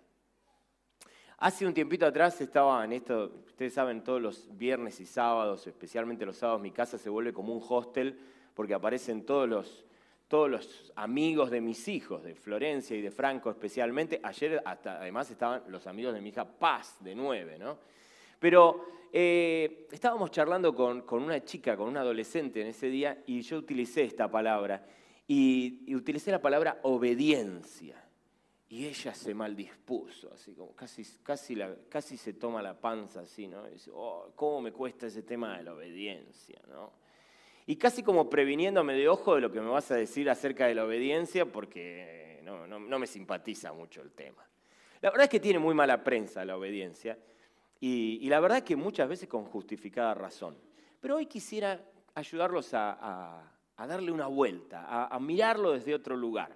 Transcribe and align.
Hace 1.40 1.68
un 1.68 1.74
tiempito 1.76 2.04
atrás 2.08 2.42
estaba 2.42 2.84
en 2.84 2.94
esto, 2.94 3.32
ustedes 3.46 3.72
saben, 3.72 4.04
todos 4.04 4.20
los 4.20 4.58
viernes 4.58 5.00
y 5.00 5.06
sábados, 5.06 5.68
especialmente 5.68 6.26
los 6.26 6.38
sábados, 6.38 6.62
mi 6.62 6.72
casa 6.72 6.98
se 6.98 7.12
vuelve 7.12 7.32
como 7.32 7.54
un 7.54 7.64
hostel 7.70 8.20
porque 8.56 8.74
aparecen 8.74 9.24
todos 9.24 9.48
los, 9.48 9.86
todos 10.28 10.50
los 10.50 10.92
amigos 10.96 11.52
de 11.52 11.62
mis 11.62 11.88
hijos, 11.90 12.24
de 12.24 12.34
Florencia 12.34 12.98
y 12.98 13.02
de 13.04 13.12
Franco 13.12 13.52
especialmente. 13.52 14.20
Ayer 14.24 14.64
hasta, 14.66 15.00
además 15.00 15.30
estaban 15.30 15.62
los 15.68 15.86
amigos 15.86 16.16
de 16.16 16.22
mi 16.22 16.30
hija 16.30 16.44
Paz, 16.44 16.98
de 17.02 17.14
nueve, 17.14 17.60
¿no? 17.60 17.78
Pero 18.40 18.86
eh, 19.14 19.88
estábamos 19.92 20.32
charlando 20.32 20.74
con, 20.74 21.04
con, 21.04 21.22
una 21.22 21.46
chica, 21.46 21.78
con 21.78 21.88
una 21.88 22.00
adolescente 22.00 22.62
en 22.62 22.68
ese 22.68 22.88
día, 22.88 23.22
y 23.28 23.42
yo 23.42 23.60
utilicé 23.60 24.06
esta 24.06 24.28
palabra, 24.32 24.88
y, 25.28 25.84
y 25.86 25.94
utilicé 25.94 26.32
la 26.32 26.42
palabra 26.42 26.80
obediencia. 26.82 28.07
Y 28.70 28.86
ella 28.86 29.14
se 29.14 29.34
maldispuso, 29.34 30.34
así 30.34 30.54
como 30.54 30.76
casi, 30.76 31.06
casi, 31.24 31.58
casi 31.88 32.18
se 32.18 32.34
toma 32.34 32.62
la 32.62 32.78
panza 32.78 33.22
así, 33.22 33.48
¿no? 33.48 33.66
Dice, 33.70 33.92
oh, 33.94 34.34
¿cómo 34.36 34.62
me 34.62 34.74
cuesta 34.74 35.08
ese 35.08 35.24
tema 35.24 35.58
de 35.58 35.64
la 35.64 35.74
obediencia, 35.74 36.60
¿no? 36.68 36.92
Y 37.66 37.78
casi 37.78 38.04
como 38.04 38.30
previniéndome 38.30 38.94
de 38.94 39.08
ojo 39.08 39.36
de 39.36 39.42
lo 39.42 39.52
que 39.52 39.62
me 39.62 39.70
vas 39.70 39.90
a 39.92 39.96
decir 39.96 40.30
acerca 40.30 40.68
de 40.68 40.76
la 40.76 40.84
obediencia, 40.84 41.46
porque 41.46 42.42
no, 42.44 42.68
no, 42.68 42.80
no 42.80 43.00
me 43.00 43.08
simpatiza 43.08 43.72
mucho 43.72 44.02
el 44.02 44.12
tema. 44.12 44.46
La 45.02 45.12
verdad 45.12 45.26
es 45.26 45.30
que 45.30 45.40
tiene 45.40 45.60
muy 45.60 45.74
mala 45.74 46.04
prensa 46.04 46.44
la 46.44 46.58
obediencia, 46.58 47.18
y, 47.80 48.28
la 48.28 48.40
verdad 48.40 48.60
es 48.60 48.64
que 48.64 48.76
muchas 48.76 49.08
veces 49.08 49.30
con 49.30 49.46
justificada 49.46 50.14
razón. 50.14 50.58
Pero 51.00 51.18
hoy 51.18 51.28
quisiera 51.28 51.80
ayudarlos 52.16 52.74
a 52.74 53.44
darle 53.78 54.12
una 54.12 54.28
vuelta, 54.28 54.84
a, 54.84 55.16
a 55.16 55.20
mirarlo 55.20 55.72
desde 55.72 55.94
otro 55.94 56.16
lugar. 56.16 56.56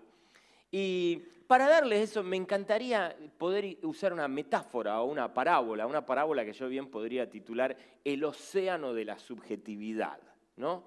Y 0.72 1.18
para 1.48 1.68
darles 1.68 2.10
eso, 2.10 2.24
me 2.24 2.38
encantaría 2.38 3.14
poder 3.38 3.78
usar 3.84 4.14
una 4.14 4.30
metáfora 4.30 5.02
o 5.02 5.06
una 5.06 5.34
parábola, 5.34 5.86
una 5.86 6.06
parábola 6.06 6.46
que 6.46 6.54
yo 6.54 6.70
bien 6.70 6.88
podría 6.88 7.30
titular 7.30 7.76
El 8.06 8.24
océano 8.24 8.94
de 8.94 9.04
la 9.04 9.20
subjetividad, 9.20 10.18
¿no? 10.56 10.86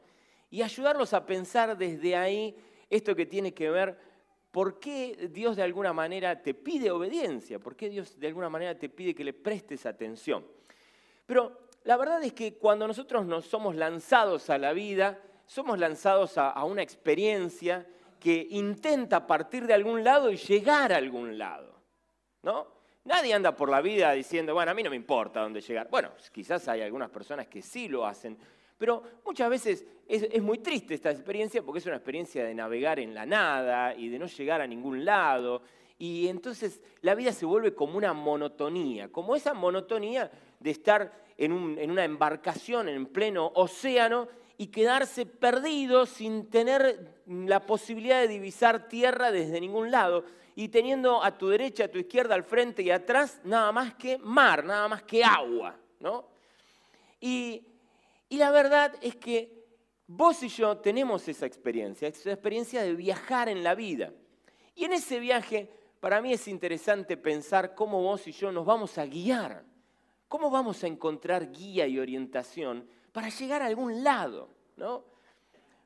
Y 0.51 0.63
ayudarlos 0.63 1.13
a 1.13 1.27
pensar 1.27 1.77
desde 1.77 2.17
ahí 2.17 2.57
esto 2.89 3.15
que 3.15 3.27
tiene 3.27 3.53
que 3.53 3.69
ver 3.69 3.99
por 4.51 4.79
qué 4.79 5.29
Dios 5.31 5.57
de 5.57 5.65
alguna 5.65 5.93
manera 5.93 6.41
te 6.41 6.55
pide 6.55 6.91
obediencia, 6.91 7.59
por 7.59 7.77
qué 7.77 7.91
Dios 7.91 8.19
de 8.19 8.29
alguna 8.29 8.49
manera 8.49 8.79
te 8.79 8.89
pide 8.89 9.15
que 9.15 9.25
le 9.25 9.35
prestes 9.35 9.85
atención. 9.85 10.47
Pero 11.27 11.69
la 11.83 11.99
verdad 11.99 12.23
es 12.23 12.33
que 12.33 12.55
cuando 12.55 12.87
nosotros 12.87 13.27
nos 13.27 13.45
somos 13.45 13.77
lanzados 13.77 14.49
a 14.49 14.57
la 14.57 14.73
vida, 14.73 15.21
somos 15.45 15.79
lanzados 15.79 16.39
a, 16.39 16.51
a 16.51 16.65
una 16.65 16.83
experiencia 16.83 17.87
que 18.19 18.47
intenta 18.51 19.27
partir 19.27 19.67
de 19.67 19.75
algún 19.75 20.03
lado 20.03 20.31
y 20.31 20.37
llegar 20.37 20.93
a 20.93 20.97
algún 20.97 21.39
lado. 21.39 21.75
¿no? 22.43 22.67
Nadie 23.05 23.35
anda 23.35 23.55
por 23.55 23.69
la 23.69 23.81
vida 23.81 24.13
diciendo, 24.13 24.55
bueno, 24.55 24.71
a 24.71 24.75
mí 24.75 24.83
no 24.83 24.91
me 24.91 24.97
importa 24.97 25.41
dónde 25.41 25.61
llegar. 25.61 25.89
Bueno, 25.91 26.11
quizás 26.33 26.67
hay 26.69 26.81
algunas 26.81 27.11
personas 27.11 27.47
que 27.49 27.61
sí 27.61 27.89
lo 27.89 28.07
hacen, 28.07 28.37
pero 28.79 29.03
muchas 29.25 29.51
veces 29.51 29.85
es, 30.09 30.43
muy 30.43 30.59
triste 30.59 30.95
esta 30.95 31.11
experiencia 31.11 31.63
porque 31.63 31.81
es 31.81 31.87
una 31.87 31.97
experiencia 31.97 32.45
de 32.45 32.55
navegar 32.55 32.99
en 32.99 33.15
la 33.15 33.27
nada 33.27 33.95
y 33.95 34.09
de 34.09 34.19
no 34.19 34.27
llegar 34.27 34.61
a 34.61 34.67
ningún 34.67 35.05
lado. 35.05 35.63
Y 35.99 36.29
entonces 36.29 36.81
la 37.03 37.15
vida 37.15 37.33
se 37.33 37.47
vuelve 37.47 37.75
como 37.75 37.99
una 37.99 38.13
monotonía, 38.15 39.13
como 39.13 39.37
esa 39.37 39.55
monotonía 39.55 40.31
de 40.59 40.71
estar 40.71 41.25
en 41.37 41.53
una 41.53 42.05
embarcación 42.05 42.89
en 42.89 43.07
pleno 43.07 43.53
océano 43.55 44.29
y 44.57 44.69
quedarse 44.69 45.27
perdido 45.27 46.07
sin 46.07 46.49
tener 46.49 47.23
la 47.27 47.67
posibilidad 47.67 48.21
de 48.21 48.29
divisar 48.29 48.89
tierra 48.89 49.31
desde 49.31 49.61
ningún 49.61 49.91
lado 49.91 50.25
y 50.55 50.69
teniendo 50.69 51.23
a 51.23 51.37
tu 51.37 51.49
derecha, 51.49 51.85
a 51.85 51.89
tu 51.89 51.99
izquierda, 51.99 52.35
al 52.35 52.45
frente 52.45 52.83
y 52.83 52.91
atrás 52.91 53.41
nada 53.45 53.73
más 53.73 53.95
que 53.95 54.19
mar, 54.19 54.65
nada 54.65 54.87
más 54.89 55.03
que 55.03 55.25
agua. 55.25 55.77
¿no? 55.99 56.29
Y, 57.21 57.67
y 58.29 58.37
la 58.37 58.51
verdad 58.51 58.95
es 59.01 59.17
que 59.17 59.65
vos 60.07 60.43
y 60.43 60.49
yo 60.49 60.77
tenemos 60.79 61.27
esa 61.27 61.47
experiencia, 61.47 62.09
esa 62.09 62.33
experiencia 62.33 62.83
de 62.83 62.95
viajar 62.95 63.49
en 63.49 63.65
la 63.65 63.75
vida. 63.75 64.13
Y 64.77 64.85
en 64.85 64.93
ese 64.93 65.19
viaje, 65.19 65.69
para 66.01 66.21
mí 66.21 66.33
es 66.33 66.47
interesante 66.47 67.17
pensar 67.17 67.75
cómo 67.75 68.03
vos 68.03 68.27
y 68.29 68.33
yo 68.33 68.53
nos 68.53 68.67
vamos 68.67 68.99
a 68.99 69.07
guiar, 69.07 69.65
cómo 70.29 70.51
vamos 70.51 70.85
a 70.85 70.87
encontrar 70.87 71.51
guía 71.51 71.87
y 71.87 71.99
orientación 71.99 72.89
para 73.15 73.29
llegar 73.29 73.63
a 73.63 73.67
algún 73.67 74.03
lado, 74.03 74.49
¿no? 74.77 75.05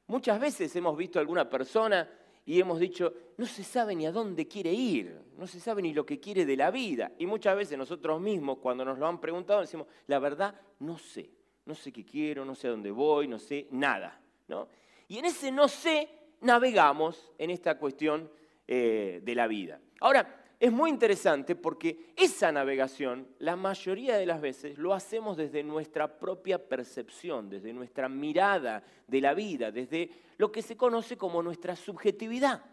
Muchas 0.06 0.40
veces 0.40 0.74
hemos 0.76 0.96
visto 0.96 1.18
a 1.18 1.20
alguna 1.20 1.46
persona 1.46 2.08
y 2.46 2.58
hemos 2.58 2.80
dicho, 2.80 3.12
no 3.36 3.44
se 3.44 3.62
sabe 3.62 3.94
ni 3.94 4.06
a 4.06 4.12
dónde 4.12 4.48
quiere 4.48 4.72
ir, 4.72 5.14
no 5.36 5.46
se 5.46 5.60
sabe 5.60 5.82
ni 5.82 5.92
lo 5.92 6.06
que 6.06 6.18
quiere 6.18 6.46
de 6.46 6.56
la 6.56 6.70
vida. 6.70 7.12
Y 7.18 7.26
muchas 7.26 7.54
veces 7.54 7.76
nosotros 7.76 8.18
mismos, 8.18 8.56
cuando 8.62 8.82
nos 8.82 8.98
lo 8.98 9.06
han 9.06 9.20
preguntado, 9.20 9.60
decimos, 9.60 9.86
la 10.06 10.18
verdad, 10.18 10.58
no 10.78 10.96
sé, 10.96 11.28
no 11.66 11.74
sé 11.74 11.92
qué 11.92 12.02
quiero, 12.02 12.46
no 12.46 12.54
sé 12.54 12.68
a 12.68 12.70
dónde 12.70 12.90
voy, 12.90 13.28
no 13.28 13.38
sé 13.38 13.68
nada, 13.72 14.18
¿no? 14.46 14.66
Y 15.08 15.18
en 15.18 15.26
ese 15.26 15.52
no 15.52 15.68
sé 15.68 16.08
navegamos 16.40 17.30
en 17.36 17.50
esta 17.50 17.78
cuestión 17.78 18.30
eh, 18.66 19.20
de 19.22 19.34
la 19.34 19.46
vida. 19.46 19.82
Ahora, 20.00 20.37
es 20.60 20.72
muy 20.72 20.90
interesante 20.90 21.54
porque 21.54 22.12
esa 22.16 22.50
navegación, 22.50 23.28
la 23.38 23.54
mayoría 23.54 24.16
de 24.16 24.26
las 24.26 24.40
veces, 24.40 24.76
lo 24.76 24.92
hacemos 24.92 25.36
desde 25.36 25.62
nuestra 25.62 26.18
propia 26.18 26.58
percepción, 26.58 27.48
desde 27.48 27.72
nuestra 27.72 28.08
mirada 28.08 28.82
de 29.06 29.20
la 29.20 29.34
vida, 29.34 29.70
desde 29.70 30.10
lo 30.36 30.50
que 30.50 30.62
se 30.62 30.76
conoce 30.76 31.16
como 31.16 31.42
nuestra 31.44 31.76
subjetividad. 31.76 32.64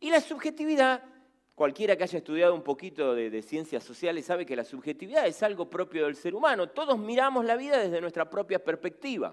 Y 0.00 0.10
la 0.10 0.20
subjetividad, 0.20 1.04
cualquiera 1.54 1.96
que 1.96 2.02
haya 2.02 2.18
estudiado 2.18 2.54
un 2.54 2.62
poquito 2.62 3.14
de, 3.14 3.40
ciencias 3.40 3.84
sociales 3.84 4.24
sabe 4.24 4.44
que 4.44 4.56
la 4.56 4.64
subjetividad 4.64 5.28
es 5.28 5.40
algo 5.44 5.70
propio 5.70 6.06
del 6.06 6.16
ser 6.16 6.34
humano. 6.34 6.70
Todos 6.70 6.98
miramos 6.98 7.44
la 7.44 7.54
vida 7.54 7.78
desde 7.78 8.00
nuestra 8.00 8.28
propia 8.28 8.58
perspectiva. 8.58 9.32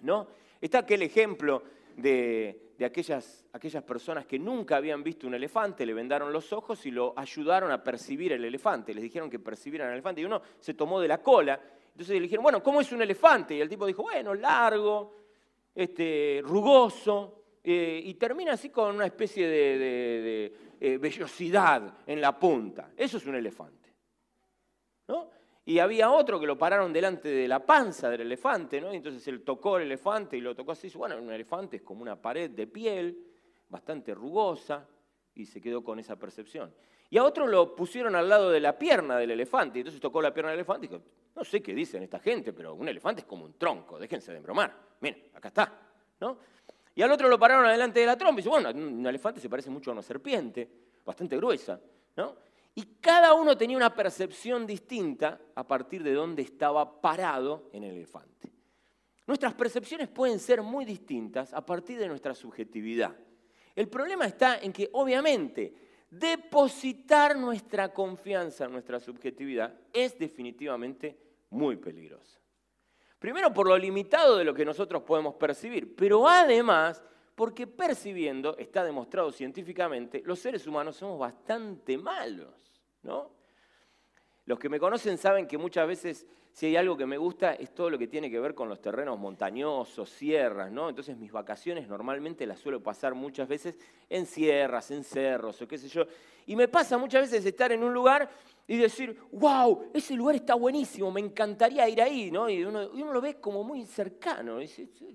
¿no? 0.00 0.26
Está 0.58 0.78
aquel 0.78 1.02
ejemplo 1.02 1.62
de, 1.96 2.72
de 2.78 2.84
aquellas, 2.84 3.44
aquellas 3.52 3.82
personas 3.84 4.26
que 4.26 4.38
nunca 4.38 4.76
habían 4.76 5.02
visto 5.02 5.26
un 5.26 5.34
elefante, 5.34 5.86
le 5.86 5.94
vendaron 5.94 6.32
los 6.32 6.52
ojos 6.52 6.84
y 6.86 6.90
lo 6.90 7.14
ayudaron 7.16 7.70
a 7.70 7.82
percibir 7.82 8.32
el 8.32 8.44
elefante. 8.44 8.92
Les 8.92 9.02
dijeron 9.02 9.30
que 9.30 9.38
percibieran 9.38 9.88
el 9.88 9.94
elefante 9.94 10.20
y 10.20 10.24
uno 10.24 10.42
se 10.58 10.74
tomó 10.74 11.00
de 11.00 11.08
la 11.08 11.22
cola. 11.22 11.60
Entonces 11.92 12.16
le 12.16 12.22
dijeron, 12.22 12.42
bueno, 12.42 12.62
¿cómo 12.62 12.80
es 12.80 12.90
un 12.90 13.02
elefante? 13.02 13.54
Y 13.54 13.60
el 13.60 13.68
tipo 13.68 13.86
dijo, 13.86 14.02
bueno, 14.02 14.34
largo, 14.34 15.14
este, 15.74 16.40
rugoso, 16.42 17.42
eh, 17.62 18.02
y 18.04 18.14
termina 18.14 18.54
así 18.54 18.70
con 18.70 18.96
una 18.96 19.06
especie 19.06 19.46
de, 19.46 19.78
de, 19.78 20.56
eh, 20.80 20.98
vellosidad 20.98 21.98
en 22.06 22.20
la 22.20 22.36
punta. 22.36 22.90
Eso 22.96 23.18
es 23.18 23.26
un 23.26 23.36
elefante. 23.36 23.94
¿no? 25.06 25.30
Y 25.64 25.78
había 25.78 26.10
otro 26.10 26.40
que 26.40 26.46
lo 26.46 26.58
pararon 26.58 26.92
delante 26.92 27.28
de 27.28 27.46
la 27.46 27.64
panza 27.64 28.10
del 28.10 28.22
elefante, 28.22 28.80
¿no? 28.80 28.92
Y 28.92 28.96
entonces 28.96 29.26
él 29.28 29.42
tocó 29.42 29.76
el 29.76 29.84
elefante 29.84 30.36
y 30.36 30.40
lo 30.40 30.56
tocó 30.56 30.72
así. 30.72 30.90
Bueno, 30.96 31.16
un 31.16 31.32
elefante 31.32 31.76
es 31.76 31.82
como 31.82 32.02
una 32.02 32.20
pared 32.20 32.50
de 32.50 32.66
piel, 32.66 33.16
bastante 33.68 34.12
rugosa, 34.14 34.86
y 35.34 35.46
se 35.46 35.60
quedó 35.60 35.82
con 35.82 35.98
esa 35.98 36.16
percepción. 36.16 36.74
Y 37.10 37.18
a 37.18 37.24
otro 37.24 37.46
lo 37.46 37.76
pusieron 37.76 38.16
al 38.16 38.28
lado 38.28 38.50
de 38.50 38.60
la 38.60 38.78
pierna 38.78 39.16
del 39.18 39.30
elefante, 39.30 39.78
y 39.78 39.80
entonces 39.82 40.00
tocó 40.00 40.20
la 40.20 40.32
pierna 40.32 40.50
del 40.50 40.60
elefante 40.60 40.86
y 40.86 40.88
dijo, 40.88 41.02
no 41.34 41.44
sé 41.44 41.62
qué 41.62 41.74
dicen 41.74 42.02
esta 42.02 42.18
gente, 42.18 42.52
pero 42.52 42.74
un 42.74 42.88
elefante 42.88 43.20
es 43.20 43.26
como 43.26 43.44
un 43.44 43.58
tronco, 43.58 43.98
déjense 43.98 44.32
de 44.32 44.38
embromar. 44.38 44.74
Miren, 45.00 45.30
acá 45.34 45.48
está, 45.48 45.80
¿no? 46.20 46.38
Y 46.94 47.02
al 47.02 47.10
otro 47.10 47.28
lo 47.28 47.38
pararon 47.38 47.64
adelante 47.66 48.00
de 48.00 48.06
la 48.06 48.16
trompa 48.16 48.34
y 48.34 48.36
dice, 48.36 48.48
bueno, 48.48 48.70
un 48.70 49.06
elefante 49.06 49.40
se 49.40 49.48
parece 49.48 49.70
mucho 49.70 49.90
a 49.90 49.92
una 49.94 50.02
serpiente, 50.02 50.68
bastante 51.04 51.36
gruesa, 51.36 51.80
¿no? 52.16 52.36
Y 52.74 52.96
cada 53.00 53.34
uno 53.34 53.56
tenía 53.56 53.76
una 53.76 53.94
percepción 53.94 54.66
distinta 54.66 55.40
a 55.54 55.66
partir 55.66 56.02
de 56.02 56.14
dónde 56.14 56.42
estaba 56.42 57.00
parado 57.00 57.68
en 57.72 57.84
el 57.84 57.96
elefante. 57.96 58.50
Nuestras 59.26 59.54
percepciones 59.54 60.08
pueden 60.08 60.38
ser 60.38 60.62
muy 60.62 60.84
distintas 60.84 61.52
a 61.52 61.64
partir 61.64 61.98
de 61.98 62.08
nuestra 62.08 62.34
subjetividad. 62.34 63.14
El 63.74 63.88
problema 63.88 64.26
está 64.26 64.58
en 64.58 64.72
que, 64.72 64.88
obviamente, 64.92 65.74
depositar 66.10 67.36
nuestra 67.36 67.92
confianza 67.92 68.64
en 68.64 68.72
nuestra 68.72 69.00
subjetividad 69.00 69.74
es 69.92 70.18
definitivamente 70.18 71.16
muy 71.50 71.76
peligroso. 71.76 72.40
Primero 73.18 73.54
por 73.54 73.68
lo 73.68 73.78
limitado 73.78 74.36
de 74.36 74.44
lo 74.44 74.52
que 74.52 74.64
nosotros 74.64 75.02
podemos 75.04 75.34
percibir, 75.36 75.94
pero 75.94 76.26
además 76.28 77.02
porque 77.34 77.66
percibiendo, 77.66 78.56
está 78.58 78.84
demostrado 78.84 79.32
científicamente, 79.32 80.22
los 80.24 80.38
seres 80.38 80.66
humanos 80.66 80.96
somos 80.96 81.18
bastante 81.18 81.96
malos, 81.96 82.54
¿no? 83.02 83.30
Los 84.44 84.58
que 84.58 84.68
me 84.68 84.78
conocen 84.78 85.16
saben 85.18 85.46
que 85.46 85.56
muchas 85.56 85.86
veces 85.86 86.26
si 86.52 86.66
hay 86.66 86.76
algo 86.76 86.96
que 86.96 87.06
me 87.06 87.16
gusta 87.16 87.54
es 87.54 87.74
todo 87.74 87.88
lo 87.88 87.98
que 87.98 88.06
tiene 88.06 88.30
que 88.30 88.38
ver 88.38 88.54
con 88.54 88.68
los 88.68 88.80
terrenos 88.80 89.18
montañosos, 89.18 90.10
sierras, 90.10 90.70
¿no? 90.70 90.90
Entonces 90.90 91.16
mis 91.16 91.32
vacaciones 91.32 91.88
normalmente 91.88 92.46
las 92.46 92.58
suelo 92.58 92.82
pasar 92.82 93.14
muchas 93.14 93.48
veces 93.48 93.78
en 94.10 94.26
sierras, 94.26 94.90
en 94.90 95.02
cerros 95.02 95.62
o 95.62 95.66
qué 95.66 95.78
sé 95.78 95.88
yo. 95.88 96.04
Y 96.46 96.54
me 96.54 96.68
pasa 96.68 96.98
muchas 96.98 97.22
veces 97.22 97.46
estar 97.46 97.72
en 97.72 97.82
un 97.82 97.94
lugar 97.94 98.28
y 98.68 98.76
decir, 98.76 99.18
wow, 99.32 99.90
ese 99.94 100.14
lugar 100.14 100.36
está 100.36 100.54
buenísimo, 100.54 101.10
me 101.10 101.20
encantaría 101.20 101.88
ir 101.88 102.02
ahí, 102.02 102.30
¿no? 102.30 102.50
Y 102.50 102.64
uno, 102.64 102.90
lo 102.92 103.20
ve 103.20 103.40
como 103.40 103.64
muy 103.64 103.86
cercano, 103.86 104.58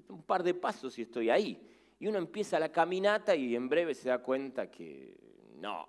un 0.10 0.24
par 0.24 0.42
de 0.42 0.56
pasos 0.56 0.98
y 0.98 1.04
estoy 1.04 1.30
ahí. 1.30 1.62
Y 2.00 2.08
uno 2.08 2.18
empieza 2.20 2.60
la 2.60 2.72
caminata 2.72 3.36
y 3.36 3.56
en 3.56 3.68
breve 3.68 3.94
se 3.96 4.10
da 4.10 4.20
cuenta 4.20 4.70
que 4.70 5.18
no, 5.56 5.88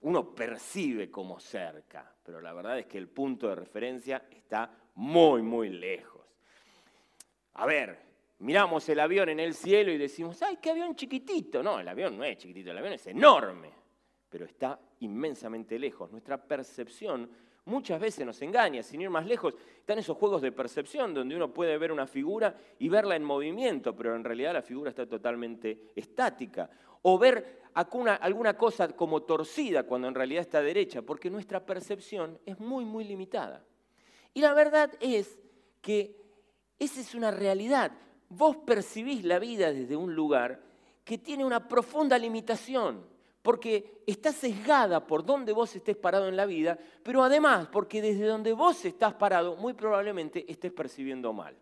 uno 0.00 0.34
percibe 0.34 1.10
como 1.10 1.40
cerca, 1.40 2.14
pero 2.22 2.40
la 2.40 2.52
verdad 2.52 2.78
es 2.78 2.86
que 2.86 2.98
el 2.98 3.08
punto 3.08 3.48
de 3.48 3.56
referencia 3.56 4.26
está 4.30 4.70
muy, 4.96 5.42
muy 5.42 5.68
lejos. 5.70 6.24
A 7.54 7.66
ver, 7.66 7.98
miramos 8.38 8.88
el 8.88 9.00
avión 9.00 9.28
en 9.28 9.40
el 9.40 9.54
cielo 9.54 9.92
y 9.92 9.98
decimos, 9.98 10.42
¡ay, 10.42 10.58
qué 10.60 10.70
avión 10.70 10.94
chiquitito! 10.94 11.62
No, 11.62 11.80
el 11.80 11.88
avión 11.88 12.16
no 12.18 12.24
es 12.24 12.36
chiquitito, 12.38 12.70
el 12.70 12.78
avión 12.78 12.94
es 12.94 13.06
enorme, 13.06 13.72
pero 14.28 14.44
está 14.44 14.78
inmensamente 15.00 15.78
lejos. 15.78 16.10
Nuestra 16.10 16.42
percepción 16.42 17.30
muchas 17.66 18.00
veces 18.00 18.24
nos 18.24 18.40
engaña, 18.42 18.82
sin 18.82 19.02
ir 19.02 19.10
más 19.10 19.26
lejos. 19.26 19.54
Están 19.78 19.98
esos 19.98 20.16
juegos 20.16 20.40
de 20.40 20.52
percepción 20.52 21.12
donde 21.12 21.36
uno 21.36 21.52
puede 21.52 21.76
ver 21.78 21.92
una 21.92 22.06
figura 22.06 22.56
y 22.78 22.88
verla 22.88 23.14
en 23.16 23.24
movimiento, 23.24 23.94
pero 23.94 24.16
en 24.16 24.24
realidad 24.24 24.54
la 24.54 24.62
figura 24.62 24.90
está 24.90 25.06
totalmente 25.06 25.92
estática. 25.94 26.70
O 27.02 27.18
ver 27.18 27.62
alguna, 27.74 28.56
cosa 28.56 28.88
como 28.88 29.22
torcida 29.22 29.82
cuando 29.82 30.08
en 30.08 30.14
realidad 30.14 30.40
está 30.40 30.62
derecha, 30.62 31.02
porque 31.02 31.30
nuestra 31.30 31.64
percepción 31.64 32.38
es 32.46 32.58
muy, 32.58 32.84
muy 32.84 33.04
limitada. 33.04 33.64
Y 34.32 34.40
la 34.40 34.54
verdad 34.54 34.92
es 35.00 35.38
que 35.82 36.16
esa 36.78 37.00
es 37.00 37.14
una 37.14 37.30
realidad. 37.30 37.92
Vos 38.28 38.56
percibís 38.58 39.24
la 39.24 39.38
vida 39.38 39.72
desde 39.72 39.96
un 39.96 40.14
lugar 40.14 40.62
que 41.04 41.18
tiene 41.18 41.44
una 41.44 41.68
profunda 41.68 42.18
limitación, 42.18 43.06
porque 43.46 44.02
está 44.08 44.32
sesgada 44.32 45.06
por 45.06 45.24
donde 45.24 45.52
vos 45.52 45.76
estés 45.76 45.96
parado 45.96 46.26
en 46.26 46.36
la 46.36 46.46
vida, 46.46 46.76
pero 47.04 47.22
además 47.22 47.68
porque 47.70 48.02
desde 48.02 48.26
donde 48.26 48.52
vos 48.52 48.84
estás 48.84 49.14
parado 49.14 49.54
muy 49.54 49.72
probablemente 49.72 50.44
estés 50.50 50.72
percibiendo 50.72 51.32
mal. 51.32 51.54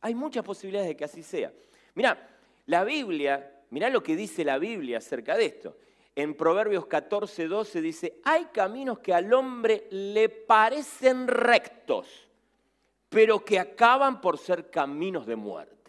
Hay 0.00 0.14
muchas 0.14 0.44
posibilidades 0.44 0.90
de 0.90 0.96
que 0.96 1.04
así 1.04 1.24
sea. 1.24 1.52
Mira, 1.94 2.28
la 2.66 2.84
Biblia 2.84 3.52
Mirá 3.72 3.88
lo 3.88 4.02
que 4.02 4.16
dice 4.16 4.44
la 4.44 4.58
Biblia 4.58 4.98
acerca 4.98 5.34
de 5.34 5.46
esto. 5.46 5.78
En 6.14 6.34
Proverbios 6.34 6.84
14, 6.84 7.46
12 7.46 7.80
dice, 7.80 8.20
hay 8.22 8.44
caminos 8.52 8.98
que 8.98 9.14
al 9.14 9.32
hombre 9.32 9.86
le 9.90 10.28
parecen 10.28 11.26
rectos, 11.26 12.28
pero 13.08 13.42
que 13.42 13.58
acaban 13.58 14.20
por 14.20 14.36
ser 14.36 14.70
caminos 14.70 15.24
de 15.24 15.36
muerte. 15.36 15.81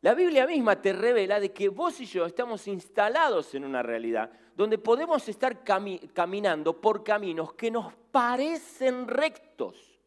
La 0.00 0.14
Biblia 0.14 0.46
misma 0.46 0.80
te 0.80 0.92
revela 0.92 1.40
de 1.40 1.52
que 1.52 1.68
vos 1.68 2.00
y 2.00 2.06
yo 2.06 2.24
estamos 2.26 2.68
instalados 2.68 3.54
en 3.54 3.64
una 3.64 3.82
realidad 3.82 4.30
donde 4.54 4.78
podemos 4.78 5.28
estar 5.28 5.62
caminando 5.64 6.80
por 6.80 7.04
caminos 7.04 7.54
que 7.54 7.70
nos 7.70 7.92
parecen 8.10 9.06
rectos. 9.06 9.98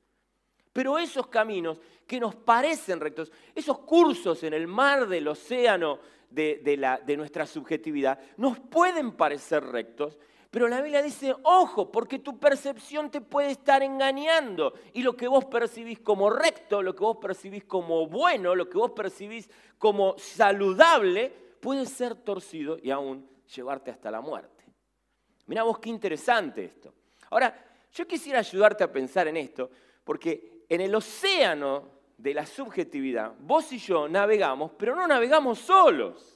Pero 0.73 0.97
esos 0.97 1.27
caminos 1.27 1.79
que 2.07 2.19
nos 2.19 2.35
parecen 2.35 2.99
rectos, 2.99 3.31
esos 3.53 3.79
cursos 3.79 4.43
en 4.43 4.53
el 4.53 4.67
mar 4.67 5.07
del 5.07 5.27
océano 5.27 5.99
de, 6.29 7.15
nuestra 7.17 7.45
subjetividad, 7.45 8.19
nos 8.37 8.59
pueden 8.59 9.13
parecer 9.13 9.63
rectos, 9.63 10.17
pero 10.51 10.67
la 10.67 10.81
Biblia 10.81 11.01
dice, 11.01 11.33
ojo, 11.43 11.89
porque 11.89 12.19
tu 12.19 12.37
percepción 12.37 13.09
te 13.09 13.21
puede 13.21 13.51
estar 13.51 13.81
engañando. 13.81 14.73
Y 14.91 15.01
lo 15.01 15.15
que 15.15 15.29
vos 15.29 15.45
percibís 15.45 16.01
como 16.01 16.29
recto, 16.29 16.83
lo 16.83 16.93
que 16.93 17.05
vos 17.05 17.17
percibís 17.21 17.63
como 17.63 18.05
bueno, 18.07 18.53
lo 18.53 18.69
que 18.69 18.77
vos 18.77 18.91
percibís 18.91 19.49
como 19.77 20.17
saludable, 20.17 21.29
puede 21.61 21.85
ser 21.85 22.15
torcido 22.15 22.77
y 22.83 22.91
aún 22.91 23.29
llevarte 23.55 23.91
hasta 23.91 24.11
la 24.11 24.19
muerte. 24.19 24.65
Mirá 25.45 25.63
vos 25.63 25.79
qué 25.79 25.89
interesante 25.89 26.65
esto. 26.65 26.93
Ahora, 27.29 27.55
yo 27.93 28.05
quisiera 28.05 28.39
ayudarte 28.39 28.83
a 28.83 28.91
pensar 28.91 29.29
en 29.29 29.37
esto, 29.37 29.69
porque 30.03 30.65
en 30.67 30.81
el 30.81 30.93
océano 30.93 32.01
de 32.17 32.33
la 32.33 32.45
subjetividad, 32.45 33.33
vos 33.39 33.71
y 33.71 33.77
yo 33.77 34.09
navegamos, 34.09 34.71
pero 34.77 34.95
no 34.97 35.07
navegamos 35.07 35.59
solos. 35.59 36.30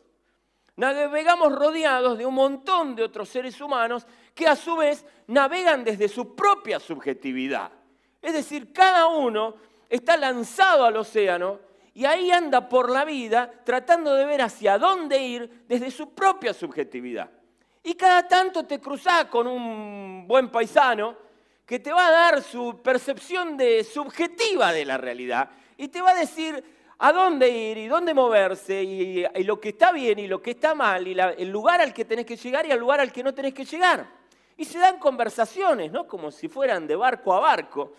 Navegamos 0.78 1.54
rodeados 1.54 2.18
de 2.18 2.26
un 2.26 2.34
montón 2.34 2.96
de 2.96 3.04
otros 3.04 3.30
seres 3.30 3.60
humanos 3.62 4.06
que 4.34 4.48
a 4.48 4.56
su 4.56 4.76
vez 4.76 5.06
navegan 5.28 5.84
desde 5.84 6.10
su 6.10 6.36
propia 6.36 6.80
subjetividad. 6.80 7.72
Es 8.22 8.34
decir, 8.34 8.74
cada 8.74 9.08
uno 9.08 9.56
está 9.90 10.18
lanzado 10.18 10.86
al 10.86 10.98
océano 10.98 11.60
y 11.94 12.04
ahí 12.04 12.30
anda 12.30 12.68
por 12.68 12.92
la 12.92 13.06
vida 13.06 13.50
tratando 13.64 14.14
de 14.16 14.26
ver 14.26 14.42
hacia 14.42 14.78
dónde 14.78 15.18
ir 15.20 15.64
desde 15.68 15.90
su 15.92 16.14
propia 16.14 16.54
subjetividad. 16.54 17.30
Y 17.82 17.94
cada 17.94 18.28
tanto 18.28 18.66
te 18.66 18.82
cruzás 18.82 19.26
con 19.26 19.48
un 19.48 20.26
buen 20.28 20.50
paisano 20.50 21.16
que 21.66 21.80
te 21.80 21.94
va 21.94 22.08
a 22.08 22.12
dar 22.12 22.44
su 22.44 22.82
percepción 22.82 23.56
de, 23.56 23.84
subjetiva 23.84 24.74
de 24.74 24.84
la 24.84 24.98
realidad 24.98 25.50
y 25.78 25.88
te 25.88 26.02
va 26.02 26.12
a 26.12 26.16
decir 26.16 26.64
a 26.98 27.12
dónde 27.12 27.50
ir 27.50 27.78
y 27.78 27.88
dónde 27.88 28.14
moverse 28.14 28.82
y, 28.82 29.26
lo 29.44 29.60
que 29.60 29.70
está 29.70 29.92
bien 29.92 30.20
y 30.20 30.28
lo 30.28 30.42
que 30.42 30.52
está 30.52 30.74
mal 30.74 31.08
y 31.08 31.18
el 31.20 31.50
lugar 31.50 31.82
al 31.82 31.94
que 31.94 32.06
tenés 32.06 32.26
que 32.26 32.38
llegar 32.38 32.66
y 32.66 32.72
el 32.72 32.80
lugar 32.80 33.00
al 33.00 33.12
que 33.12 33.24
no 33.24 33.34
tenés 33.34 33.54
que 33.54 33.66
llegar. 33.66 34.08
Y 34.58 34.64
se 34.64 34.80
dan 34.80 35.00
conversaciones, 35.00 35.92
¿no? 35.92 36.08
Como 36.08 36.32
si 36.32 36.48
fueran 36.48 36.88
de 36.88 36.96
barco 36.96 37.34
a 37.34 37.40
barco, 37.40 37.94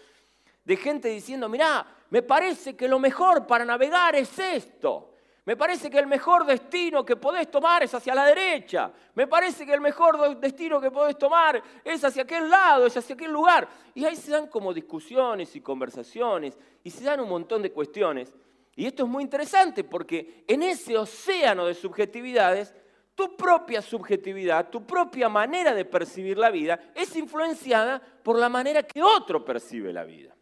de 0.64 0.76
gente 0.76 1.08
diciendo, 1.08 1.48
mirá, 1.48 1.87
me 2.10 2.22
parece 2.22 2.75
que 2.75 2.88
lo 2.88 2.98
mejor 2.98 3.46
para 3.46 3.64
navegar 3.64 4.16
es 4.16 4.38
esto. 4.38 5.12
Me 5.44 5.56
parece 5.56 5.88
que 5.88 5.98
el 5.98 6.08
mejor 6.08 6.44
destino 6.44 7.04
que 7.04 7.14
podés 7.14 7.48
tomar 7.48 7.84
es 7.84 7.94
hacia 7.94 8.16
la 8.16 8.25
derecha. 8.25 8.90
Me 9.14 9.28
parece 9.28 9.64
que 9.64 9.75
el 9.75 9.81
mejor 9.81 10.40
destino 10.40 10.81
que 10.81 10.90
podés 10.90 11.16
tomar 11.16 11.62
es 11.84 12.02
hacia 12.02 12.22
aquel 12.25 12.50
lado, 12.50 12.87
es 12.87 12.96
hacia 12.96 13.14
aquel 13.14 13.31
lugar. 13.31 13.69
Y 13.94 14.04
ahí 14.04 14.16
se 14.16 14.32
dan 14.32 14.48
como 14.48 14.75
discusiones 14.75 15.54
y 15.54 15.60
conversaciones 15.60 16.58
y 16.82 16.90
se 16.90 17.04
dan 17.04 17.20
un 17.20 17.28
montón 17.28 17.62
de 17.62 17.70
cuestiones. 17.70 18.34
Y 18.76 18.87
esto 18.87 19.05
es 19.05 19.08
muy 19.08 19.25
interesante 19.25 19.82
porque 19.82 20.44
en 20.46 20.62
ese 20.62 20.99
océano 20.99 21.67
de 21.67 21.75
subjetividades, 21.75 22.75
tu 23.14 23.34
propia 23.34 23.81
subjetividad, 23.81 24.69
tu 24.69 24.86
propia 24.86 25.31
manera 25.31 25.74
de 25.74 25.86
percibir 25.86 26.36
la 26.36 26.51
vida 26.51 26.79
es 26.94 27.17
influenciada 27.17 28.01
por 28.22 28.39
la 28.39 28.51
manera 28.51 28.82
que 28.82 29.03
otro 29.03 29.43
percibe 29.43 29.94
la 29.94 30.05
vida. 30.05 30.36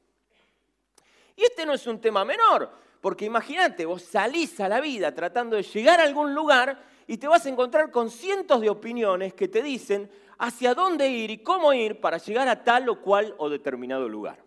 Y 1.37 1.44
este 1.44 1.64
no 1.64 1.75
es 1.75 1.87
un 1.87 2.00
tema 2.00 2.25
menor, 2.25 2.70
porque 3.00 3.25
imagínate, 3.25 3.87
vos 3.87 4.02
salís 4.02 4.59
a 4.59 4.68
la 4.68 4.80
vida 4.80 5.14
tratando 5.14 5.54
de 5.54 5.62
llegar 5.62 6.00
a 6.00 6.04
algún 6.04 6.35
lugar 6.35 6.82
y 7.06 7.18
te 7.18 7.28
vas 7.28 7.47
a 7.47 7.49
encontrar 7.49 7.92
con 7.92 8.11
cientos 8.11 8.61
de 8.61 8.70
opiniones 8.70 9.35
que 9.35 9.47
te 9.47 9.62
dicen 9.62 10.11
hacia 10.38 10.75
dónde 10.75 11.09
ir 11.09 11.30
y 11.30 11.38
cómo 11.38 11.73
ir 11.73 12.00
para 12.00 12.18
llegar 12.18 12.49
a 12.49 12.64
tal 12.64 12.88
o 12.88 13.00
cual 13.00 13.35
o 13.38 13.49
determinado 13.49 14.09
lugar. 14.09 14.42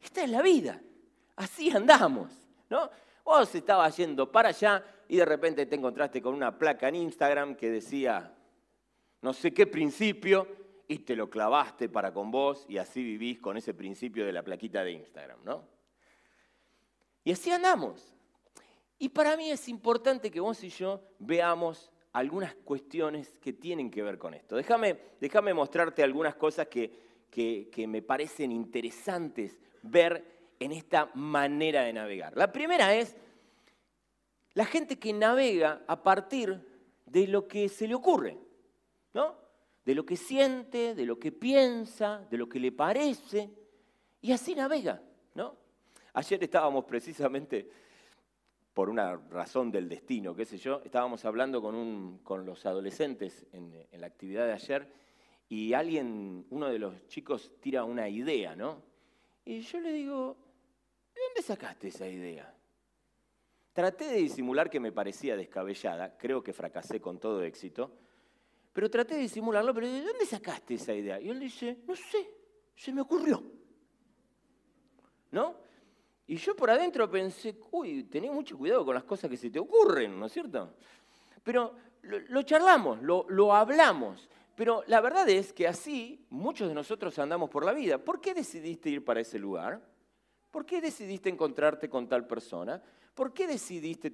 Esta 0.00 0.22
es 0.22 0.30
la 0.30 0.40
vida. 0.40 0.80
Así 1.36 1.70
andamos, 1.70 2.32
¿no? 2.70 2.90
Vos 3.24 3.54
estabas 3.54 3.96
yendo 3.96 4.30
para 4.30 4.50
allá 4.50 4.84
y 5.08 5.16
de 5.16 5.24
repente 5.24 5.66
te 5.66 5.76
encontraste 5.76 6.22
con 6.22 6.34
una 6.34 6.56
placa 6.56 6.88
en 6.88 6.96
Instagram 6.96 7.54
que 7.54 7.70
decía 7.70 8.34
no 9.20 9.32
sé 9.32 9.52
qué 9.52 9.66
principio 9.66 10.46
y 10.86 11.00
te 11.00 11.16
lo 11.16 11.28
clavaste 11.28 11.88
para 11.88 12.12
con 12.12 12.30
vos 12.30 12.64
y 12.68 12.78
así 12.78 13.02
vivís 13.02 13.38
con 13.38 13.56
ese 13.56 13.74
principio 13.74 14.24
de 14.24 14.32
la 14.32 14.42
plaquita 14.42 14.82
de 14.82 14.92
Instagram, 14.92 15.40
¿no? 15.44 15.64
Y 17.24 17.32
así 17.32 17.50
andamos. 17.50 18.14
Y 18.98 19.10
para 19.10 19.36
mí 19.36 19.50
es 19.50 19.68
importante 19.68 20.30
que 20.30 20.40
vos 20.40 20.62
y 20.64 20.70
yo 20.70 21.02
veamos 21.18 21.90
algunas 22.12 22.54
cuestiones 22.54 23.36
que 23.40 23.52
tienen 23.52 23.90
que 23.90 24.02
ver 24.02 24.18
con 24.18 24.34
esto. 24.34 24.56
Déjame, 24.56 24.98
déjame 25.20 25.52
mostrarte 25.52 26.02
algunas 26.02 26.34
cosas 26.36 26.68
que, 26.68 26.90
que, 27.30 27.86
me 27.86 28.02
parecen 28.02 28.50
interesantes 28.50 29.58
ver 29.82 30.37
en 30.60 30.72
esta 30.72 31.10
manera 31.14 31.82
de 31.82 31.92
navegar. 31.92 32.36
La 32.36 32.52
primera 32.52 32.94
es 32.94 33.16
la 34.54 34.64
gente 34.64 34.98
que 34.98 35.12
navega 35.12 35.84
a 35.86 36.02
partir 36.02 36.60
de 37.06 37.26
lo 37.26 37.46
que 37.46 37.68
se 37.68 37.86
le 37.86 37.94
ocurre, 37.94 38.38
¿no? 39.14 39.36
De 39.84 39.94
lo 39.94 40.04
que 40.04 40.16
siente, 40.16 40.94
de 40.94 41.06
lo 41.06 41.18
que 41.18 41.32
piensa, 41.32 42.26
de 42.30 42.36
lo 42.36 42.48
que 42.48 42.60
le 42.60 42.72
parece, 42.72 43.50
y 44.20 44.32
así 44.32 44.54
navega, 44.54 45.00
¿no? 45.34 45.56
Ayer 46.14 46.42
estábamos 46.42 46.84
precisamente, 46.84 47.68
por 48.74 48.90
una 48.90 49.16
razón 49.16 49.70
del 49.70 49.88
destino, 49.88 50.34
qué 50.34 50.44
sé 50.44 50.58
yo, 50.58 50.82
estábamos 50.84 51.24
hablando 51.24 51.62
con, 51.62 52.44
los 52.44 52.66
adolescentes 52.66 53.46
en, 53.52 53.86
la 53.92 54.06
actividad 54.06 54.46
de 54.46 54.52
ayer 54.52 54.92
y 55.48 55.72
alguien, 55.72 56.46
uno 56.50 56.66
de 56.68 56.78
los 56.78 57.06
chicos 57.06 57.52
tira 57.60 57.84
una 57.84 58.08
idea, 58.08 58.54
¿no? 58.56 58.82
Y 59.44 59.60
yo 59.60 59.80
le 59.80 59.92
digo, 59.92 60.36
¿de 61.18 61.24
dónde 61.28 61.42
sacaste 61.42 61.88
esa 61.88 62.06
idea? 62.06 62.54
Traté 63.72 64.06
de 64.06 64.16
disimular 64.16 64.70
que 64.70 64.80
me 64.80 64.92
parecía 64.92 65.36
descabellada, 65.36 66.16
creo 66.16 66.42
que 66.42 66.52
fracasé 66.52 67.00
con 67.00 67.18
todo 67.18 67.42
éxito, 67.42 67.92
pero 68.72 68.90
traté 68.90 69.14
de 69.14 69.22
disimularlo, 69.22 69.74
pero 69.74 69.88
¿de 69.88 70.02
dónde 70.02 70.26
sacaste 70.26 70.74
esa 70.74 70.94
idea? 70.94 71.20
Y 71.20 71.30
él 71.30 71.40
dice, 71.40 71.78
no 71.86 71.96
sé, 71.96 72.30
se 72.76 72.92
me 72.92 73.00
ocurrió. 73.00 73.42
¿No? 75.30 75.56
Y 76.26 76.36
yo 76.36 76.54
por 76.54 76.70
adentro 76.70 77.10
pensé, 77.10 77.58
uy, 77.70 78.04
tenés 78.04 78.32
mucho 78.32 78.56
cuidado 78.56 78.84
con 78.84 78.94
las 78.94 79.04
cosas 79.04 79.30
que 79.30 79.36
se 79.36 79.50
te 79.50 79.58
ocurren, 79.58 80.18
¿no 80.18 80.26
es 80.26 80.32
cierto? 80.32 80.74
Pero 81.42 81.74
lo, 82.02 82.42
charlamos, 82.42 83.02
lo, 83.02 83.26
lo 83.28 83.54
hablamos. 83.54 84.28
Pero 84.54 84.82
la 84.86 85.00
verdad 85.00 85.28
es 85.28 85.52
que 85.52 85.66
así 85.66 86.26
muchos 86.30 86.68
de 86.68 86.74
nosotros 86.74 87.18
andamos 87.18 87.48
por 87.48 87.64
la 87.64 87.72
vida. 87.72 87.98
¿Por 87.98 88.20
qué 88.20 88.34
decidiste 88.34 88.90
ir 88.90 89.04
para 89.04 89.20
ese 89.20 89.38
lugar? 89.38 89.80
¿Por 90.50 90.64
qué 90.64 90.80
decidiste 90.80 91.28
encontrarte 91.28 91.88
con 91.88 92.08
tal 92.08 92.26
persona? 92.26 92.82
¿Por 93.14 93.32
qué 93.32 93.46
decidiste 93.46 94.10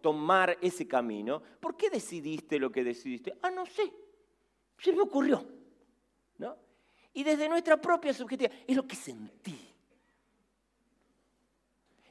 tomar 0.00 0.58
ese 0.60 0.88
camino? 0.88 1.42
¿Por 1.60 1.76
qué 1.76 1.90
decidiste 1.90 2.58
lo 2.58 2.72
que 2.72 2.82
decidiste? 2.82 3.38
Ah, 3.42 3.50
no 3.50 3.66
sé. 3.66 3.92
Se 4.78 4.92
me 4.92 5.02
ocurrió. 5.02 5.44
¿No? 6.38 6.56
Y 7.12 7.22
desde 7.22 7.48
nuestra 7.48 7.80
propia 7.80 8.12
subjetividad, 8.12 8.56
es 8.66 8.76
lo 8.76 8.86
que 8.86 8.96
sentí. 8.96 9.58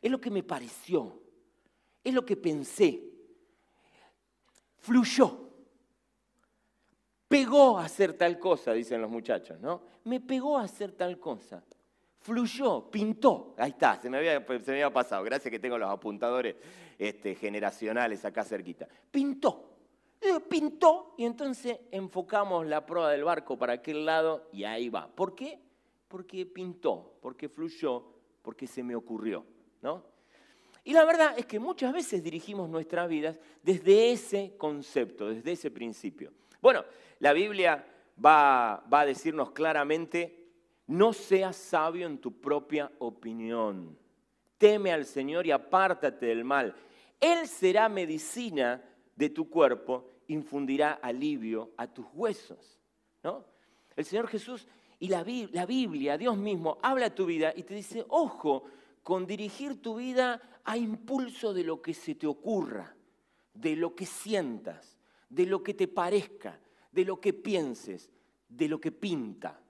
Es 0.01 0.11
lo 0.11 0.21
que 0.21 0.29
me 0.29 0.43
pareció. 0.43 1.19
Es 2.03 2.13
lo 2.13 2.25
que 2.25 2.37
pensé. 2.37 3.03
Fluyó. 4.77 5.49
Pegó 7.27 7.77
a 7.77 7.85
hacer 7.85 8.13
tal 8.13 8.39
cosa, 8.39 8.73
dicen 8.73 9.01
los 9.01 9.09
muchachos, 9.11 9.59
¿no? 9.59 9.83
Me 10.05 10.19
pegó 10.19 10.57
a 10.57 10.63
hacer 10.63 10.93
tal 10.93 11.19
cosa 11.19 11.63
fluyó, 12.19 12.89
pintó. 12.89 13.53
Ahí 13.57 13.71
está, 13.71 13.99
se 14.01 14.09
me 14.09 14.17
había, 14.17 14.45
se 14.45 14.71
me 14.71 14.73
había 14.73 14.93
pasado. 14.93 15.23
Gracias 15.23 15.51
que 15.51 15.59
tengo 15.59 15.77
los 15.77 15.89
apuntadores 15.89 16.55
este, 16.97 17.35
generacionales 17.35 18.23
acá 18.25 18.43
cerquita. 18.43 18.87
Pintó. 19.09 19.65
Eh, 20.21 20.39
pintó 20.49 21.15
y 21.17 21.23
entonces 21.23 21.79
enfocamos 21.91 22.65
la 22.65 22.85
proa 22.85 23.11
del 23.11 23.23
barco 23.23 23.57
para 23.57 23.73
aquel 23.73 24.05
lado 24.05 24.49
y 24.51 24.65
ahí 24.65 24.89
va. 24.89 25.07
¿Por 25.07 25.33
qué? 25.33 25.59
Porque 26.09 26.45
pintó, 26.45 27.17
porque 27.21 27.47
fluyó, 27.47 28.03
porque 28.41 28.67
se 28.67 28.83
me 28.83 28.95
ocurrió. 28.95 29.45
¿no? 29.81 30.03
Y 30.83 30.91
la 30.91 31.05
verdad 31.05 31.35
es 31.37 31.45
que 31.45 31.59
muchas 31.59 31.93
veces 31.93 32.21
dirigimos 32.21 32.69
nuestras 32.69 33.07
vidas 33.07 33.37
desde 33.63 34.11
ese 34.11 34.55
concepto, 34.57 35.29
desde 35.29 35.53
ese 35.53 35.71
principio. 35.71 36.33
Bueno, 36.61 36.83
la 37.19 37.31
Biblia 37.31 37.85
va, 38.23 38.83
va 38.91 39.01
a 39.01 39.05
decirnos 39.05 39.51
claramente 39.51 40.38
no 40.89 41.13
seas 41.13 41.55
sabio 41.55 42.07
en 42.07 42.17
tu 42.17 42.41
propia 42.41 42.91
opinión. 42.97 43.95
Teme 44.57 44.91
al 44.91 45.05
Señor 45.05 45.45
y 45.45 45.51
apártate 45.51 46.25
del 46.25 46.43
mal. 46.43 46.75
Él 47.19 47.47
será 47.47 47.87
medicina 47.87 48.83
de 49.15 49.29
tu 49.29 49.51
cuerpo, 49.51 50.09
infundirá 50.29 50.93
alivio 50.93 51.73
a 51.77 51.85
tus 51.85 52.07
huesos. 52.11 52.79
¿no? 53.23 53.45
El 53.95 54.03
Señor 54.03 54.27
Jesús 54.29 54.67
y 54.97 55.09
la, 55.09 55.23
la 55.51 55.67
Biblia, 55.67 56.17
Dios 56.17 56.35
mismo, 56.35 56.79
habla 56.81 57.05
a 57.05 57.15
tu 57.15 57.27
vida 57.27 57.53
y 57.55 57.61
te 57.61 57.75
dice, 57.75 58.03
ojo, 58.09 58.63
con 59.03 59.27
dirigir 59.27 59.83
tu 59.83 59.97
vida 59.97 60.41
a 60.63 60.75
impulso 60.75 61.53
de 61.53 61.63
lo 61.65 61.83
que 61.83 61.93
se 61.93 62.15
te 62.15 62.25
ocurra, 62.25 62.95
de 63.53 63.75
lo 63.75 63.93
que 63.93 64.07
sientas, 64.07 64.97
de 65.29 65.45
lo 65.45 65.61
que 65.61 65.75
te 65.75 65.87
parezca, 65.87 66.59
de 66.91 67.05
lo 67.05 67.21
que 67.21 67.33
pienses, 67.33 68.09
de 68.47 68.67
lo 68.67 68.81
que 68.81 68.91
pinta. 68.91 69.61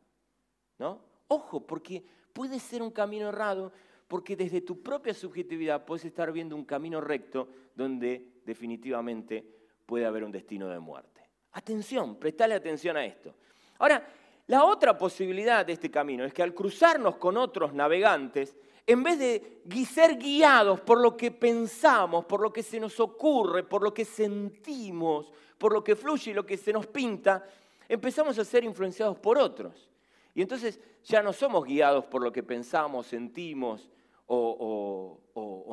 ¿no? 0.78 1.09
Ojo, 1.30 1.66
porque 1.66 2.04
puede 2.34 2.60
ser 2.60 2.82
un 2.82 2.92
camino 2.92 3.30
errado, 3.30 3.72
porque 4.08 4.36
desde 4.36 4.62
tu 4.62 4.82
propia 4.82 5.14
subjetividad 5.14 5.86
puedes 5.86 6.06
estar 6.06 6.32
viendo 6.32 6.56
un 6.56 6.66
camino 6.66 7.00
recto 7.00 7.48
donde 7.76 8.42
definitivamente 8.46 9.46
puede 9.86 10.06
haber 10.06 10.24
un 10.24 10.32
destino 10.32 10.68
de 10.68 10.80
muerte. 10.80 11.22
Atención, 11.54 12.16
prestale 12.16 12.56
atención 12.56 12.98
a 12.98 13.06
esto. 13.06 13.36
Ahora, 13.78 14.06
la 14.48 14.66
otra 14.66 14.98
posibilidad 14.98 15.64
de 15.64 15.74
este 15.74 15.92
camino 15.92 16.26
es 16.26 16.34
que 16.34 16.42
al 16.42 16.56
cruzarnos 16.56 17.18
con 17.18 17.38
otros 17.38 17.74
navegantes, 17.74 18.58
en 18.88 19.04
vez 19.04 19.20
de 19.20 19.62
ser 19.86 20.18
guiados 20.18 20.82
por 20.82 21.00
lo 21.00 21.16
que 21.16 21.30
pensamos, 21.30 22.26
por 22.26 22.42
lo 22.42 22.52
que 22.52 22.64
se 22.64 22.80
nos 22.80 23.00
ocurre, 23.00 23.62
por 23.62 23.84
lo 23.84 23.94
que 23.94 24.06
sentimos, 24.06 25.32
por 25.60 25.72
lo 25.72 25.84
que 25.84 25.96
fluye 25.96 26.32
y 26.32 26.34
lo 26.34 26.48
que 26.48 26.58
se 26.58 26.74
nos 26.74 26.88
pinta, 26.88 27.48
empezamos 27.88 28.40
a 28.40 28.46
ser 28.46 28.64
influenciados 28.64 29.20
por 29.20 29.38
otros. 29.38 29.88
Y 30.34 30.42
entonces 30.42 30.80
ya 31.04 31.22
no 31.22 31.34
somos 31.34 31.66
guiados 31.66 32.06
por 32.06 32.22
lo 32.22 32.32
que 32.32 32.44
pensamos, 32.44 33.08
sentimos 33.08 33.90
o, 34.28 35.20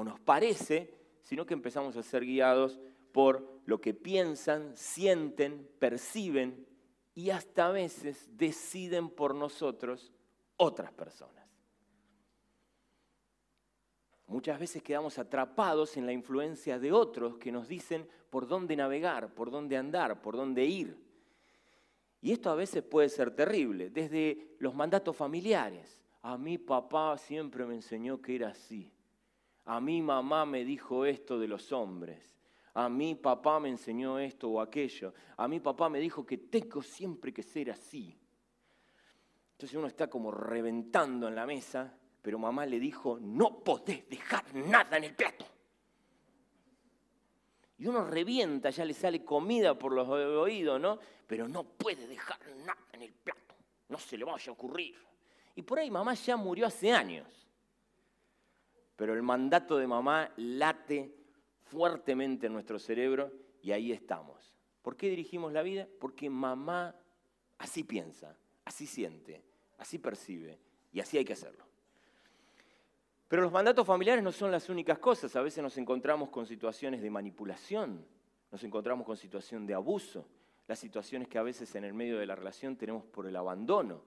nos 0.05 0.21
parece, 0.21 0.95
sino 1.21 1.45
que 1.45 1.55
empezamos 1.55 1.97
a 1.97 2.03
ser 2.03 2.25
guiados 2.25 2.81
por 3.13 3.61
lo 3.67 3.81
que 3.81 3.95
piensan, 3.95 4.77
sienten, 4.77 5.69
perciben 5.79 6.67
y 7.15 7.31
hasta 7.31 7.67
a 7.67 7.73
veces 7.73 8.29
deciden 8.37 9.09
por 9.09 9.35
nosotros 9.35 10.13
otras 10.57 10.93
personas. 10.93 11.45
Muchas 14.27 14.59
veces 14.59 14.83
quedamos 14.83 15.19
atrapados 15.19 15.97
en 15.97 16.05
la 16.05 16.13
influencia 16.13 16.79
de 16.79 16.93
otros 16.93 17.39
que 17.39 17.53
nos 17.53 17.69
dicen 17.69 18.09
por 18.31 18.49
dónde 18.49 18.75
navegar, 18.75 19.33
por 19.35 19.51
dónde 19.51 19.77
andar, 19.77 20.21
por 20.21 20.37
dónde 20.37 20.65
ir. 20.65 21.06
Y 22.27 22.33
esto 22.33 22.51
a 22.51 22.57
veces 22.57 22.83
puede 22.83 23.09
ser 23.09 23.37
terrible, 23.37 23.89
desde 23.89 24.57
los 24.59 24.75
mandatos 24.75 25.15
familiares. 25.15 26.03
A 26.23 26.37
mi 26.37 26.59
papá 26.59 27.17
siempre 27.19 27.65
me 27.65 27.77
enseñó 27.77 28.21
que 28.21 28.35
era 28.35 28.49
así. 28.49 28.93
A 29.65 29.81
mi 29.81 30.03
mamá 30.03 30.45
me 30.45 30.65
dijo 30.65 31.05
esto 31.05 31.39
de 31.39 31.47
los 31.47 31.71
hombres. 31.71 32.37
A 32.75 32.89
mi 32.89 33.15
papá 33.15 33.61
me 33.61 33.69
enseñó 33.69 34.19
esto 34.19 34.51
o 34.51 34.61
aquello. 34.61 35.15
A 35.37 35.47
mi 35.47 35.61
papá 35.61 35.89
me 35.89 36.01
dijo 36.01 36.27
que 36.27 36.39
tengo 36.39 36.83
siempre 36.83 37.33
que 37.33 37.45
ser 37.45 37.71
así. 37.71 38.19
Entonces 39.53 39.79
uno 39.79 39.87
está 39.87 40.11
como 40.11 40.33
reventando 40.33 41.29
en 41.29 41.37
la 41.37 41.47
mesa, 41.47 41.97
pero 42.21 42.41
mamá 42.41 42.67
le 42.67 42.81
dijo, 42.81 43.21
no 43.21 43.63
podés 43.63 44.09
dejar 44.09 44.53
nada 44.53 44.97
en 44.97 45.05
el 45.05 45.15
plato 45.15 45.47
y 47.79 47.87
uno 47.87 48.05
revienta, 48.05 48.71
ya 48.71 48.85
le 48.85 48.95
sale 48.95 49.25
comida 49.25 49.79
por 49.79 49.93
los 49.93 50.09
oídos, 50.09 50.81
¿no? 50.81 50.99
Pero 51.27 51.47
no 51.47 51.65
puede 51.65 52.07
dejar 52.07 52.39
nada 52.65 52.87
en 52.93 53.03
el 53.03 53.13
plato, 53.13 53.55
no 53.89 53.99
se 53.99 54.17
le 54.17 54.25
vaya 54.25 54.51
a 54.51 54.53
ocurrir. 54.53 54.97
Y 55.55 55.63
por 55.63 55.79
ahí 55.79 55.91
mamá 55.91 56.15
ya 56.15 56.37
murió 56.37 56.67
hace 56.67 56.93
años, 56.93 57.27
pero 58.97 59.13
el 59.13 59.23
mandato 59.23 59.77
de 59.77 59.87
mamá 59.87 60.33
late 60.37 61.15
fuertemente 61.65 62.47
en 62.47 62.53
nuestro 62.53 62.79
cerebro 62.79 63.31
y 63.63 63.73
ahí 63.73 63.93
estamos. 63.93 64.55
¿Por 64.83 64.97
qué 64.97 65.11
dirigimos 65.11 65.53
la 65.53 65.63
vida? 65.63 65.87
Porque 66.01 66.31
mamá 66.31 66.95
así 67.59 67.85
piensa, 67.85 68.37
así 68.65 68.87
siente, 68.87 69.43
así 69.79 69.99
percibe 69.99 70.59
y 70.93 71.01
así 71.01 71.19
hay 71.19 71.25
que 71.25 71.35
hacerlo. 71.35 71.67
Pero 73.29 73.43
los 73.43 73.53
mandatos 73.53 73.87
familiares 73.87 74.23
no 74.23 74.31
son 74.31 74.51
las 74.51 74.69
únicas 74.69 74.99
cosas. 74.99 75.35
A 75.35 75.43
veces 75.43 75.63
nos 75.63 75.77
encontramos 75.79 76.29
con 76.29 76.47
situaciones 76.47 77.03
de 77.03 77.11
manipulación, 77.11 78.05
nos 78.53 78.63
encontramos 78.63 79.05
con 79.05 79.17
situaciones 79.17 79.67
de 79.67 79.75
abuso, 79.75 80.29
las 80.69 80.79
situaciones 80.79 81.29
que 81.29 81.39
a 81.39 81.43
veces 81.43 81.75
en 81.75 81.85
el 81.85 81.93
medio 81.93 82.19
de 82.19 82.27
la 82.27 82.37
relación 82.37 82.77
tenemos 82.77 83.05
por 83.05 83.27
el 83.27 83.37
abandono. 83.37 84.03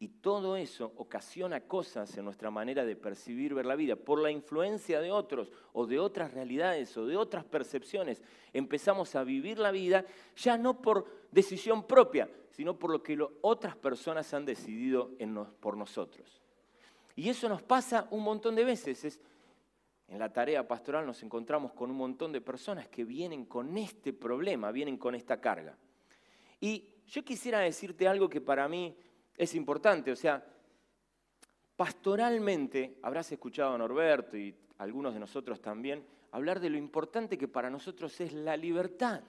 Y 0.00 0.08
todo 0.08 0.56
eso 0.56 0.92
ocasiona 0.96 1.60
cosas 1.60 2.16
en 2.18 2.24
nuestra 2.24 2.50
manera 2.50 2.84
de 2.84 2.96
percibir, 2.96 3.54
ver 3.54 3.64
la 3.64 3.76
vida. 3.76 3.94
Por 3.94 4.20
la 4.20 4.30
influencia 4.30 5.00
de 5.00 5.12
otros 5.12 5.52
o 5.72 5.86
de 5.86 6.00
otras 6.00 6.34
realidades 6.34 6.96
o 6.96 7.06
de 7.06 7.16
otras 7.16 7.44
percepciones, 7.44 8.20
empezamos 8.52 9.14
a 9.14 9.22
vivir 9.22 9.58
la 9.58 9.70
vida 9.70 10.04
ya 10.36 10.58
no 10.58 10.82
por 10.82 11.06
decisión 11.30 11.86
propia, 11.86 12.28
sino 12.50 12.76
por 12.76 12.90
lo 12.90 13.02
que 13.02 13.16
otras 13.40 13.76
personas 13.76 14.34
han 14.34 14.44
decidido 14.44 15.12
por 15.60 15.76
nosotros. 15.76 16.43
Y 17.16 17.28
eso 17.28 17.48
nos 17.48 17.62
pasa 17.62 18.06
un 18.10 18.22
montón 18.22 18.54
de 18.54 18.64
veces. 18.64 19.20
en 20.06 20.18
la 20.18 20.32
tarea 20.32 20.66
pastoral 20.68 21.06
nos 21.06 21.22
encontramos 21.22 21.72
con 21.72 21.90
un 21.90 21.96
montón 21.96 22.30
de 22.30 22.40
personas 22.40 22.88
que 22.88 23.04
vienen 23.04 23.46
con 23.46 23.76
este 23.76 24.12
problema, 24.12 24.70
vienen 24.70 24.98
con 24.98 25.14
esta 25.14 25.40
carga. 25.40 25.76
Y 26.60 26.84
yo 27.06 27.24
quisiera 27.24 27.60
decirte 27.60 28.06
algo 28.06 28.28
que 28.28 28.40
para 28.40 28.68
mí 28.68 28.96
es 29.36 29.54
importante, 29.54 30.12
o 30.12 30.16
sea, 30.16 30.44
pastoralmente 31.76 32.98
habrás 33.02 33.32
escuchado 33.32 33.74
a 33.74 33.78
Norberto 33.78 34.36
y 34.36 34.54
algunos 34.78 35.14
de 35.14 35.20
nosotros 35.20 35.60
también 35.60 36.04
hablar 36.30 36.60
de 36.60 36.70
lo 36.70 36.76
importante 36.76 37.38
que 37.38 37.48
para 37.48 37.70
nosotros 37.70 38.20
es 38.20 38.32
la 38.32 38.56
libertad, 38.56 39.22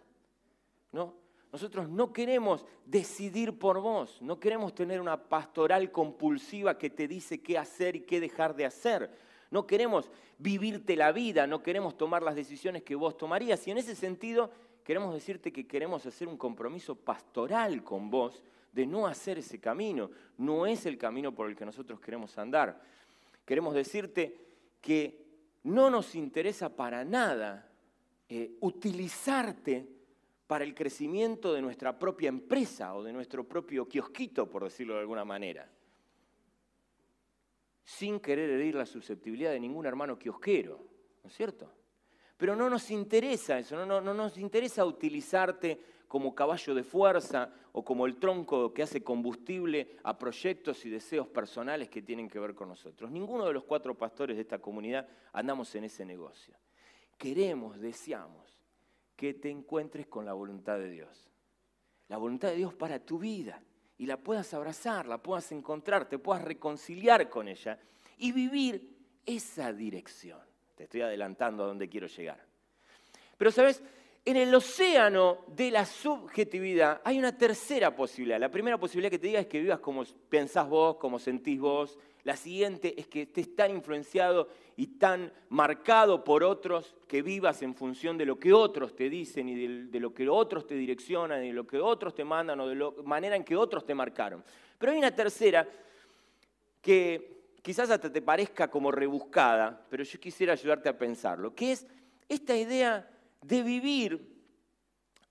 ¿no? 0.92 1.25
Nosotros 1.56 1.88
no 1.88 2.12
queremos 2.12 2.66
decidir 2.86 3.58
por 3.58 3.80
vos, 3.80 4.22
no 4.22 4.42
queremos 4.42 4.76
tener 4.76 5.00
una 5.00 5.16
pastoral 5.16 5.90
compulsiva 5.90 6.78
que 6.78 6.90
te 6.90 7.08
dice 7.08 7.42
qué 7.42 7.58
hacer 7.58 7.96
y 7.96 8.02
qué 8.02 8.20
dejar 8.20 8.58
de 8.58 8.66
hacer. 8.66 9.10
No 9.52 9.66
queremos 9.66 10.12
vivirte 10.38 10.98
la 10.98 11.14
vida, 11.14 11.48
no 11.48 11.64
queremos 11.64 11.96
tomar 11.96 12.24
las 12.24 12.36
decisiones 12.36 12.84
que 12.84 12.94
vos 12.94 13.16
tomarías. 13.16 13.66
Y 13.66 13.72
en 13.72 13.78
ese 13.78 13.96
sentido, 13.96 14.52
queremos 14.84 15.14
decirte 15.14 15.54
que 15.54 15.66
queremos 15.66 16.06
hacer 16.06 16.28
un 16.28 16.36
compromiso 16.36 16.94
pastoral 16.94 17.86
con 17.86 18.10
vos 18.10 18.44
de 18.74 18.86
no 18.86 19.08
hacer 19.08 19.38
ese 19.38 19.58
camino. 19.58 20.12
No 20.38 20.66
es 20.66 20.86
el 20.86 20.98
camino 20.98 21.34
por 21.34 21.48
el 21.48 21.56
que 21.56 21.66
nosotros 21.66 22.02
queremos 22.02 22.38
andar. 22.38 22.82
Queremos 23.46 23.74
decirte 23.74 24.36
que 24.82 25.24
no 25.64 25.90
nos 25.90 26.16
interesa 26.16 26.68
para 26.68 27.06
nada 27.06 27.72
eh, 28.28 28.58
utilizarte 28.60 29.95
para 30.48 30.64
el 30.64 30.76
crecimiento 30.76 31.54
de 31.54 31.62
nuestra 31.62 31.98
propia 31.98 32.30
empresa 32.30 32.94
o 32.96 33.04
de 33.04 33.14
nuestro 33.14 33.48
propio 33.48 33.88
kiosquito, 33.88 34.50
por 34.50 34.64
decirlo 34.64 34.94
de 34.94 35.00
alguna 35.02 35.26
manera, 35.26 35.70
sin 37.84 38.20
querer 38.20 38.50
herir 38.50 38.76
la 38.76 38.86
susceptibilidad 38.86 39.52
de 39.52 39.60
ningún 39.60 39.86
hermano 39.86 40.18
kiosquero, 40.18 40.80
¿no 41.24 41.30
es 41.30 41.36
cierto? 41.36 41.72
Pero 42.38 42.56
no 42.56 42.70
nos 42.70 42.92
interesa 42.92 43.58
eso, 43.58 43.76
no, 43.76 43.86
no, 43.86 44.02
no 44.02 44.14
nos 44.14 44.38
interesa 44.38 44.86
utilizarte 44.86 45.80
como 46.08 46.36
caballo 46.36 46.76
de 46.76 46.84
fuerza 46.84 47.52
o 47.72 47.84
como 47.84 48.06
el 48.06 48.18
tronco 48.18 48.74
que 48.74 48.84
hace 48.84 49.04
combustible 49.04 49.98
a 50.04 50.18
proyectos 50.18 50.86
y 50.86 50.90
deseos 50.90 51.28
personales 51.28 51.90
que 51.90 52.02
tienen 52.02 52.30
que 52.30 52.40
ver 52.40 52.54
con 52.54 52.70
nosotros. 52.70 53.10
Ninguno 53.10 53.46
de 53.46 53.54
los 53.54 53.64
cuatro 53.64 53.98
pastores 53.98 54.36
de 54.36 54.42
esta 54.42 54.60
comunidad 54.60 55.08
andamos 55.34 55.74
en 55.76 55.86
ese 55.86 56.06
negocio. 56.06 56.56
Queremos, 57.18 57.80
deseamos 57.80 58.45
que 59.16 59.34
te 59.34 59.50
encuentres 59.50 60.08
con 60.08 60.26
la 60.26 60.34
voluntad 60.34 60.78
de 60.78 60.90
Dios. 60.90 61.32
La 62.08 62.18
voluntad 62.18 62.50
de 62.50 62.58
Dios 62.58 62.74
para 62.74 63.00
tu 63.00 63.20
vida 63.20 63.62
y 63.98 64.06
la 64.06 64.18
puedas 64.18 64.54
abrazar, 64.54 65.08
la 65.08 65.22
puedas 65.22 65.52
encontrar, 65.52 66.08
te 66.08 66.20
puedas 66.20 66.44
reconciliar 66.44 67.30
con 67.30 67.48
ella 67.48 67.80
y 68.18 68.32
vivir 68.32 68.96
esa 69.26 69.74
dirección. 69.74 70.40
Te 70.76 70.84
estoy 70.84 71.02
adelantando 71.02 71.64
a 71.64 71.68
dónde 71.68 71.88
quiero 71.88 72.08
llegar. 72.08 72.46
Pero 73.38 73.52
sabes, 73.52 73.82
en 74.26 74.38
el 74.38 74.54
océano 74.54 75.46
de 75.48 75.72
la 75.72 75.86
subjetividad 75.86 77.02
hay 77.04 77.20
una 77.20 77.38
tercera 77.38 77.96
posibilidad. 77.96 78.40
La 78.40 78.50
primera 78.50 78.78
posibilidad 78.78 79.12
que 79.12 79.20
te 79.20 79.28
diga 79.28 79.40
es 79.40 79.48
que 79.48 79.60
vivas 79.60 79.80
como 79.80 80.04
pensás 80.30 80.68
vos, 80.68 80.98
como 80.98 81.20
sentís 81.20 81.60
vos. 81.60 81.98
La 82.24 82.36
siguiente 82.36 83.00
es 83.00 83.08
que 83.08 83.22
estés 83.24 83.56
tan 83.56 83.72
influenciado 83.72 84.50
y 84.78 84.88
tan 84.98 85.32
marcado 85.50 86.24
por 86.24 86.44
otros 86.44 86.96
que 87.08 87.22
vivas 87.22 87.62
en 87.62 87.76
función 87.76 88.18
de 88.18 88.26
lo 88.26 88.38
que 88.38 88.52
otros 88.52 88.96
te 88.96 89.10
dicen 89.10 89.48
y 89.48 89.86
de, 89.88 90.00
lo 90.00 90.14
que 90.14 90.28
otros 90.28 90.68
te 90.68 90.76
direccionan 90.76 91.44
y 91.44 91.48
de 91.48 91.54
lo 91.54 91.66
que 91.66 91.80
otros 91.80 92.14
te 92.14 92.26
mandan 92.26 92.60
o 92.60 92.68
de 92.68 92.76
la 92.76 92.92
manera 93.04 93.36
en 93.36 93.44
que 93.44 93.56
otros 93.56 93.86
te 93.86 93.96
marcaron. 93.96 94.44
Pero 94.78 94.92
hay 94.92 94.98
una 94.98 95.16
tercera 95.16 95.68
que 96.82 97.54
quizás 97.62 97.90
hasta 97.90 98.12
te 98.12 98.22
parezca 98.22 98.70
como 98.70 98.92
rebuscada, 98.92 99.86
pero 99.90 100.04
yo 100.04 100.20
quisiera 100.20 100.54
ayudarte 100.54 100.90
a 100.90 100.98
pensarlo, 100.98 101.56
que 101.56 101.72
es 101.72 101.88
esta 102.28 102.56
idea 102.56 103.10
de 103.42 103.64
vivir 103.64 104.36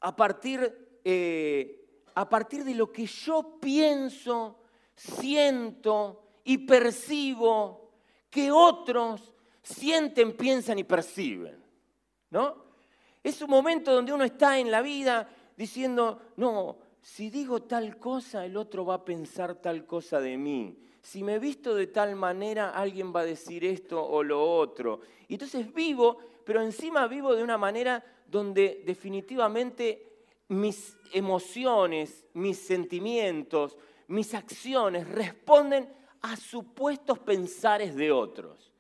a 0.01 0.17
partir, 0.17 1.01
eh, 1.05 1.87
a 2.15 2.29
partir 2.29 2.65
de 2.65 2.75
lo 2.75 2.91
que 2.91 3.05
yo 3.05 3.59
pienso, 3.61 4.61
siento 4.95 6.39
y 6.45 6.59
percibo 6.59 7.93
que 8.31 8.51
otros 8.51 9.34
sienten, 9.65 10.37
piensan 10.37 10.79
y 10.79 10.85
perciben. 10.85 11.61
¿No? 12.31 12.63
Es 13.21 13.43
un 13.43 13.51
momento 13.51 13.93
donde 13.93 14.13
uno 14.13 14.23
está 14.23 14.61
en 14.61 14.71
la 14.71 14.81
vida 14.81 15.29
diciendo, 15.57 16.21
no, 16.37 16.79
si 17.03 17.31
digo 17.31 17.63
tal 17.63 17.99
cosa, 17.99 18.45
el 18.45 18.57
otro 18.57 18.85
va 18.85 18.95
a 18.95 19.05
pensar 19.05 19.57
tal 19.57 19.87
cosa 19.87 20.21
de 20.21 20.37
mí. 20.37 20.79
Si 21.03 21.25
me 21.25 21.41
visto 21.41 21.75
de 21.75 21.89
tal 21.89 22.15
manera, 22.15 22.71
alguien 22.71 23.13
va 23.13 23.21
a 23.21 23.25
decir 23.27 23.65
esto 23.65 24.01
o 24.01 24.23
lo 24.23 24.41
otro. 24.41 25.01
Y 25.27 25.35
entonces 25.35 25.75
vivo 25.75 26.19
pero 26.45 26.61
encima 26.63 27.07
vivo 27.07 27.35
de 27.35 27.43
una 27.43 27.59
manera 27.59 28.05
donde 28.27 28.83
definitivamente 28.85 30.27
mis 30.49 30.97
emociones, 31.13 32.25
mis 32.35 32.59
sentimientos, 32.59 33.77
mis 34.09 34.35
acciones 34.35 35.09
responden 35.09 35.91
a 36.21 36.37
supuestos 36.37 37.19
pensares 37.19 37.97
de 37.97 38.13
otros. 38.13 38.73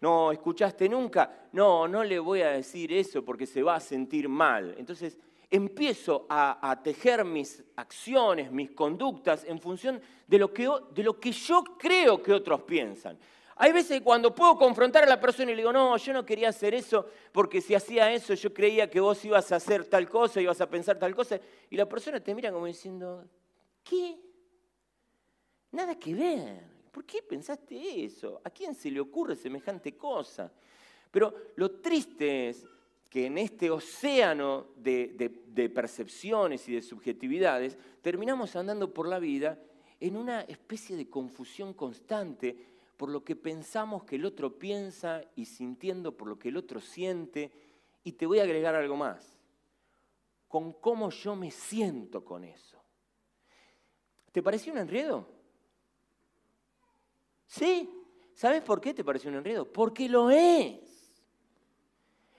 No, 0.00 0.32
¿escuchaste 0.32 0.88
nunca? 0.88 1.48
No, 1.52 1.86
no 1.86 2.02
le 2.02 2.18
voy 2.18 2.40
a 2.42 2.50
decir 2.50 2.92
eso 2.92 3.22
porque 3.22 3.46
se 3.46 3.62
va 3.62 3.76
a 3.76 3.80
sentir 3.80 4.28
mal. 4.28 4.74
Entonces 4.78 5.18
empiezo 5.50 6.26
a, 6.28 6.80
tejer 6.82 7.24
mis 7.24 7.62
acciones, 7.76 8.50
mis 8.52 8.70
conductas 8.70 9.44
en 9.44 9.60
función 9.60 10.00
de 10.26 10.38
lo, 10.38 10.52
que, 10.52 10.68
de 10.92 11.02
lo 11.02 11.18
que 11.18 11.32
yo 11.32 11.64
creo 11.78 12.22
que 12.22 12.32
otros 12.32 12.62
piensan. 12.62 13.18
Hay 13.56 13.72
veces 13.72 14.00
cuando 14.00 14.34
puedo 14.34 14.56
confrontar 14.56 15.02
a 15.02 15.06
la 15.06 15.20
persona 15.20 15.50
y 15.50 15.54
le 15.54 15.60
digo, 15.60 15.72
no, 15.72 15.94
yo 15.98 16.14
no 16.14 16.24
quería 16.24 16.48
hacer 16.48 16.74
eso 16.74 17.04
porque 17.30 17.60
si 17.60 17.74
hacía 17.74 18.10
eso 18.10 18.32
yo 18.32 18.54
creía 18.54 18.88
que 18.88 19.00
vos 19.00 19.22
ibas 19.24 19.52
a 19.52 19.56
hacer 19.56 19.84
tal 19.84 20.08
cosa, 20.08 20.40
ibas 20.40 20.62
a 20.62 20.70
pensar 20.70 20.98
tal 20.98 21.14
cosa, 21.14 21.38
y 21.68 21.76
la 21.76 21.86
persona 21.86 22.20
te 22.20 22.34
mira 22.34 22.50
como 22.50 22.64
diciendo, 22.64 23.22
¿qué? 23.84 24.18
Nada 25.72 25.94
que 25.96 26.14
ver. 26.14 26.79
¿Por 26.90 27.04
qué 27.04 27.22
pensaste 27.22 28.04
eso? 28.04 28.40
¿A 28.42 28.50
quién 28.50 28.74
se 28.74 28.90
le 28.90 29.00
ocurre 29.00 29.36
semejante 29.36 29.96
cosa? 29.96 30.52
Pero 31.10 31.34
lo 31.56 31.70
triste 31.80 32.48
es 32.48 32.66
que 33.08 33.26
en 33.26 33.38
este 33.38 33.70
océano 33.70 34.68
de, 34.76 35.70
percepciones 35.74 36.68
y 36.68 36.74
de 36.74 36.82
subjetividades 36.82 37.76
terminamos 38.00 38.54
andando 38.54 38.94
por 38.94 39.08
la 39.08 39.18
vida 39.18 39.58
en 39.98 40.16
una 40.16 40.42
especie 40.42 40.96
de 40.96 41.10
confusión 41.10 41.74
constante 41.74 42.56
por 42.96 43.08
lo 43.08 43.24
que 43.24 43.34
pensamos 43.34 44.04
que 44.04 44.16
el 44.16 44.24
otro 44.24 44.58
piensa 44.58 45.22
y 45.34 45.46
sintiendo 45.46 46.16
por 46.16 46.28
lo 46.28 46.38
que 46.38 46.50
el 46.50 46.56
otro 46.56 46.80
siente. 46.80 47.50
Y 48.04 48.12
te 48.12 48.26
voy 48.26 48.38
a 48.38 48.44
agregar 48.44 48.74
algo 48.74 48.96
más, 48.96 49.38
con 50.48 50.74
cómo 50.74 51.10
yo 51.10 51.34
me 51.34 51.50
siento 51.50 52.24
con 52.24 52.44
eso. 52.44 52.78
¿Te 54.32 54.42
pareció 54.42 54.72
un 54.72 54.78
enredo? 54.78 55.39
Sí. 57.50 57.90
¿Sabes 58.32 58.62
por 58.62 58.80
qué 58.80 58.94
te 58.94 59.04
pareció 59.04 59.28
un 59.28 59.36
enredo? 59.36 59.70
Porque 59.70 60.08
lo 60.08 60.30
es. 60.30 60.78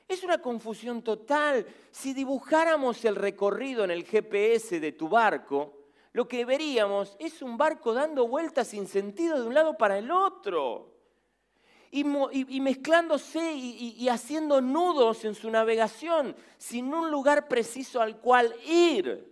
Es 0.07 0.23
una 0.23 0.41
confusión 0.41 1.03
total. 1.03 1.65
Si 1.91 2.13
dibujáramos 2.13 3.03
el 3.05 3.15
recorrido 3.15 3.83
en 3.83 3.91
el 3.91 4.05
GPS 4.05 4.79
de 4.79 4.93
tu 4.93 5.09
barco, 5.09 5.89
lo 6.13 6.27
que 6.27 6.45
veríamos 6.45 7.15
es 7.19 7.41
un 7.41 7.57
barco 7.57 7.93
dando 7.93 8.27
vueltas 8.27 8.69
sin 8.69 8.87
sentido 8.87 9.39
de 9.39 9.47
un 9.47 9.53
lado 9.53 9.77
para 9.77 9.97
el 9.97 10.09
otro. 10.11 10.95
Y, 11.91 12.05
mezclándose 12.61 13.51
y, 13.53 14.07
haciendo 14.07 14.61
nudos 14.61 15.25
en 15.25 15.35
su 15.35 15.51
navegación, 15.51 16.35
sin 16.57 16.93
un 16.93 17.11
lugar 17.11 17.49
preciso 17.49 18.01
al 18.01 18.17
cual 18.21 18.55
ir. 18.65 19.30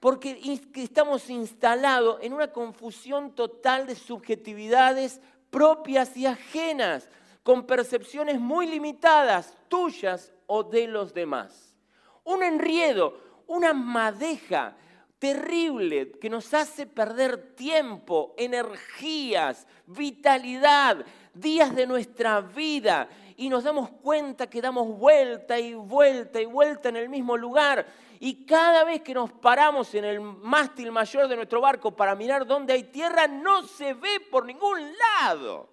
Porque 0.00 0.40
estamos 0.74 1.28
instalados 1.28 2.18
en 2.22 2.32
una 2.32 2.52
confusión 2.52 3.34
total 3.34 3.86
de 3.86 3.96
subjetividades 3.96 5.20
propias 5.50 6.16
y 6.16 6.26
ajenas, 6.26 7.08
con 7.42 7.66
percepciones 7.66 8.38
muy 8.38 8.66
limitadas, 8.66 9.56
tuyas 9.68 10.32
o 10.46 10.62
de 10.62 10.86
los 10.86 11.14
demás. 11.14 11.74
Un 12.24 12.42
enriedo, 12.42 13.18
una 13.46 13.72
madeja 13.72 14.76
terrible 15.18 16.12
que 16.12 16.30
nos 16.30 16.52
hace 16.54 16.86
perder 16.86 17.54
tiempo, 17.54 18.34
energías, 18.36 19.66
vitalidad, 19.86 21.04
días 21.34 21.74
de 21.74 21.86
nuestra 21.86 22.40
vida 22.40 23.08
y 23.36 23.48
nos 23.48 23.64
damos 23.64 23.90
cuenta 23.90 24.48
que 24.48 24.60
damos 24.60 24.98
vuelta 24.98 25.58
y 25.58 25.74
vuelta 25.74 26.40
y 26.40 26.46
vuelta 26.46 26.88
en 26.88 26.96
el 26.96 27.08
mismo 27.08 27.36
lugar. 27.36 27.86
Y 28.20 28.44
cada 28.44 28.84
vez 28.84 29.02
que 29.02 29.14
nos 29.14 29.32
paramos 29.32 29.94
en 29.94 30.04
el 30.04 30.20
mástil 30.20 30.90
mayor 30.90 31.28
de 31.28 31.36
nuestro 31.36 31.60
barco 31.60 31.94
para 31.94 32.14
mirar 32.14 32.46
dónde 32.46 32.72
hay 32.72 32.84
tierra, 32.84 33.28
no 33.28 33.62
se 33.66 33.94
ve 33.94 34.20
por 34.30 34.44
ningún 34.44 34.80
lado. 34.96 35.68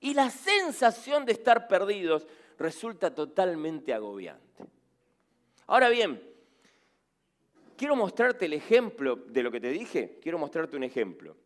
Y 0.00 0.14
la 0.14 0.30
sensación 0.30 1.24
de 1.24 1.32
estar 1.32 1.66
perdidos 1.66 2.26
resulta 2.58 3.14
totalmente 3.14 3.94
agobiante. 3.94 4.64
Ahora 5.66 5.88
bien, 5.88 6.22
quiero 7.76 7.96
mostrarte 7.96 8.46
el 8.46 8.52
ejemplo 8.52 9.16
de 9.16 9.42
lo 9.42 9.50
que 9.50 9.60
te 9.60 9.70
dije. 9.70 10.18
Quiero 10.22 10.38
mostrarte 10.38 10.76
un 10.76 10.84
ejemplo. 10.84 11.36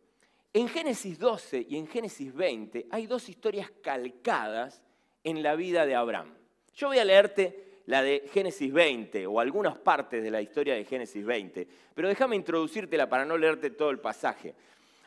En 0.51 0.67
Génesis 0.67 1.17
12 1.17 1.65
y 1.69 1.77
en 1.77 1.87
Génesis 1.87 2.33
20 2.33 2.87
hay 2.91 3.07
dos 3.07 3.27
historias 3.29 3.71
calcadas 3.81 4.81
en 5.23 5.41
la 5.41 5.55
vida 5.55 5.85
de 5.85 5.95
Abraham. 5.95 6.33
Yo 6.75 6.87
voy 6.87 6.99
a 6.99 7.05
leerte 7.05 7.62
la 7.85 8.01
de 8.01 8.29
Génesis 8.31 8.71
20 8.71 9.27
o 9.27 9.39
algunas 9.39 9.77
partes 9.77 10.23
de 10.23 10.31
la 10.31 10.41
historia 10.41 10.75
de 10.75 10.85
Génesis 10.85 11.25
20, 11.25 11.67
pero 11.93 12.07
déjame 12.07 12.35
introducírtela 12.35 13.09
para 13.09 13.25
no 13.25 13.37
leerte 13.37 13.71
todo 13.71 13.89
el 13.89 13.99
pasaje. 13.99 14.53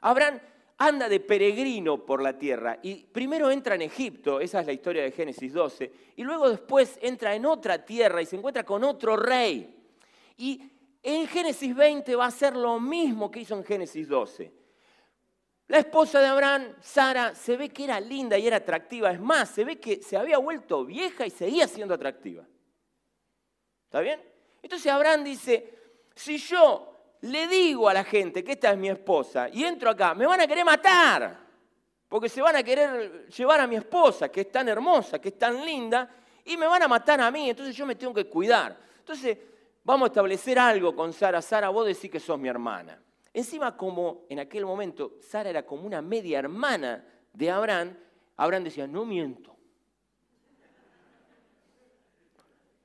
Abraham 0.02 0.40
anda 0.78 1.08
de 1.08 1.20
peregrino 1.20 2.04
por 2.04 2.22
la 2.22 2.38
tierra 2.38 2.78
y 2.82 2.96
primero 3.04 3.50
entra 3.50 3.76
en 3.76 3.82
Egipto, 3.82 4.40
esa 4.40 4.60
es 4.60 4.66
la 4.66 4.72
historia 4.72 5.02
de 5.02 5.12
Génesis 5.12 5.52
12, 5.52 5.92
y 6.16 6.22
luego 6.22 6.50
después 6.50 6.98
entra 7.00 7.34
en 7.34 7.46
otra 7.46 7.84
tierra 7.84 8.20
y 8.20 8.26
se 8.26 8.36
encuentra 8.36 8.64
con 8.64 8.84
otro 8.84 9.16
rey. 9.16 9.74
Y 10.36 10.60
en 11.02 11.26
Génesis 11.26 11.74
20 11.74 12.14
va 12.14 12.26
a 12.26 12.30
ser 12.30 12.54
lo 12.56 12.78
mismo 12.78 13.30
que 13.30 13.40
hizo 13.40 13.56
en 13.56 13.64
Génesis 13.64 14.06
12. 14.06 14.52
La 15.68 15.78
esposa 15.78 16.20
de 16.20 16.26
Abraham, 16.26 16.74
Sara, 16.80 17.34
se 17.34 17.56
ve 17.56 17.70
que 17.70 17.84
era 17.84 17.98
linda 17.98 18.38
y 18.38 18.46
era 18.46 18.58
atractiva. 18.58 19.10
Es 19.10 19.20
más, 19.20 19.48
se 19.48 19.64
ve 19.64 19.80
que 19.80 20.00
se 20.00 20.16
había 20.16 20.38
vuelto 20.38 20.84
vieja 20.84 21.26
y 21.26 21.30
seguía 21.30 21.66
siendo 21.66 21.94
atractiva. 21.94 22.44
¿Está 23.86 24.00
bien? 24.00 24.20
Entonces 24.62 24.92
Abraham 24.92 25.24
dice, 25.24 25.74
si 26.14 26.38
yo 26.38 27.16
le 27.22 27.46
digo 27.46 27.88
a 27.88 27.94
la 27.94 28.04
gente 28.04 28.44
que 28.44 28.52
esta 28.52 28.72
es 28.72 28.78
mi 28.78 28.88
esposa 28.88 29.48
y 29.48 29.64
entro 29.64 29.90
acá, 29.90 30.14
me 30.14 30.26
van 30.26 30.40
a 30.40 30.46
querer 30.46 30.64
matar. 30.64 31.46
Porque 32.08 32.28
se 32.28 32.40
van 32.40 32.56
a 32.56 32.62
querer 32.62 33.26
llevar 33.28 33.60
a 33.60 33.66
mi 33.66 33.76
esposa, 33.76 34.28
que 34.28 34.42
es 34.42 34.52
tan 34.52 34.68
hermosa, 34.68 35.18
que 35.18 35.30
es 35.30 35.38
tan 35.38 35.64
linda, 35.64 36.08
y 36.44 36.56
me 36.56 36.66
van 36.66 36.82
a 36.82 36.88
matar 36.88 37.20
a 37.20 37.30
mí. 37.30 37.50
Entonces 37.50 37.74
yo 37.74 37.86
me 37.86 37.94
tengo 37.94 38.14
que 38.14 38.26
cuidar. 38.26 38.76
Entonces 38.98 39.38
vamos 39.82 40.06
a 40.06 40.10
establecer 40.10 40.58
algo 40.58 40.94
con 40.94 41.12
Sara. 41.12 41.42
Sara, 41.42 41.68
vos 41.68 41.86
decís 41.86 42.10
que 42.10 42.20
sos 42.20 42.38
mi 42.38 42.48
hermana. 42.48 43.00
Encima, 43.32 43.76
como 43.76 44.24
en 44.28 44.38
aquel 44.38 44.64
momento 44.64 45.18
Sara 45.20 45.50
era 45.50 45.64
como 45.64 45.86
una 45.86 46.00
media 46.00 46.38
hermana 46.38 47.04
de 47.32 47.50
Abraham, 47.50 47.96
Abraham 48.36 48.64
decía, 48.64 48.86
no 48.86 49.04
miento. 49.04 49.56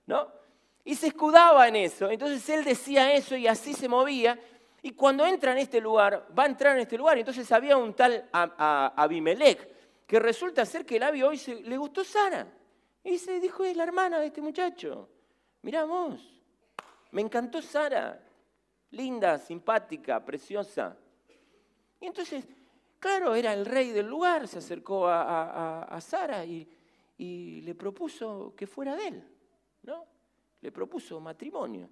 ¿No? 0.08 0.41
Y 0.84 0.96
se 0.96 1.08
escudaba 1.08 1.67
en 1.67 1.76
eso. 1.76 2.10
Entonces 2.10 2.48
él 2.50 2.63
decía 2.63 3.13
eso 3.13 3.36
y 3.36 3.48
así 3.48 3.74
se 3.74 3.88
movía. 3.88 4.39
Y 4.82 4.94
cuando 4.94 5.26
entra 5.26 5.52
en 5.52 5.60
este 5.60 5.80
lugar, 5.80 6.28
va 6.38 6.44
a 6.44 6.48
entrar 6.48 6.76
en 6.76 6.82
este 6.82 6.98
lugar. 6.98 7.17
Entonces 7.17 7.52
había 7.52 7.78
un 7.78 7.94
tal 7.94 8.28
Abimelech, 8.32 10.06
que 10.08 10.20
resulta 10.20 10.65
ser 10.65 10.86
que 10.86 10.98
el 10.98 11.04
Abi 11.04 11.22
hoy 11.22 11.39
le 11.63 11.78
gustó 11.78 12.04
Sara. 12.04 12.48
Y 13.04 13.17
se 13.17 13.39
dijo, 13.39 13.63
es 13.63 13.76
la 13.76 13.84
hermana 13.84 14.20
de 14.20 14.28
este 14.28 14.41
muchacho. 14.41 15.08
Miramos, 15.62 16.41
me 17.12 17.22
encantó 17.22 17.62
Sara. 17.62 18.20
Linda, 18.91 19.38
simpática, 19.38 20.24
preciosa. 20.24 20.98
Y 22.00 22.08
entonces, 22.08 22.46
claro, 23.00 23.36
era 23.36 23.54
el 23.54 23.65
rey 23.65 23.91
del 23.91 24.08
lugar, 24.08 24.50
se 24.50 24.58
acercó 24.58 25.08
a, 25.08 25.98
Sara 26.02 26.44
y, 26.44 26.67
y 27.17 27.62
le 27.62 27.74
propuso 27.74 28.54
que 28.58 28.67
fuera 28.67 28.96
de 28.96 29.08
él. 29.08 29.24
¿no? 29.84 30.11
Le 30.62 30.71
propuso 30.71 31.19
matrimonio. 31.19 31.89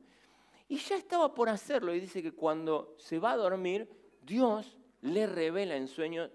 Y 0.67 0.77
ya 0.77 0.95
estaba 0.95 1.33
por 1.33 1.49
hacerlo 1.49 1.93
y 1.93 1.99
dice 1.99 2.21
que 2.21 2.31
cuando 2.31 2.95
se 2.97 3.17
va 3.17 3.31
a 3.31 3.37
dormir, 3.37 3.89
Dios 4.21 4.77
le 5.01 5.25
revela 5.25 5.75
en 5.75 5.87
sueño, 5.87 6.29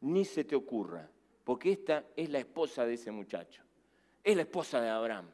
ni 0.00 0.24
se 0.24 0.44
te 0.44 0.54
ocurra, 0.54 1.10
porque 1.44 1.72
esta 1.72 2.04
es 2.14 2.28
la 2.28 2.38
esposa 2.38 2.84
de 2.84 2.94
ese 2.94 3.10
muchacho, 3.10 3.62
es 4.22 4.36
la 4.36 4.42
esposa 4.42 4.80
de 4.80 4.90
Abraham. 4.90 5.30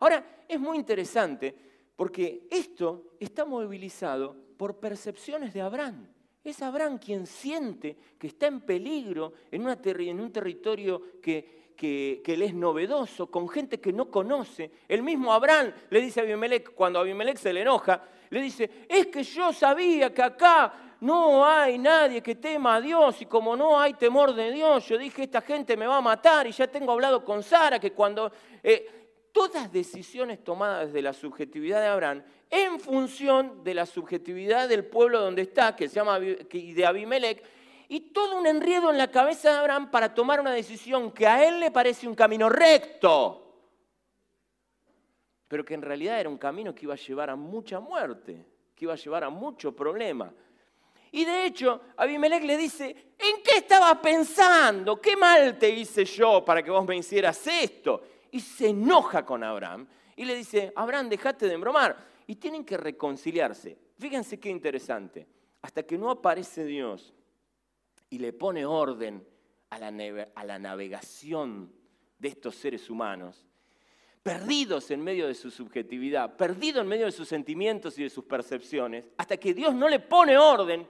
Ahora, 0.00 0.44
es 0.48 0.58
muy 0.58 0.76
interesante 0.76 1.54
porque 1.94 2.48
esto 2.50 3.14
está 3.20 3.44
movilizado 3.44 4.36
por 4.56 4.80
percepciones 4.80 5.54
de 5.54 5.60
Abraham. 5.60 6.08
Es 6.42 6.60
Abraham 6.60 6.98
quien 6.98 7.26
siente 7.26 7.96
que 8.18 8.26
está 8.26 8.48
en 8.48 8.62
peligro 8.62 9.32
en, 9.50 9.64
en 9.68 10.20
un 10.20 10.32
territorio 10.32 11.20
que, 11.20 11.61
que, 11.76 12.22
él 12.24 12.42
es 12.42 12.54
novedoso, 12.54 13.30
con 13.30 13.48
gente 13.48 13.80
que 13.80 13.92
no 13.92 14.10
conoce. 14.10 14.70
El 14.88 15.02
mismo 15.02 15.32
Abraham 15.32 15.72
le 15.90 16.00
dice 16.00 16.20
a 16.20 16.22
Abimelech, 16.22 16.74
cuando 16.74 16.98
Abimelech 16.98 17.36
se 17.36 17.52
le 17.52 17.62
enoja, 17.62 18.02
le 18.30 18.40
dice, 18.40 18.86
es 18.88 19.06
que 19.08 19.22
yo 19.22 19.52
sabía 19.52 20.12
que 20.12 20.22
acá 20.22 20.72
no 21.00 21.44
hay 21.44 21.78
nadie 21.78 22.22
que 22.22 22.36
tema 22.36 22.76
a 22.76 22.80
Dios 22.80 23.20
y 23.22 23.26
como 23.26 23.56
no 23.56 23.78
hay 23.78 23.94
temor 23.94 24.34
de 24.34 24.52
Dios, 24.52 24.88
yo 24.88 24.96
dije, 24.96 25.24
esta 25.24 25.40
gente 25.40 25.76
me 25.76 25.86
va 25.86 25.98
a 25.98 26.00
matar 26.00 26.46
y 26.46 26.52
ya 26.52 26.66
tengo 26.66 26.92
hablado 26.92 27.24
con 27.24 27.42
Sara 27.42 27.78
que 27.78 27.92
cuando... 27.92 28.30
Eh, 28.62 28.98
todas 29.32 29.72
decisiones 29.72 30.44
tomadas 30.44 30.88
desde 30.88 31.02
la 31.02 31.14
subjetividad 31.14 31.80
de 31.80 31.86
Abraham 31.86 32.22
en 32.50 32.78
función 32.78 33.64
de 33.64 33.74
la 33.74 33.86
subjetividad 33.86 34.68
del 34.68 34.84
pueblo 34.84 35.20
donde 35.20 35.42
está, 35.42 35.74
que 35.74 35.88
se 35.88 35.96
llama 35.96 36.20
de 36.20 36.86
Abimelech, 36.86 37.42
y 37.92 38.00
todo 38.00 38.38
un 38.38 38.46
enredo 38.46 38.90
en 38.90 38.96
la 38.96 39.10
cabeza 39.10 39.50
de 39.50 39.58
Abraham 39.58 39.90
para 39.90 40.14
tomar 40.14 40.40
una 40.40 40.52
decisión 40.52 41.12
que 41.12 41.26
a 41.26 41.46
él 41.46 41.60
le 41.60 41.70
parece 41.70 42.08
un 42.08 42.14
camino 42.14 42.48
recto, 42.48 43.68
pero 45.46 45.62
que 45.62 45.74
en 45.74 45.82
realidad 45.82 46.18
era 46.18 46.30
un 46.30 46.38
camino 46.38 46.74
que 46.74 46.86
iba 46.86 46.94
a 46.94 46.96
llevar 46.96 47.28
a 47.28 47.36
mucha 47.36 47.80
muerte, 47.80 48.46
que 48.74 48.86
iba 48.86 48.94
a 48.94 48.96
llevar 48.96 49.24
a 49.24 49.28
mucho 49.28 49.76
problema. 49.76 50.32
Y 51.10 51.26
de 51.26 51.44
hecho, 51.44 51.82
Abimelech 51.98 52.42
le 52.44 52.56
dice, 52.56 53.12
¿en 53.18 53.42
qué 53.42 53.58
estabas 53.58 53.98
pensando? 53.98 54.98
¿Qué 54.98 55.14
mal 55.14 55.58
te 55.58 55.68
hice 55.68 56.06
yo 56.06 56.42
para 56.42 56.62
que 56.62 56.70
vos 56.70 56.86
me 56.86 56.96
hicieras 56.96 57.46
esto? 57.46 58.04
Y 58.30 58.40
se 58.40 58.68
enoja 58.68 59.22
con 59.22 59.44
Abraham 59.44 59.86
y 60.16 60.24
le 60.24 60.34
dice, 60.34 60.72
Abraham, 60.76 61.10
dejate 61.10 61.46
de 61.46 61.52
embromar. 61.52 61.94
Y 62.26 62.36
tienen 62.36 62.64
que 62.64 62.78
reconciliarse. 62.78 63.76
Fíjense 63.98 64.40
qué 64.40 64.48
interesante. 64.48 65.26
Hasta 65.60 65.82
que 65.82 65.98
no 65.98 66.10
aparece 66.10 66.64
Dios 66.64 67.12
y 68.12 68.18
le 68.18 68.34
pone 68.34 68.66
orden 68.66 69.26
a 69.70 69.78
la, 69.78 70.58
navegación 70.58 71.72
de 72.18 72.28
estos 72.28 72.54
seres 72.56 72.90
humanos, 72.90 73.46
perdidos 74.22 74.90
en 74.90 75.02
medio 75.02 75.26
de 75.26 75.34
su 75.34 75.50
subjetividad, 75.50 76.36
perdidos 76.36 76.82
en 76.82 76.88
medio 76.88 77.06
de 77.06 77.12
sus 77.12 77.26
sentimientos 77.26 77.98
y 77.98 78.02
de 78.02 78.10
sus 78.10 78.24
percepciones, 78.24 79.08
hasta 79.16 79.38
que 79.38 79.54
Dios 79.54 79.74
no 79.74 79.88
le 79.88 79.98
pone 79.98 80.36
orden, 80.36 80.86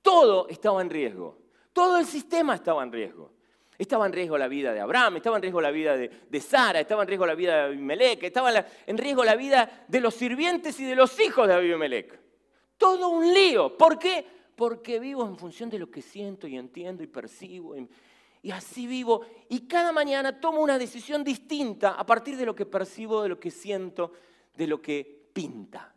todo 0.00 0.48
estaba 0.48 0.80
en 0.80 0.88
riesgo. 0.88 1.38
Todo 1.74 1.98
el 1.98 2.06
sistema 2.06 2.54
estaba 2.54 2.82
en 2.82 2.90
riesgo. 2.90 3.32
Estaba 3.76 4.06
en 4.06 4.14
riesgo 4.14 4.38
la 4.38 4.48
vida 4.48 4.72
de 4.72 4.80
Abraham, 4.80 5.16
estaba 5.16 5.36
en 5.36 5.42
riesgo 5.42 5.60
la 5.60 5.70
vida 5.70 5.94
de, 5.94 6.40
Sara, 6.40 6.80
estaba 6.80 7.02
en 7.02 7.08
riesgo 7.08 7.26
la 7.26 7.34
vida 7.34 7.54
de 7.54 7.62
Abimelech, 7.64 8.22
estaba 8.22 8.64
en 8.86 8.96
riesgo 8.96 9.24
la 9.24 9.36
vida 9.36 9.84
de 9.88 10.00
los 10.00 10.14
sirvientes 10.14 10.80
y 10.80 10.86
de 10.86 10.96
los 10.96 11.20
hijos 11.20 11.46
de 11.46 11.52
Abimelech. 11.52 12.18
Todo 12.78 13.10
un 13.10 13.34
lío. 13.34 13.76
¿Por 13.76 13.98
qué? 13.98 14.35
Porque 14.56 14.98
vivo 14.98 15.26
en 15.26 15.36
función 15.36 15.68
de 15.68 15.78
lo 15.78 15.90
que 15.90 16.00
siento 16.00 16.48
y 16.48 16.56
entiendo 16.56 17.02
y 17.02 17.06
percibo. 17.06 17.76
Y, 17.76 18.50
así 18.50 18.86
vivo. 18.86 19.20
Y 19.48 19.66
cada 19.68 19.92
mañana 19.92 20.40
tomo 20.40 20.60
una 20.62 20.78
decisión 20.78 21.22
distinta 21.22 21.90
a 21.90 22.06
partir 22.06 22.36
de 22.36 22.46
lo 22.46 22.54
que 22.54 22.64
percibo, 22.64 23.22
de 23.22 23.28
lo 23.28 23.38
que 23.38 23.50
siento, 23.50 24.12
de 24.56 24.66
lo 24.66 24.80
que 24.80 25.28
pinta. 25.32 25.94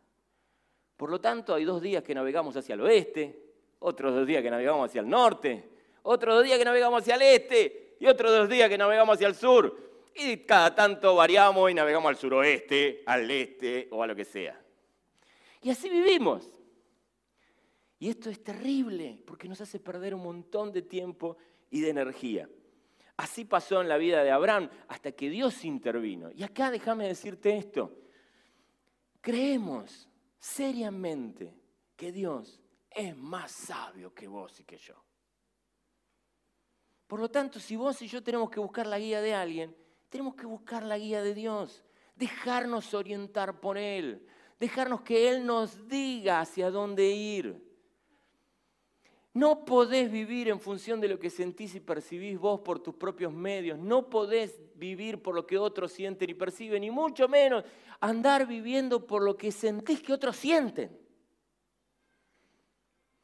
Por 0.97 1.09
lo 1.09 1.21
tanto, 1.21 1.53
hay 1.53 1.63
dos 1.63 1.81
días 1.81 2.03
que 2.03 2.13
navegamos 2.13 2.57
hacia 2.57 2.75
el 2.75 2.81
oeste, 2.81 3.53
otros 3.79 4.13
dos 4.13 4.27
días 4.27 4.43
que 4.43 4.51
navegamos 4.51 4.89
hacia 4.89 4.99
el 4.99 5.09
norte, 5.09 5.69
otros 6.03 6.35
dos 6.35 6.43
días 6.43 6.57
que 6.57 6.65
navegamos 6.65 7.01
hacia 7.01 7.15
el 7.15 7.21
este 7.21 7.95
y 7.99 8.07
otros 8.07 8.31
dos 8.31 8.49
días 8.49 8.67
que 8.67 8.77
navegamos 8.77 9.15
hacia 9.15 9.27
el 9.27 9.35
sur. 9.35 9.89
Y 10.15 10.37
cada 10.37 10.75
tanto 10.75 11.15
variamos 11.15 11.71
y 11.71 11.73
navegamos 11.73 12.09
al 12.09 12.17
suroeste, 12.17 13.03
al 13.05 13.29
este 13.31 13.87
o 13.91 14.03
a 14.03 14.07
lo 14.07 14.15
que 14.15 14.25
sea. 14.25 14.59
Y 15.61 15.69
así 15.69 15.87
vivimos. 15.87 16.49
Y 17.99 18.09
esto 18.09 18.29
es 18.29 18.41
terrible 18.41 19.21
porque 19.27 19.49
nos 19.49 19.59
hace 19.59 19.79
perder 19.79 20.15
un 20.15 20.23
montón 20.23 20.71
de 20.71 20.81
tiempo 20.81 21.37
y 21.69 21.81
de 21.81 21.89
energía. 21.89 22.49
Así 23.17 23.43
pasó 23.43 23.81
en 23.81 23.89
la 23.89 23.97
vida 23.97 24.23
de 24.23 24.31
Abraham 24.31 24.69
hasta 24.87 25.11
que 25.11 25.29
Dios 25.29 25.65
intervino. 25.65 26.31
Y 26.31 26.43
acá 26.43 26.71
déjame 26.71 27.07
decirte 27.07 27.57
esto. 27.57 27.93
Creemos 29.19 30.07
seriamente 30.39 31.53
que 31.97 32.13
Dios 32.13 32.61
es 32.89 33.15
más 33.17 33.51
sabio 33.51 34.13
que 34.13 34.29
vos 34.29 34.57
y 34.61 34.63
que 34.63 34.77
yo. 34.77 34.95
Por 37.07 37.19
lo 37.19 37.29
tanto, 37.29 37.59
si 37.59 37.75
vos 37.75 38.01
y 38.01 38.07
yo 38.07 38.23
tenemos 38.23 38.49
que 38.49 38.61
buscar 38.61 38.87
la 38.87 38.99
guía 38.99 39.21
de 39.21 39.33
alguien, 39.33 39.75
tenemos 40.07 40.35
que 40.35 40.45
buscar 40.45 40.83
la 40.83 40.97
guía 40.97 41.21
de 41.21 41.33
Dios, 41.33 41.83
dejarnos 42.15 42.93
orientar 42.93 43.59
por 43.59 43.77
Él, 43.77 44.25
dejarnos 44.59 45.01
que 45.01 45.29
Él 45.29 45.45
nos 45.45 45.87
diga 45.89 46.39
hacia 46.39 46.71
dónde 46.71 47.09
ir. 47.09 47.68
No 49.33 49.63
podés 49.63 50.11
vivir 50.11 50.49
en 50.49 50.59
función 50.59 50.99
de 50.99 51.07
lo 51.07 51.19
que 51.19 51.29
sentís 51.29 51.75
y 51.75 51.79
percibís 51.79 52.39
vos 52.39 52.61
por 52.61 52.79
tus 52.79 52.95
propios 52.95 53.31
medios. 53.31 53.77
No 53.77 54.09
podés 54.09 54.59
vivir 54.75 55.21
por 55.21 55.35
lo 55.35 55.45
que 55.45 55.57
otros 55.57 55.91
sienten 55.91 56.31
y 56.31 56.33
perciben, 56.33 56.83
y 56.83 56.89
mucho 56.89 57.27
menos 57.27 57.63
andar 57.99 58.47
viviendo 58.47 59.05
por 59.05 59.21
lo 59.21 59.37
que 59.37 59.51
sentís 59.51 60.01
que 60.01 60.13
otros 60.13 60.35
sienten. 60.35 60.97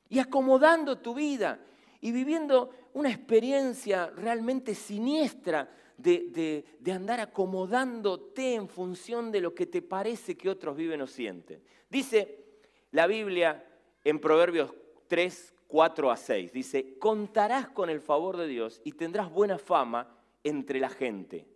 Y 0.10 0.20
acomodando 0.20 1.00
tu 1.00 1.16
vida 1.16 1.60
y 2.02 2.12
viviendo 2.12 2.70
una 2.94 3.10
experiencia 3.10 4.12
realmente 4.16 4.76
siniestra 4.76 5.68
de, 5.98 6.66
de, 6.80 6.92
andar 6.92 7.20
acomodándote 7.20 8.54
en 8.54 8.68
función 8.68 9.32
de 9.32 9.42
lo 9.42 9.56
que 9.56 9.66
te 9.66 9.82
parece 9.82 10.38
que 10.38 10.50
otros 10.50 10.76
viven 10.76 11.02
o 11.02 11.08
sienten. 11.08 11.64
Dice 11.90 12.46
la 12.92 13.08
Biblia 13.08 13.66
en 14.04 14.20
Proverbios 14.20 14.74
3, 15.08 15.55
4 15.68 16.12
a 16.12 16.18
6. 16.18 16.52
Dice, 16.52 16.98
contarás 17.00 17.70
con 17.70 17.90
el 17.90 18.02
favor 18.02 18.38
de 18.38 18.48
Dios 18.48 18.82
y 18.84 18.94
tendrás 18.94 19.30
buena 19.32 19.58
fama 19.58 20.08
entre 20.44 20.80
la 20.80 20.90
gente. 20.90 21.48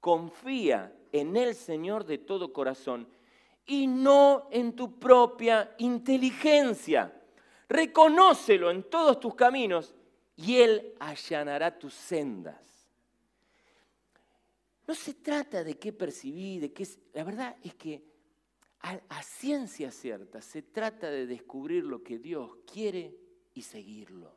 Confía 0.00 0.92
en 1.12 1.36
el 1.36 1.54
Señor 1.54 2.04
de 2.04 2.18
todo 2.18 2.52
corazón 2.52 3.06
y 3.66 3.86
no 3.86 4.48
en 4.50 4.74
tu 4.74 4.98
propia 4.98 5.74
inteligencia. 5.78 7.12
Reconócelo 7.68 8.70
en 8.70 8.82
todos 8.84 9.20
tus 9.20 9.34
caminos 9.34 9.94
y 10.36 10.56
Él 10.56 10.94
allanará 10.98 11.78
tus 11.78 11.94
sendas. 11.94 12.60
No 14.86 14.94
se 14.94 15.14
trata 15.14 15.64
de 15.64 15.78
qué 15.78 15.92
percibí, 15.92 16.58
de 16.58 16.72
qué... 16.72 16.86
La 17.14 17.24
verdad 17.24 17.56
es 17.62 17.74
que 17.74 18.02
a, 18.80 19.00
a 19.08 19.22
ciencia 19.22 19.90
cierta 19.90 20.42
se 20.42 20.60
trata 20.60 21.08
de 21.08 21.26
descubrir 21.26 21.84
lo 21.84 22.02
que 22.02 22.18
Dios 22.18 22.50
quiere 22.70 23.23
y 23.54 23.62
seguirlo. 23.62 24.32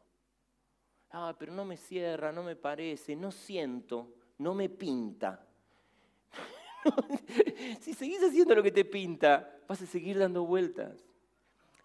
Ah, 1.12 1.36
pero 1.38 1.54
no 1.54 1.66
me 1.66 1.78
cierra, 1.78 2.32
no 2.32 2.44
me 2.44 2.56
parece, 2.56 3.16
no 3.16 3.32
siento, 3.32 4.14
no 4.38 4.54
me 4.54 4.70
pinta. 4.70 5.46
si 7.82 7.94
seguís 7.94 8.22
haciendo 8.24 8.56
lo 8.56 8.64
que 8.64 8.72
te 8.72 8.86
pinta, 8.86 9.60
vas 9.68 9.82
a 9.82 9.86
seguir 9.86 10.20
dando 10.20 10.46
vueltas. 10.46 11.04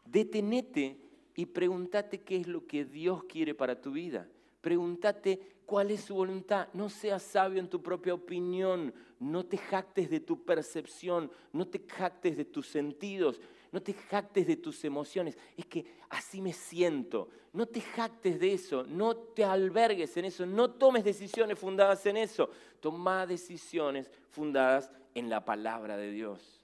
Detenete 0.05 0.99
y 1.35 1.47
pregúntate 1.47 2.21
qué 2.21 2.37
es 2.37 2.47
lo 2.47 2.66
que 2.66 2.85
Dios 2.85 3.25
quiere 3.25 3.55
para 3.55 3.81
tu 3.81 3.92
vida. 3.92 4.29
Pregúntate 4.61 5.40
cuál 5.66 5.90
es 5.90 6.03
su 6.03 6.14
voluntad. 6.14 6.68
No 6.75 6.88
seas 6.88 7.23
sabio 7.23 7.59
en 7.59 7.68
tu 7.68 7.83
propia 7.83 8.14
opinión, 8.14 8.92
no 9.18 9.45
te 9.45 9.57
jactes 9.57 10.11
de 10.11 10.21
tu 10.21 10.45
percepción, 10.45 11.31
no 11.53 11.66
te 11.66 11.79
jactes 11.79 12.37
de 12.37 12.45
tus 12.45 12.68
sentidos, 12.68 13.40
no 13.72 13.82
te 13.82 13.94
jactes 13.94 14.46
de 14.46 14.56
tus 14.56 14.85
emociones. 14.85 15.37
Es 15.56 15.64
que 15.64 15.85
así 16.11 16.42
me 16.42 16.52
siento. 16.52 17.30
No 17.54 17.66
te 17.66 17.80
jactes 17.80 18.38
de 18.38 18.52
eso, 18.52 18.85
no 18.85 19.16
te 19.16 19.44
albergues 19.44 20.16
en 20.18 20.26
eso, 20.26 20.46
no 20.46 20.70
tomes 20.70 21.04
decisiones 21.04 21.58
fundadas 21.58 22.04
en 22.06 22.18
eso. 22.18 22.50
Toma 22.80 23.26
decisiones 23.26 24.11
fundadas 24.30 24.90
en 25.14 25.30
la 25.30 25.44
palabra 25.44 25.96
de 25.96 26.11
Dios. 26.11 26.61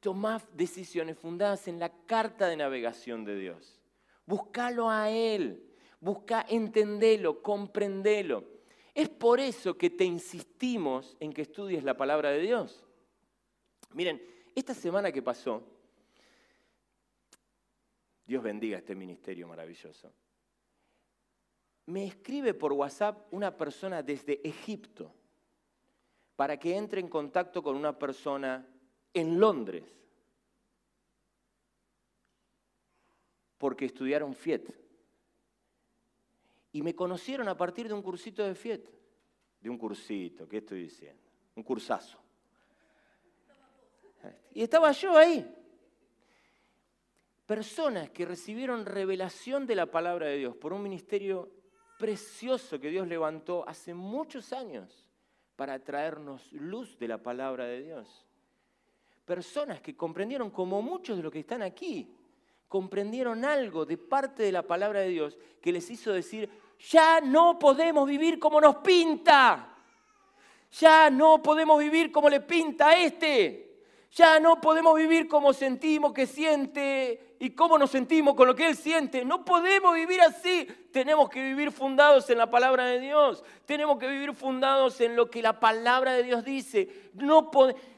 Toma 0.00 0.42
decisiones 0.54 1.16
fundadas 1.16 1.68
en 1.68 1.78
la 1.78 1.90
carta 2.06 2.48
de 2.48 2.56
navegación 2.56 3.24
de 3.24 3.36
Dios. 3.36 3.80
Búscalo 4.26 4.90
a 4.90 5.10
Él, 5.10 5.72
busca 6.00 6.44
entenderlo, 6.48 7.42
comprendelo. 7.42 8.44
Es 8.92 9.08
por 9.08 9.38
eso 9.38 9.78
que 9.78 9.90
te 9.90 10.04
insistimos 10.04 11.16
en 11.20 11.32
que 11.32 11.42
estudies 11.42 11.84
la 11.84 11.96
palabra 11.96 12.30
de 12.30 12.40
Dios. 12.40 12.84
Miren, 13.94 14.20
esta 14.54 14.74
semana 14.74 15.12
que 15.12 15.22
pasó, 15.22 15.62
Dios 18.28 18.42
bendiga 18.42 18.76
este 18.76 18.94
ministerio 18.94 19.48
maravilloso. 19.48 20.12
Me 21.86 22.04
escribe 22.04 22.52
por 22.52 22.74
WhatsApp 22.74 23.26
una 23.32 23.56
persona 23.56 24.02
desde 24.02 24.46
Egipto 24.46 25.14
para 26.36 26.58
que 26.58 26.76
entre 26.76 27.00
en 27.00 27.08
contacto 27.08 27.62
con 27.62 27.74
una 27.74 27.98
persona 27.98 28.68
en 29.14 29.40
Londres, 29.40 29.82
porque 33.56 33.86
estudiaron 33.86 34.34
FIET. 34.34 34.78
Y 36.72 36.82
me 36.82 36.94
conocieron 36.94 37.48
a 37.48 37.56
partir 37.56 37.88
de 37.88 37.94
un 37.94 38.02
cursito 38.02 38.44
de 38.44 38.54
FIET. 38.54 38.90
De 39.58 39.70
un 39.70 39.78
cursito, 39.78 40.46
¿qué 40.46 40.58
estoy 40.58 40.82
diciendo? 40.82 41.22
Un 41.54 41.62
cursazo. 41.62 42.18
Y 44.52 44.62
estaba 44.64 44.92
yo 44.92 45.16
ahí. 45.16 45.57
Personas 47.48 48.10
que 48.10 48.26
recibieron 48.26 48.84
revelación 48.84 49.66
de 49.66 49.74
la 49.74 49.86
palabra 49.86 50.26
de 50.26 50.36
Dios 50.36 50.54
por 50.54 50.74
un 50.74 50.82
ministerio 50.82 51.48
precioso 51.98 52.78
que 52.78 52.90
Dios 52.90 53.08
levantó 53.08 53.66
hace 53.66 53.94
muchos 53.94 54.52
años 54.52 55.08
para 55.56 55.82
traernos 55.82 56.52
luz 56.52 56.98
de 56.98 57.08
la 57.08 57.16
palabra 57.16 57.64
de 57.64 57.82
Dios. 57.84 58.26
Personas 59.24 59.80
que 59.80 59.96
comprendieron, 59.96 60.50
como 60.50 60.82
muchos 60.82 61.16
de 61.16 61.22
los 61.22 61.32
que 61.32 61.38
están 61.38 61.62
aquí, 61.62 62.14
comprendieron 62.68 63.42
algo 63.46 63.86
de 63.86 63.96
parte 63.96 64.42
de 64.42 64.52
la 64.52 64.62
palabra 64.62 65.00
de 65.00 65.08
Dios 65.08 65.38
que 65.62 65.72
les 65.72 65.88
hizo 65.88 66.12
decir, 66.12 66.50
ya 66.90 67.22
no 67.22 67.58
podemos 67.58 68.06
vivir 68.06 68.38
como 68.38 68.60
nos 68.60 68.76
pinta, 68.76 69.74
ya 70.70 71.08
no 71.08 71.42
podemos 71.42 71.78
vivir 71.78 72.12
como 72.12 72.28
le 72.28 72.42
pinta 72.42 72.88
a 72.88 73.02
este. 73.02 73.64
Ya 74.10 74.40
no 74.40 74.60
podemos 74.60 74.96
vivir 74.96 75.28
como 75.28 75.52
sentimos 75.52 76.12
que 76.12 76.26
siente 76.26 77.27
y 77.40 77.50
cómo 77.50 77.78
nos 77.78 77.90
sentimos 77.90 78.34
con 78.34 78.48
lo 78.48 78.54
que 78.54 78.66
Él 78.66 78.76
siente. 78.76 79.24
No 79.24 79.44
podemos 79.44 79.94
vivir 79.94 80.20
así. 80.20 80.66
Tenemos 80.90 81.28
que 81.28 81.42
vivir 81.42 81.70
fundados 81.70 82.28
en 82.30 82.38
la 82.38 82.50
palabra 82.50 82.86
de 82.86 82.98
Dios. 82.98 83.44
Tenemos 83.64 83.98
que 83.98 84.08
vivir 84.08 84.34
fundados 84.34 85.00
en 85.00 85.14
lo 85.14 85.30
que 85.30 85.42
la 85.42 85.60
palabra 85.60 86.14
de 86.14 86.22
Dios 86.24 86.44
dice. 86.44 87.10
No 87.14 87.50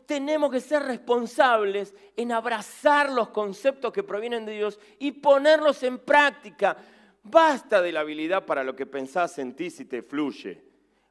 tenemos 0.07 0.51
que 0.51 0.61
ser 0.61 0.83
responsables 0.83 1.95
en 2.17 2.33
abrazar 2.33 3.11
los 3.11 3.29
conceptos 3.29 3.93
que 3.93 4.03
provienen 4.03 4.45
de 4.45 4.53
Dios 4.53 4.79
y 4.99 5.13
ponerlos 5.13 5.83
en 5.83 5.99
práctica. 5.99 6.77
Basta 7.23 7.81
de 7.81 7.93
la 7.93 8.01
habilidad 8.01 8.45
para 8.45 8.65
lo 8.65 8.77
que 8.77 8.87
pensás, 8.87 9.33
sentís 9.33 9.81
y 9.81 9.85
te 9.87 10.03
fluye. 10.03 10.63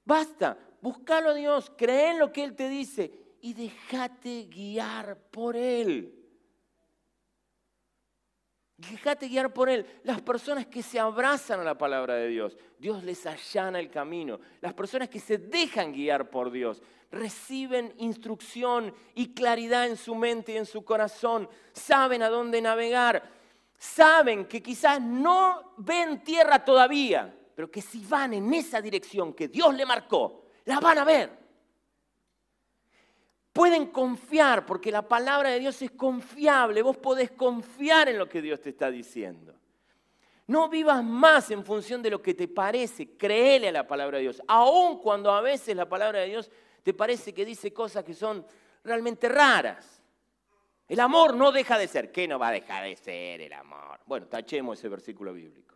Basta. 0.05 0.57
Búscalo 0.81 1.31
a 1.31 1.33
Dios. 1.33 1.71
Cree 1.77 2.11
en 2.11 2.19
lo 2.19 2.31
que 2.31 2.43
Él 2.43 2.55
te 2.55 2.69
dice 2.69 3.11
y 3.41 3.53
déjate 3.53 4.47
guiar 4.49 5.17
por 5.31 5.55
Él. 5.55 6.18
Déjate 8.79 9.27
guiar 9.27 9.53
por 9.53 9.69
Él. 9.69 9.85
Las 10.03 10.21
personas 10.21 10.65
que 10.65 10.81
se 10.81 10.99
abrazan 10.99 11.59
a 11.59 11.63
la 11.63 11.77
palabra 11.77 12.15
de 12.15 12.29
Dios, 12.29 12.55
Dios 12.77 13.03
les 13.03 13.25
allana 13.25 13.79
el 13.79 13.89
camino. 13.89 14.39
Las 14.61 14.73
personas 14.73 15.09
que 15.09 15.19
se 15.19 15.37
dejan 15.37 15.91
guiar 15.91 16.29
por 16.29 16.49
Dios, 16.49 16.81
reciben 17.11 17.93
instrucción 17.97 18.93
y 19.15 19.33
claridad 19.33 19.87
en 19.87 19.97
su 19.97 20.15
mente 20.15 20.53
y 20.53 20.57
en 20.57 20.65
su 20.65 20.85
corazón. 20.85 21.49
Saben 21.73 22.23
a 22.23 22.29
dónde 22.29 22.61
navegar. 22.61 23.21
Saben 23.77 24.45
que 24.45 24.63
quizás 24.63 25.01
no 25.01 25.73
ven 25.77 26.23
tierra 26.23 26.63
todavía, 26.63 27.35
pero 27.55 27.69
que 27.69 27.81
si 27.81 28.05
van 28.05 28.33
en 28.33 28.53
esa 28.53 28.81
dirección 28.81 29.33
que 29.33 29.49
Dios 29.49 29.75
le 29.75 29.85
marcó, 29.85 30.45
la 30.65 30.79
van 30.79 30.99
a 30.99 31.03
ver 31.03 31.38
pueden 33.53 33.87
confiar, 33.87 34.65
porque 34.65 34.91
la 34.91 35.01
palabra 35.01 35.49
de 35.49 35.59
Dios 35.59 35.81
es 35.81 35.91
confiable, 35.91 36.81
vos 36.81 36.97
podés 36.97 37.31
confiar 37.31 38.09
en 38.09 38.17
lo 38.17 38.29
que 38.29 38.41
Dios 38.41 38.61
te 38.61 38.69
está 38.69 38.89
diciendo. 38.91 39.55
No 40.47 40.67
vivas 40.69 41.03
más 41.03 41.51
en 41.51 41.63
función 41.63 42.01
de 42.01 42.09
lo 42.09 42.21
que 42.21 42.33
te 42.33 42.47
parece, 42.47 43.15
créele 43.17 43.69
a 43.69 43.71
la 43.71 43.87
palabra 43.87 44.17
de 44.17 44.23
Dios, 44.23 44.41
aun 44.47 44.99
cuando 44.99 45.31
a 45.31 45.41
veces 45.41 45.75
la 45.75 45.87
palabra 45.87 46.19
de 46.19 46.27
Dios 46.27 46.49
te 46.83 46.93
parece 46.93 47.33
que 47.33 47.45
dice 47.45 47.71
cosas 47.71 48.03
que 48.03 48.13
son 48.13 48.45
realmente 48.83 49.29
raras. 49.29 50.01
El 50.87 50.99
amor 51.01 51.35
no 51.35 51.51
deja 51.51 51.77
de 51.77 51.87
ser. 51.87 52.11
¿Qué 52.11 52.27
no 52.27 52.39
va 52.39 52.47
a 52.47 52.51
dejar 52.51 52.83
de 52.83 52.95
ser 52.95 53.41
el 53.41 53.53
amor? 53.53 53.99
Bueno, 54.07 54.25
tachemos 54.25 54.79
ese 54.79 54.89
versículo 54.89 55.33
bíblico. 55.33 55.75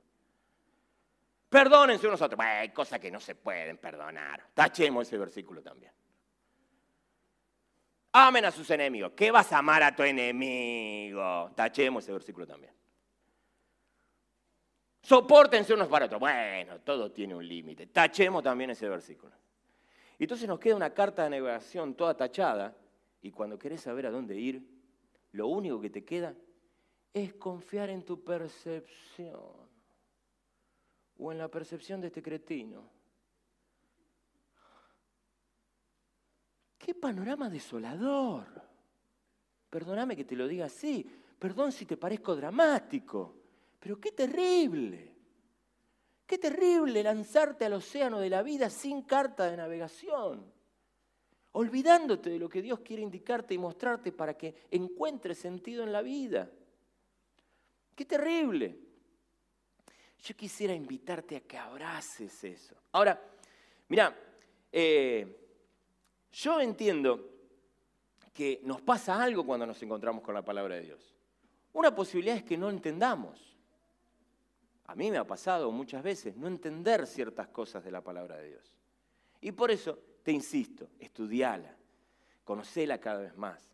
Perdónense 1.49 2.07
unos 2.07 2.19
a 2.19 2.25
otros. 2.25 2.39
hay 2.39 2.69
cosas 2.69 2.99
que 2.99 3.11
no 3.11 3.19
se 3.19 3.35
pueden 3.35 3.77
perdonar. 3.77 4.43
Tachemos 4.55 5.05
ese 5.05 5.19
versículo 5.19 5.61
también. 5.61 5.91
Amen 8.15 8.45
a 8.45 8.51
sus 8.51 8.69
enemigos. 8.69 9.13
¿Qué 9.15 9.31
vas 9.31 9.51
a 9.51 9.57
amar 9.57 9.81
a 9.81 9.95
tu 9.95 10.03
enemigo? 10.03 11.51
Tachemos 11.55 12.03
ese 12.03 12.13
versículo 12.13 12.45
también. 12.45 12.71
Sopórtense 15.01 15.73
unos 15.73 15.87
para 15.87 16.05
otros. 16.05 16.19
Bueno, 16.19 16.79
todo 16.81 17.11
tiene 17.11 17.33
un 17.33 17.47
límite. 17.47 17.87
Tachemos 17.87 18.43
también 18.43 18.69
ese 18.69 18.87
versículo. 18.87 19.33
Y 20.19 20.25
entonces 20.25 20.47
nos 20.47 20.59
queda 20.59 20.75
una 20.75 20.93
carta 20.93 21.23
de 21.23 21.31
navegación 21.31 21.95
toda 21.95 22.15
tachada 22.15 22.77
y 23.21 23.31
cuando 23.31 23.57
querés 23.57 23.81
saber 23.81 24.05
a 24.05 24.11
dónde 24.11 24.37
ir, 24.37 24.61
lo 25.31 25.47
único 25.47 25.81
que 25.81 25.89
te 25.89 26.05
queda 26.05 26.35
es 27.13 27.33
confiar 27.33 27.89
en 27.89 28.03
tu 28.03 28.23
percepción 28.23 29.41
o 31.17 31.31
en 31.31 31.37
la 31.39 31.47
percepción 31.47 31.99
de 31.99 32.07
este 32.07 32.21
cretino. 32.21 32.87
Qué 36.83 36.93
panorama 36.93 37.49
desolador. 37.49 38.61
Perdóname 39.69 40.17
que 40.17 40.25
te 40.25 40.35
lo 40.35 40.49
diga 40.49 40.65
así. 40.65 41.09
Perdón 41.39 41.71
si 41.71 41.85
te 41.85 41.95
parezco 41.95 42.35
dramático. 42.35 43.37
Pero 43.79 44.01
qué 44.01 44.11
terrible. 44.11 45.15
Qué 46.25 46.37
terrible 46.37 47.01
lanzarte 47.01 47.63
al 47.63 47.71
océano 47.71 48.19
de 48.19 48.29
la 48.29 48.43
vida 48.43 48.69
sin 48.69 49.03
carta 49.03 49.49
de 49.49 49.55
navegación. 49.55 50.51
Olvidándote 51.53 52.29
de 52.29 52.39
lo 52.39 52.49
que 52.49 52.61
Dios 52.61 52.81
quiere 52.81 53.01
indicarte 53.01 53.53
y 53.53 53.57
mostrarte 53.57 54.11
para 54.11 54.33
que 54.33 54.53
encuentres 54.69 55.37
sentido 55.37 55.85
en 55.85 55.93
la 55.93 56.01
vida. 56.01 56.51
Qué 57.95 58.03
terrible. 58.03 58.77
Yo 60.21 60.35
quisiera 60.35 60.73
invitarte 60.73 61.37
a 61.37 61.41
que 61.47 61.57
abraces 61.57 62.43
eso. 62.43 62.75
Ahora, 62.91 63.21
mira, 63.87 64.13
eh, 64.69 65.42
yo 66.33 66.59
entiendo 66.59 67.29
que 68.33 68.59
nos 68.63 68.81
pasa 68.81 69.21
algo 69.21 69.45
cuando 69.45 69.67
nos 69.67 69.81
encontramos 69.83 70.23
con 70.23 70.33
la 70.33 70.43
palabra 70.43 70.75
de 70.75 70.81
Dios. 70.81 71.15
Una 71.73 71.93
posibilidad 71.93 72.35
es 72.35 72.43
que 72.43 72.57
no 72.57 72.69
entendamos. 72.69 73.55
A 74.85 74.95
mí 74.95 75.11
me 75.11 75.17
ha 75.17 75.27
pasado 75.27 75.71
muchas 75.71 76.03
veces 76.03 76.35
no 76.35 76.47
entender 76.47 77.05
ciertas 77.05 77.47
cosas 77.47 77.83
de 77.83 77.91
la 77.91 78.01
palabra 78.01 78.37
de 78.37 78.49
Dios. 78.49 78.73
Y 79.41 79.51
por 79.51 79.69
eso 79.71 79.99
te 80.23 80.31
insisto, 80.31 80.89
estudiala, 80.99 81.75
conocela 82.43 82.99
cada 82.99 83.21
vez 83.21 83.37
más. 83.37 83.69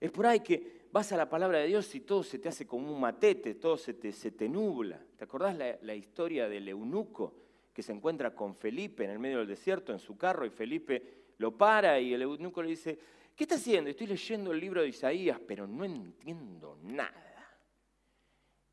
Es 0.00 0.10
por 0.10 0.26
ahí 0.26 0.40
que 0.40 0.86
vas 0.90 1.12
a 1.12 1.16
la 1.16 1.28
palabra 1.28 1.58
de 1.58 1.66
Dios 1.66 1.94
y 1.94 2.00
todo 2.00 2.22
se 2.22 2.38
te 2.38 2.48
hace 2.48 2.66
como 2.66 2.92
un 2.92 3.00
matete, 3.00 3.54
todo 3.54 3.76
se 3.76 3.94
te, 3.94 4.12
se 4.12 4.30
te 4.30 4.48
nubla. 4.48 5.00
¿Te 5.16 5.24
acordás 5.24 5.56
la, 5.56 5.78
la 5.82 5.94
historia 5.94 6.48
del 6.48 6.68
eunuco 6.68 7.34
que 7.72 7.82
se 7.82 7.92
encuentra 7.92 8.34
con 8.34 8.54
Felipe 8.54 9.04
en 9.04 9.10
el 9.10 9.18
medio 9.18 9.38
del 9.38 9.46
desierto 9.46 9.92
en 9.92 9.98
su 9.98 10.16
carro 10.16 10.44
y 10.44 10.50
Felipe 10.50 11.21
lo 11.42 11.56
para 11.56 11.98
y 12.00 12.14
el 12.14 12.22
eunuco 12.22 12.62
le 12.62 12.70
dice, 12.70 12.98
¿qué 13.34 13.44
está 13.44 13.56
haciendo? 13.56 13.90
Estoy 13.90 14.06
leyendo 14.06 14.52
el 14.52 14.60
libro 14.60 14.80
de 14.80 14.88
Isaías, 14.88 15.40
pero 15.46 15.66
no 15.66 15.84
entiendo 15.84 16.78
nada. 16.82 17.58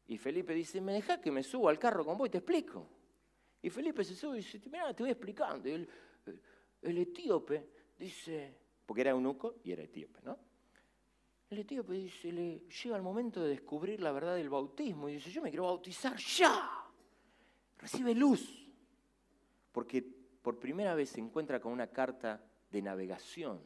Y 0.06 0.18
Felipe 0.18 0.54
dice, 0.54 0.80
¿me 0.80 0.94
deja 0.94 1.20
que 1.20 1.32
me 1.32 1.42
suba 1.42 1.72
al 1.72 1.80
carro 1.80 2.06
con 2.06 2.18
vos 2.18 2.28
y 2.28 2.32
te 2.32 2.38
explico? 2.38 2.88
Y 3.62 3.72
Felipe 3.72 4.04
se 4.04 4.16
sube 4.16 4.38
y 4.38 4.42
dice, 4.42 4.62
mira, 4.72 4.94
te 4.94 5.04
voy 5.04 5.12
explicando. 5.12 5.68
Y 5.68 5.72
el, 5.72 5.90
el 6.84 6.98
etíope 7.00 7.70
dice, 7.98 8.56
porque 8.86 9.02
era 9.02 9.12
eunuco 9.12 9.56
y 9.64 9.72
era 9.72 9.84
etíope, 9.84 10.20
¿no? 10.24 10.38
El 11.50 11.60
etíope 11.60 11.94
dice, 11.94 12.32
le 12.32 12.60
llega 12.68 12.96
el 12.96 13.02
momento 13.02 13.42
de 13.42 13.50
descubrir 13.50 14.00
la 14.00 14.12
verdad 14.12 14.36
del 14.36 14.50
bautismo 14.50 15.10
y 15.10 15.14
dice, 15.16 15.32
yo 15.32 15.42
me 15.42 15.50
quiero 15.50 15.66
bautizar 15.66 16.16
ya. 16.18 16.86
Recibe 17.80 18.14
luz. 18.14 18.72
porque 19.72 20.04
por 20.42 20.60
primera 20.60 20.96
vez 20.96 21.10
se 21.10 21.20
encuentra 21.20 21.60
con 21.60 21.72
una 21.72 21.88
carta 21.88 22.42
de 22.70 22.82
navegación. 22.82 23.62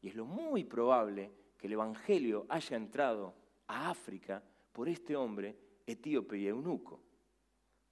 Y 0.00 0.08
es 0.08 0.14
lo 0.14 0.24
muy 0.24 0.64
probable 0.64 1.32
que 1.56 1.66
el 1.66 1.74
Evangelio 1.74 2.46
haya 2.48 2.76
entrado 2.76 3.34
a 3.66 3.90
África 3.90 4.42
por 4.72 4.88
este 4.88 5.16
hombre 5.16 5.56
etíope 5.86 6.38
y 6.38 6.46
eunuco. 6.46 7.02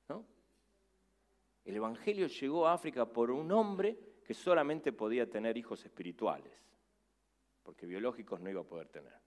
¿no? 0.08 0.24
El 1.64 1.76
Evangelio 1.76 2.28
llegó 2.28 2.66
a 2.66 2.74
África 2.74 3.06
por 3.06 3.30
un 3.30 3.50
hombre 3.50 3.98
que 4.24 4.34
solamente 4.34 4.92
podía 4.92 5.28
tener 5.28 5.56
hijos 5.56 5.84
espirituales, 5.84 6.52
porque 7.62 7.86
biológicos 7.86 8.40
no 8.40 8.50
iba 8.50 8.60
a 8.60 8.64
poder 8.64 8.88
tener. 8.88 9.20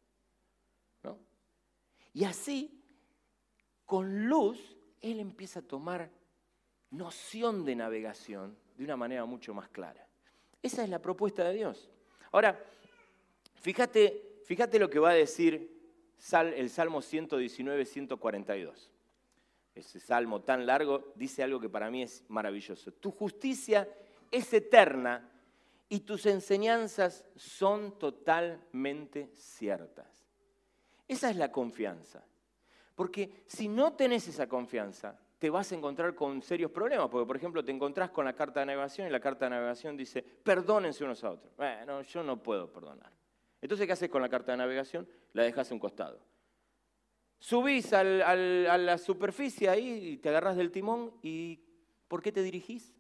¿no? 1.04 1.20
Y 2.14 2.24
así, 2.24 2.84
con 3.86 4.28
luz, 4.28 4.78
él 5.02 5.20
empieza 5.20 5.60
a 5.60 5.68
tomar 5.68 6.12
noción 6.92 7.66
de 7.66 7.76
navegación 7.76 8.58
de 8.76 8.84
una 8.84 8.98
manera 8.98 9.26
mucho 9.26 9.54
más 9.54 9.70
clara. 9.70 10.09
Esa 10.62 10.84
es 10.84 10.90
la 10.90 11.00
propuesta 11.00 11.44
de 11.44 11.54
Dios. 11.56 11.90
Ahora, 12.32 12.64
fíjate, 13.56 14.42
fíjate 14.46 14.80
lo 14.80 14.90
que 14.90 15.00
va 15.00 15.12
a 15.12 15.14
decir 15.14 15.80
el 16.34 16.70
Salmo 16.70 17.02
119, 17.02 17.86
142. 17.86 18.90
Ese 19.76 20.00
salmo 20.00 20.42
tan 20.42 20.66
largo 20.66 21.14
dice 21.16 21.42
algo 21.44 21.60
que 21.60 21.70
para 21.70 21.90
mí 21.90 22.04
es 22.04 22.24
maravilloso. 22.28 22.92
Tu 22.92 23.12
justicia 23.12 23.88
es 24.30 24.54
eterna 24.54 25.30
y 25.88 26.02
tus 26.02 26.26
enseñanzas 26.26 27.24
son 27.36 27.98
totalmente 27.98 29.32
ciertas. 29.36 30.08
Esa 31.08 31.30
es 31.30 31.38
la 31.38 31.52
confianza. 31.52 32.24
Porque 32.94 33.44
si 33.48 33.70
no 33.70 33.94
tenés 33.94 34.28
esa 34.28 34.48
confianza, 34.48 35.18
te 35.40 35.50
vas 35.50 35.72
a 35.72 35.76
encontrar 35.76 36.14
con 36.14 36.42
serios 36.42 36.70
problemas. 36.70 37.08
Porque, 37.10 37.26
por 37.26 37.38
ejemplo, 37.38 37.64
te 37.64 37.72
encontrás 37.72 38.12
con 38.12 38.26
la 38.26 38.34
carta 38.34 38.60
de 38.60 38.68
navegación 38.68 39.08
y 39.08 39.10
la 39.10 39.22
carta 39.22 39.46
de 39.46 39.52
navegación 39.52 39.96
dice, 39.96 40.22
perdónense 40.22 41.04
unos 41.04 41.24
a 41.24 41.32
otros. 41.32 41.56
Bueno, 41.56 42.02
yo 42.02 42.22
no 42.22 42.44
puedo 42.44 42.72
perdonar. 42.72 43.12
Entonces, 43.62 43.88
¿qué 43.88 43.94
haces 43.94 44.10
con 44.10 44.22
la 44.22 44.30
carta 44.30 44.52
de 44.52 44.58
navegación? 44.58 45.08
La 45.34 45.44
dejas 45.44 45.72
a 45.72 45.74
un 45.74 45.80
costado. 45.80 46.20
Subís 47.40 47.94
a 47.94 48.04
la 48.04 48.98
superficie 48.98 49.70
ahí 49.70 50.10
y 50.12 50.18
te 50.18 50.28
agarras 50.28 50.58
del 50.58 50.72
timón 50.72 51.14
y 51.22 51.62
¿por 52.10 52.22
qué 52.22 52.34
te 52.34 52.44
dirigís? 52.44 52.94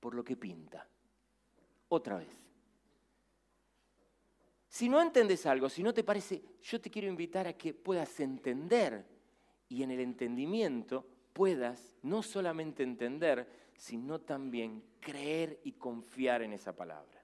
Por 0.00 0.14
lo 0.14 0.22
que 0.22 0.36
pinta. 0.36 0.86
Otra 1.88 2.18
vez. 2.18 2.28
Si 4.68 4.90
no 4.90 5.00
entendés 5.00 5.46
algo, 5.46 5.70
si 5.70 5.82
no 5.82 5.94
te 5.94 6.04
parece, 6.04 6.42
yo 6.60 6.78
te 6.78 6.90
quiero 6.90 7.08
invitar 7.08 7.46
a 7.46 7.54
que 7.54 7.72
puedas 7.72 8.20
entender 8.20 9.17
y 9.68 9.82
en 9.82 9.90
el 9.90 10.00
entendimiento 10.00 11.06
puedas 11.32 11.96
no 12.02 12.22
solamente 12.22 12.82
entender, 12.82 13.46
sino 13.76 14.20
también 14.20 14.82
creer 15.00 15.60
y 15.64 15.72
confiar 15.72 16.42
en 16.42 16.52
esa 16.52 16.74
palabra. 16.74 17.18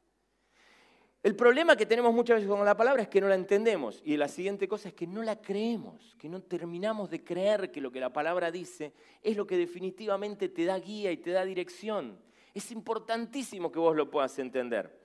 El 1.24 1.34
problema 1.34 1.74
que 1.74 1.86
tenemos 1.86 2.12
muchas 2.12 2.36
veces 2.36 2.50
con 2.50 2.62
la 2.66 2.76
palabra 2.76 3.02
es 3.02 3.08
que 3.08 3.18
no 3.18 3.28
la 3.28 3.34
entendemos. 3.34 4.02
Y 4.04 4.18
la 4.18 4.28
siguiente 4.28 4.68
cosa 4.68 4.88
es 4.88 4.94
que 4.94 5.06
no 5.06 5.22
la 5.22 5.40
creemos, 5.40 6.14
que 6.18 6.28
no 6.28 6.42
terminamos 6.42 7.08
de 7.08 7.24
creer 7.24 7.72
que 7.72 7.80
lo 7.80 7.90
que 7.90 7.98
la 7.98 8.12
palabra 8.12 8.50
dice 8.50 8.92
es 9.22 9.34
lo 9.34 9.46
que 9.46 9.56
definitivamente 9.56 10.50
te 10.50 10.66
da 10.66 10.78
guía 10.78 11.10
y 11.10 11.16
te 11.16 11.30
da 11.30 11.46
dirección. 11.46 12.18
Es 12.52 12.70
importantísimo 12.70 13.72
que 13.72 13.78
vos 13.78 13.96
lo 13.96 14.10
puedas 14.10 14.38
entender. 14.38 15.00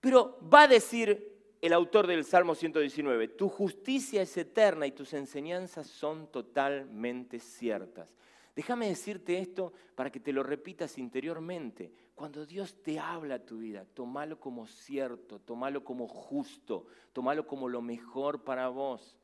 Pero 0.00 0.36
va 0.52 0.62
a 0.62 0.68
decir 0.68 1.39
el 1.60 1.72
autor 1.72 2.06
del 2.06 2.24
Salmo 2.24 2.54
119, 2.54 3.28
tu 3.28 3.48
justicia 3.48 4.22
es 4.22 4.36
eterna 4.36 4.86
y 4.86 4.92
tus 4.92 5.12
enseñanzas 5.12 5.86
son 5.86 6.28
totalmente 6.28 7.38
ciertas. 7.38 8.14
Déjame 8.56 8.88
decirte 8.88 9.38
esto 9.38 9.72
para 9.94 10.10
que 10.10 10.20
te 10.20 10.32
lo 10.32 10.42
repitas 10.42 10.98
interiormente. 10.98 11.92
Cuando 12.14 12.44
Dios 12.44 12.82
te 12.82 12.98
habla 12.98 13.36
a 13.36 13.44
tu 13.44 13.58
vida, 13.58 13.86
tomalo 13.94 14.40
como 14.40 14.66
cierto, 14.66 15.38
tomalo 15.38 15.84
como 15.84 16.08
justo, 16.08 16.86
tomalo 17.12 17.46
como 17.46 17.68
lo 17.68 17.80
mejor 17.80 18.42
para 18.42 18.68
vos. 18.68 19.16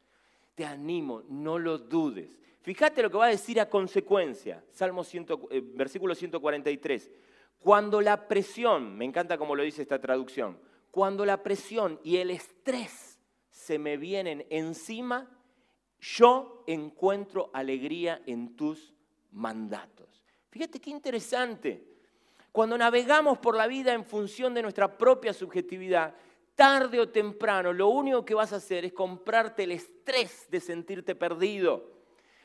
Te 0.55 0.65
animo, 0.65 1.23
no 1.29 1.59
lo 1.59 1.79
dudes. 1.79 2.39
Fíjate 2.63 3.03
lo 3.03 3.11
que 3.11 3.19
va 3.19 3.27
a 3.27 3.31
decir 3.31 3.61
a 3.61 3.69
consecuencia. 3.69 4.65
Salmo 4.71 5.05
100, 5.05 5.27
eh, 5.51 5.63
versículo 5.75 6.15
143. 6.15 7.11
Cuando 7.59 8.01
la 8.01 8.29
presión, 8.29 8.97
me 8.97 9.05
encanta 9.05 9.39
como 9.39 9.55
lo 9.55 9.63
dice 9.63 9.83
esta 9.83 10.01
traducción, 10.01 10.59
cuando 10.97 11.27
la 11.27 11.43
presión 11.43 12.01
y 12.05 12.17
el 12.17 12.31
estrés 12.31 13.19
se 13.51 13.79
me 13.79 13.99
vienen 13.99 14.47
encima, 14.49 15.29
yo 16.01 16.65
encuentro 16.67 17.51
alegría 17.53 18.23
en 18.25 18.57
tus 18.57 18.95
mandatos. 19.33 20.25
Fíjate 20.49 20.81
qué 20.81 20.89
interesante. 20.89 21.85
Cuando 22.51 22.79
navegamos 22.79 23.37
por 23.37 23.57
la 23.57 23.67
vida 23.67 23.93
en 23.93 24.07
función 24.07 24.55
de 24.55 24.63
nuestra 24.63 24.97
propia 24.97 25.35
subjetividad, 25.35 26.15
tarde 26.55 26.99
o 26.99 27.11
temprano 27.11 27.75
lo 27.75 27.89
único 27.89 28.25
que 28.25 28.33
vas 28.35 28.55
a 28.55 28.57
hacer 28.57 28.87
es 28.87 28.95
comprarte 28.95 29.65
el 29.65 29.73
estrés 29.73 30.47
de 30.51 30.61
sentirte 30.61 31.15
perdido. 31.15 31.91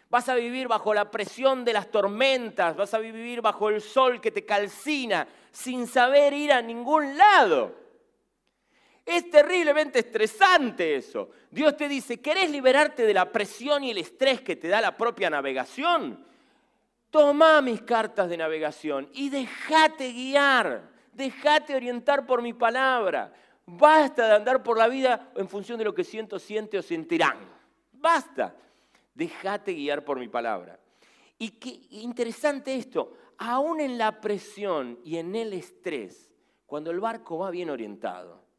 Vas 0.09 0.27
a 0.27 0.35
vivir 0.35 0.67
bajo 0.67 0.93
la 0.93 1.09
presión 1.09 1.63
de 1.63 1.71
las 1.71 1.89
tormentas, 1.89 2.75
vas 2.75 2.93
a 2.93 2.99
vivir 2.99 3.41
bajo 3.41 3.69
el 3.69 3.79
sol 3.79 4.19
que 4.19 4.31
te 4.31 4.43
calcina, 4.43 5.25
sin 5.53 5.87
saber 5.87 6.33
ir 6.33 6.51
a 6.51 6.61
ningún 6.61 7.17
lado. 7.17 7.79
Es 9.11 9.29
terriblemente 9.29 9.99
estresante 9.99 10.95
eso. 10.95 11.31
Dios 11.49 11.75
te 11.75 11.89
dice, 11.89 12.21
¿querés 12.21 12.49
liberarte 12.49 13.05
de 13.05 13.13
la 13.13 13.29
presión 13.29 13.83
y 13.83 13.91
el 13.91 13.97
estrés 13.97 14.39
que 14.39 14.55
te 14.55 14.69
da 14.69 14.79
la 14.79 14.95
propia 14.95 15.29
navegación? 15.29 16.25
Toma 17.09 17.61
mis 17.61 17.81
cartas 17.81 18.29
de 18.29 18.37
navegación 18.37 19.09
y 19.11 19.29
déjate 19.29 20.13
guiar, 20.13 20.89
déjate 21.11 21.75
orientar 21.75 22.25
por 22.25 22.41
mi 22.41 22.53
palabra. 22.53 23.33
Basta 23.65 24.29
de 24.29 24.35
andar 24.35 24.63
por 24.63 24.77
la 24.77 24.87
vida 24.87 25.33
en 25.35 25.49
función 25.49 25.77
de 25.77 25.83
lo 25.83 25.93
que 25.93 26.05
siento, 26.05 26.39
siente 26.39 26.77
o 26.77 26.81
sentirán. 26.81 27.37
Basta. 27.91 28.55
Déjate 29.13 29.73
guiar 29.73 30.05
por 30.05 30.19
mi 30.19 30.29
palabra. 30.29 30.79
Y 31.37 31.49
qué 31.49 31.81
interesante 31.89 32.75
esto, 32.75 33.11
aún 33.37 33.81
en 33.81 33.97
la 33.97 34.21
presión 34.21 34.99
y 35.03 35.17
en 35.17 35.35
el 35.35 35.51
estrés, 35.51 36.33
cuando 36.65 36.91
el 36.91 37.01
barco 37.01 37.39
va 37.39 37.51
bien 37.51 37.69
orientado, 37.69 38.50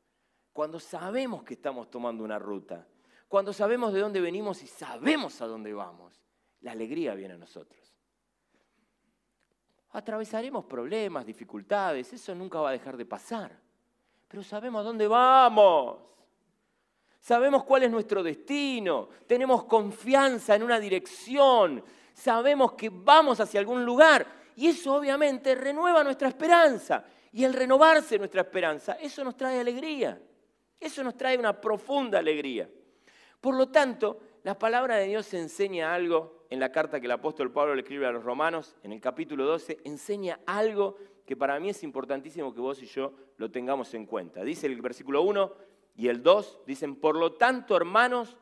cuando 0.52 0.78
sabemos 0.78 1.42
que 1.42 1.54
estamos 1.54 1.90
tomando 1.90 2.22
una 2.24 2.38
ruta, 2.38 2.86
cuando 3.28 3.52
sabemos 3.52 3.92
de 3.92 4.00
dónde 4.00 4.20
venimos 4.20 4.62
y 4.62 4.66
sabemos 4.66 5.40
a 5.40 5.46
dónde 5.46 5.72
vamos, 5.72 6.22
la 6.60 6.72
alegría 6.72 7.14
viene 7.14 7.34
a 7.34 7.38
nosotros. 7.38 7.80
Atravesaremos 9.92 10.64
problemas, 10.64 11.26
dificultades, 11.26 12.12
eso 12.12 12.34
nunca 12.34 12.60
va 12.60 12.70
a 12.70 12.72
dejar 12.72 12.96
de 12.96 13.06
pasar. 13.06 13.58
Pero 14.28 14.42
sabemos 14.42 14.80
a 14.80 14.84
dónde 14.84 15.06
vamos. 15.06 15.98
Sabemos 17.20 17.64
cuál 17.64 17.84
es 17.84 17.90
nuestro 17.90 18.22
destino. 18.22 19.08
Tenemos 19.26 19.64
confianza 19.64 20.56
en 20.56 20.62
una 20.62 20.80
dirección. 20.80 21.84
Sabemos 22.14 22.72
que 22.72 22.88
vamos 22.90 23.40
hacia 23.40 23.60
algún 23.60 23.84
lugar. 23.84 24.26
Y 24.56 24.68
eso 24.68 24.94
obviamente 24.94 25.54
renueva 25.54 26.02
nuestra 26.02 26.28
esperanza. 26.28 27.04
Y 27.32 27.44
el 27.44 27.52
renovarse 27.52 28.18
nuestra 28.18 28.42
esperanza, 28.42 28.94
eso 28.94 29.22
nos 29.24 29.36
trae 29.36 29.60
alegría. 29.60 30.20
Eso 30.82 31.04
nos 31.04 31.16
trae 31.16 31.38
una 31.38 31.60
profunda 31.60 32.18
alegría. 32.18 32.68
Por 33.40 33.54
lo 33.54 33.68
tanto, 33.68 34.18
la 34.42 34.58
palabra 34.58 34.96
de 34.96 35.06
Dios 35.06 35.32
enseña 35.32 35.94
algo 35.94 36.44
en 36.50 36.58
la 36.58 36.72
carta 36.72 36.98
que 36.98 37.06
el 37.06 37.12
apóstol 37.12 37.52
Pablo 37.52 37.76
le 37.76 37.82
escribe 37.82 38.04
a 38.04 38.10
los 38.10 38.24
romanos, 38.24 38.74
en 38.82 38.90
el 38.90 39.00
capítulo 39.00 39.44
12, 39.46 39.78
enseña 39.84 40.40
algo 40.44 40.96
que 41.24 41.36
para 41.36 41.60
mí 41.60 41.68
es 41.68 41.84
importantísimo 41.84 42.52
que 42.52 42.60
vos 42.60 42.82
y 42.82 42.86
yo 42.86 43.12
lo 43.36 43.48
tengamos 43.48 43.94
en 43.94 44.06
cuenta. 44.06 44.42
Dice 44.42 44.66
el 44.66 44.82
versículo 44.82 45.22
1 45.22 45.52
y 45.96 46.08
el 46.08 46.20
2, 46.20 46.62
dicen, 46.66 46.96
por 46.96 47.14
lo 47.14 47.34
tanto, 47.34 47.76
hermanos, 47.76 48.36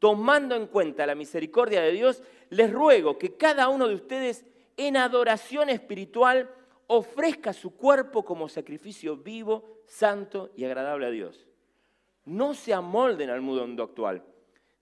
tomando 0.00 0.56
en 0.56 0.66
cuenta 0.66 1.06
la 1.06 1.14
misericordia 1.14 1.80
de 1.80 1.92
Dios, 1.92 2.24
les 2.50 2.72
ruego 2.72 3.18
que 3.18 3.36
cada 3.36 3.68
uno 3.68 3.86
de 3.86 3.94
ustedes 3.94 4.44
en 4.76 4.96
adoración 4.96 5.68
espiritual 5.68 6.50
ofrezca 6.88 7.52
su 7.52 7.76
cuerpo 7.76 8.24
como 8.24 8.48
sacrificio 8.48 9.16
vivo, 9.16 9.78
santo 9.86 10.50
y 10.56 10.64
agradable 10.64 11.06
a 11.06 11.10
Dios. 11.10 11.46
No 12.24 12.54
se 12.54 12.72
amolden 12.72 13.30
al 13.30 13.40
mundo 13.40 13.82
actual 13.82 14.24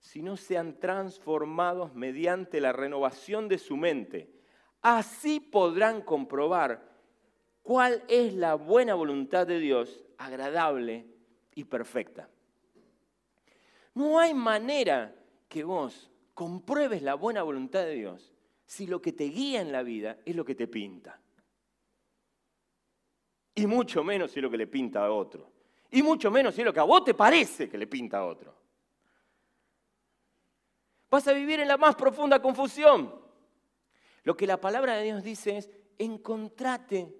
sino 0.03 0.35
sean 0.35 0.81
transformados 0.81 1.95
mediante 1.95 2.59
la 2.59 2.73
renovación 2.73 3.47
de 3.47 3.57
su 3.57 3.77
mente. 3.77 4.29
Así 4.81 5.39
podrán 5.39 6.01
comprobar 6.01 6.91
cuál 7.61 8.03
es 8.09 8.33
la 8.33 8.55
buena 8.55 8.95
voluntad 8.95 9.47
de 9.47 9.59
Dios, 9.59 10.03
agradable 10.17 11.07
y 11.55 11.63
perfecta. 11.63 12.29
No 13.93 14.19
hay 14.19 14.33
manera 14.33 15.15
que 15.47 15.63
vos 15.63 16.11
compruebes 16.33 17.01
la 17.01 17.13
buena 17.13 17.41
voluntad 17.41 17.85
de 17.85 17.95
Dios 17.95 18.33
si 18.65 18.87
lo 18.87 19.01
que 19.01 19.13
te 19.13 19.23
guía 19.25 19.61
en 19.61 19.71
la 19.71 19.83
vida 19.83 20.17
es 20.25 20.35
lo 20.35 20.43
que 20.43 20.55
te 20.55 20.67
pinta. 20.67 21.17
Y 23.55 23.67
mucho 23.67 24.03
menos 24.03 24.31
si 24.31 24.41
lo 24.41 24.51
que 24.51 24.57
le 24.57 24.67
pinta 24.67 25.05
a 25.05 25.11
otro. 25.11 25.52
Y 25.93 26.03
mucho 26.03 26.29
menos 26.29 26.53
si 26.53 26.61
es 26.61 26.65
lo 26.65 26.73
que 26.73 26.79
a 26.79 26.83
vos 26.83 27.03
te 27.03 27.13
parece 27.13 27.69
que 27.69 27.77
le 27.77 27.87
pinta 27.87 28.17
a 28.17 28.25
otro 28.25 28.53
vas 31.13 31.27
a 31.27 31.33
vivir 31.33 31.59
en 31.59 31.67
la 31.67 31.77
más 31.77 31.93
profunda 31.93 32.41
confusión. 32.41 33.13
Lo 34.23 34.35
que 34.35 34.47
la 34.47 34.59
palabra 34.59 34.95
de 34.95 35.03
Dios 35.03 35.21
dice 35.21 35.57
es, 35.57 35.69
encontrate 35.99 37.15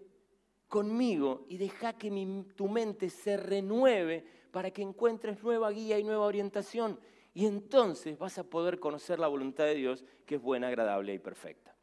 conmigo 0.67 1.45
y 1.47 1.57
deja 1.57 1.93
que 1.93 2.09
mi- 2.09 2.43
tu 2.55 2.67
mente 2.67 3.11
se 3.11 3.37
renueve 3.37 4.25
para 4.49 4.71
que 4.71 4.81
encuentres 4.81 5.43
nueva 5.43 5.69
guía 5.69 5.99
y 5.99 6.03
nueva 6.03 6.25
orientación. 6.25 6.99
Y 7.35 7.45
entonces 7.45 8.17
vas 8.17 8.39
a 8.39 8.43
poder 8.43 8.79
conocer 8.79 9.19
la 9.19 9.27
voluntad 9.27 9.65
de 9.65 9.75
Dios, 9.75 10.03
que 10.25 10.35
es 10.35 10.41
buena, 10.41 10.69
agradable 10.69 11.13
y 11.13 11.19
perfecta. 11.19 11.75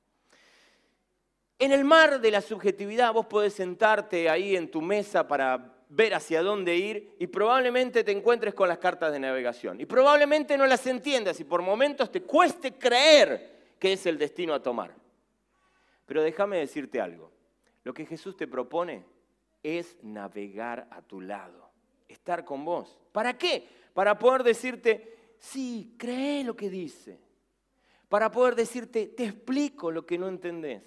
En 1.60 1.70
el 1.70 1.84
mar 1.84 2.20
de 2.20 2.30
la 2.32 2.40
subjetividad 2.40 3.12
vos 3.12 3.26
podés 3.26 3.54
sentarte 3.54 4.28
ahí 4.28 4.56
en 4.56 4.68
tu 4.68 4.82
mesa 4.82 5.28
para 5.28 5.69
ver 5.90 6.14
hacia 6.14 6.42
dónde 6.42 6.76
ir 6.76 7.16
y 7.18 7.26
probablemente 7.26 8.04
te 8.04 8.12
encuentres 8.12 8.54
con 8.54 8.68
las 8.68 8.78
cartas 8.78 9.12
de 9.12 9.18
navegación. 9.18 9.80
Y 9.80 9.86
probablemente 9.86 10.56
no 10.56 10.66
las 10.66 10.86
entiendas 10.86 11.38
y 11.40 11.44
por 11.44 11.62
momentos 11.62 12.10
te 12.10 12.22
cueste 12.22 12.72
creer 12.72 13.74
que 13.78 13.92
es 13.92 14.06
el 14.06 14.16
destino 14.16 14.54
a 14.54 14.62
tomar. 14.62 14.94
Pero 16.06 16.22
déjame 16.22 16.58
decirte 16.58 17.00
algo. 17.00 17.32
Lo 17.82 17.92
que 17.92 18.06
Jesús 18.06 18.36
te 18.36 18.46
propone 18.46 19.04
es 19.62 19.96
navegar 20.02 20.86
a 20.90 21.02
tu 21.02 21.20
lado, 21.20 21.70
estar 22.08 22.44
con 22.44 22.64
vos. 22.64 22.98
¿Para 23.12 23.36
qué? 23.36 23.66
Para 23.92 24.18
poder 24.18 24.44
decirte, 24.44 25.34
sí, 25.38 25.94
cree 25.98 26.44
lo 26.44 26.54
que 26.54 26.70
dice. 26.70 27.18
Para 28.08 28.30
poder 28.30 28.54
decirte, 28.54 29.06
te 29.06 29.24
explico 29.24 29.90
lo 29.90 30.06
que 30.06 30.18
no 30.18 30.28
entendés 30.28 30.82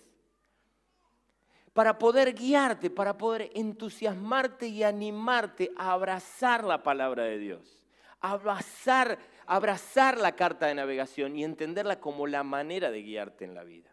para 1.73 1.97
poder 1.97 2.33
guiarte, 2.35 2.89
para 2.89 3.17
poder 3.17 3.49
entusiasmarte 3.55 4.67
y 4.67 4.83
animarte 4.83 5.71
a 5.75 5.91
abrazar 5.91 6.63
la 6.63 6.83
palabra 6.83 7.23
de 7.23 7.39
Dios, 7.39 7.83
abrazar, 8.21 9.17
abrazar 9.47 10.19
la 10.19 10.35
carta 10.35 10.67
de 10.67 10.75
navegación 10.75 11.35
y 11.35 11.43
entenderla 11.43 11.99
como 11.99 12.27
la 12.27 12.43
manera 12.43 12.91
de 12.91 13.01
guiarte 13.01 13.43
en 13.43 13.55
la 13.55 13.63
vida. 13.63 13.89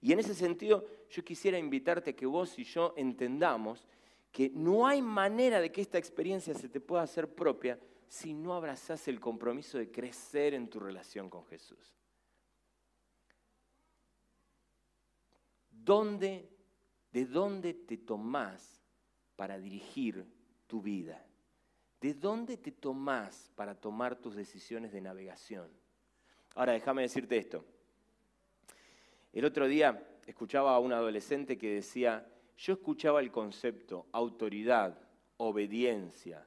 Y 0.00 0.12
en 0.12 0.20
ese 0.20 0.34
sentido, 0.34 0.86
yo 1.10 1.22
quisiera 1.22 1.58
invitarte 1.58 2.10
a 2.10 2.16
que 2.16 2.26
vos 2.26 2.58
y 2.58 2.64
yo 2.64 2.94
entendamos 2.96 3.86
que 4.32 4.50
no 4.50 4.86
hay 4.86 5.02
manera 5.02 5.60
de 5.60 5.70
que 5.70 5.80
esta 5.80 5.98
experiencia 5.98 6.54
se 6.54 6.68
te 6.68 6.80
pueda 6.80 7.02
hacer 7.02 7.34
propia 7.34 7.78
si 8.08 8.32
no 8.32 8.54
abrazás 8.54 9.08
el 9.08 9.20
compromiso 9.20 9.78
de 9.78 9.90
crecer 9.90 10.54
en 10.54 10.68
tu 10.68 10.80
relación 10.80 11.28
con 11.28 11.44
Jesús. 11.46 11.94
¿Dónde 15.70 16.55
¿De 17.16 17.24
dónde 17.24 17.72
te 17.72 17.96
tomás 17.96 18.78
para 19.36 19.58
dirigir 19.58 20.26
tu 20.66 20.82
vida? 20.82 21.26
¿De 21.98 22.12
dónde 22.12 22.58
te 22.58 22.72
tomás 22.72 23.50
para 23.54 23.74
tomar 23.74 24.16
tus 24.16 24.34
decisiones 24.34 24.92
de 24.92 25.00
navegación? 25.00 25.70
Ahora, 26.54 26.74
déjame 26.74 27.00
decirte 27.00 27.38
esto. 27.38 27.64
El 29.32 29.46
otro 29.46 29.66
día 29.66 30.06
escuchaba 30.26 30.74
a 30.74 30.78
un 30.78 30.92
adolescente 30.92 31.56
que 31.56 31.76
decía, 31.76 32.30
yo 32.58 32.74
escuchaba 32.74 33.20
el 33.20 33.32
concepto 33.32 34.08
autoridad, 34.12 35.00
obediencia, 35.38 36.46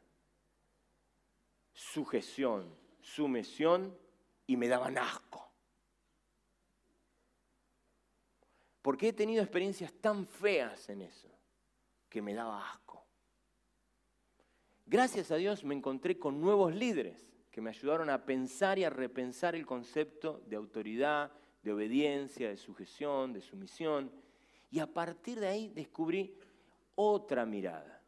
sujeción, 1.74 2.78
sumisión 3.02 3.98
y 4.46 4.56
me 4.56 4.68
daban 4.68 5.00
asco. 5.00 5.49
Porque 8.82 9.10
he 9.10 9.14
tenido 9.14 9.44
experiencias 9.44 9.94
tan 9.94 10.26
feas 10.26 10.90
en 10.90 11.02
eso 11.02 11.30
que 12.08 12.22
me 12.22 12.34
daba 12.34 12.72
asco. 12.72 13.06
Gracias 14.86 15.32
a 15.32 15.36
Dios 15.36 15.64
me 15.64 15.76
encontré 15.76 16.18
con 16.18 16.42
nuevos 16.42 16.74
líderes 16.74 17.30
que 17.52 17.62
me 17.62 17.70
ayudaron 17.70 18.10
a 18.10 18.26
pensar 18.26 18.80
y 18.80 18.84
a 18.84 18.90
repensar 18.90 19.56
el 19.56 19.66
concepto 19.66 20.42
de 20.48 20.56
autoridad, 20.56 21.32
de 21.62 21.74
obediencia, 21.74 22.50
de 22.50 22.58
sujeción, 22.58 23.34
de 23.34 23.42
sumisión. 23.42 24.12
Y 24.72 24.80
a 24.80 24.88
partir 24.88 25.40
de 25.40 25.48
ahí 25.48 25.70
descubrí 25.70 26.36
otra 26.96 27.46
mirada. 27.46 28.02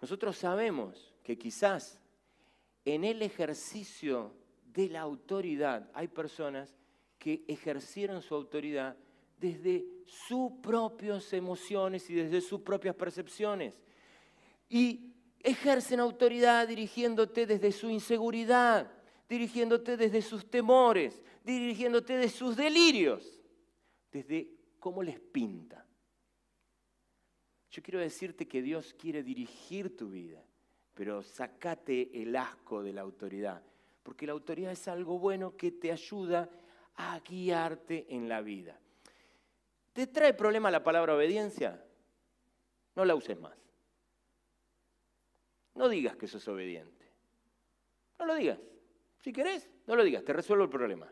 Nosotros 0.00 0.36
sabemos 0.36 1.14
que 1.22 1.38
quizás 1.38 2.00
en 2.84 3.04
el 3.04 3.22
ejercicio 3.22 4.34
de 4.66 4.88
la 4.88 5.00
autoridad 5.00 5.90
hay 5.94 6.08
personas 6.08 6.76
que 7.18 7.44
ejercieron 7.48 8.20
su 8.20 8.34
autoridad 8.34 8.96
desde 9.38 9.84
sus 10.06 10.52
propias 10.62 11.32
emociones 11.32 12.08
y 12.10 12.14
desde 12.14 12.40
sus 12.40 12.60
propias 12.60 12.94
percepciones. 12.94 13.74
Y 14.68 15.12
ejercen 15.40 16.00
autoridad 16.00 16.66
dirigiéndote 16.66 17.46
desde 17.46 17.72
su 17.72 17.90
inseguridad, 17.90 18.90
dirigiéndote 19.28 19.96
desde 19.96 20.22
sus 20.22 20.50
temores, 20.50 21.22
dirigiéndote 21.44 22.16
de 22.16 22.28
sus 22.28 22.56
delirios, 22.56 23.40
desde 24.10 24.50
cómo 24.78 25.02
les 25.02 25.20
pinta. 25.20 25.86
Yo 27.70 27.82
quiero 27.82 28.00
decirte 28.00 28.46
que 28.46 28.62
Dios 28.62 28.94
quiere 28.94 29.22
dirigir 29.22 29.96
tu 29.96 30.08
vida, 30.08 30.42
pero 30.94 31.22
sacate 31.22 32.22
el 32.22 32.36
asco 32.36 32.82
de 32.82 32.92
la 32.92 33.00
autoridad, 33.00 33.62
porque 34.02 34.26
la 34.26 34.32
autoridad 34.32 34.72
es 34.72 34.86
algo 34.86 35.18
bueno 35.18 35.56
que 35.56 35.72
te 35.72 35.90
ayuda 35.90 36.48
a 36.94 37.18
guiarte 37.20 38.06
en 38.08 38.28
la 38.28 38.40
vida. 38.40 38.78
¿Te 39.94 40.08
trae 40.08 40.34
problema 40.34 40.72
la 40.72 40.82
palabra 40.82 41.14
obediencia? 41.14 41.82
No 42.96 43.04
la 43.04 43.14
uses 43.14 43.38
más. 43.38 43.56
No 45.74 45.88
digas 45.88 46.16
que 46.16 46.26
sos 46.26 46.46
obediente. 46.48 47.06
No 48.18 48.26
lo 48.26 48.34
digas. 48.34 48.58
Si 49.20 49.32
querés, 49.32 49.70
no 49.86 49.94
lo 49.94 50.02
digas, 50.02 50.24
te 50.24 50.32
resuelvo 50.32 50.64
el 50.64 50.70
problema. 50.70 51.10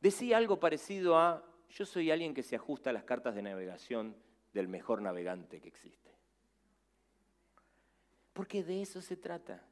Decía 0.00 0.36
algo 0.36 0.60
parecido 0.60 1.18
a, 1.18 1.44
yo 1.70 1.84
soy 1.84 2.12
alguien 2.12 2.34
que 2.34 2.44
se 2.44 2.54
ajusta 2.54 2.90
a 2.90 2.92
las 2.92 3.02
cartas 3.02 3.34
de 3.34 3.42
navegación 3.42 4.16
del 4.52 4.68
mejor 4.68 5.02
navegante 5.02 5.60
que 5.60 5.68
existe. 5.68 6.14
Porque 8.32 8.62
de 8.62 8.82
eso 8.82 9.02
se 9.02 9.16
trata, 9.16 9.66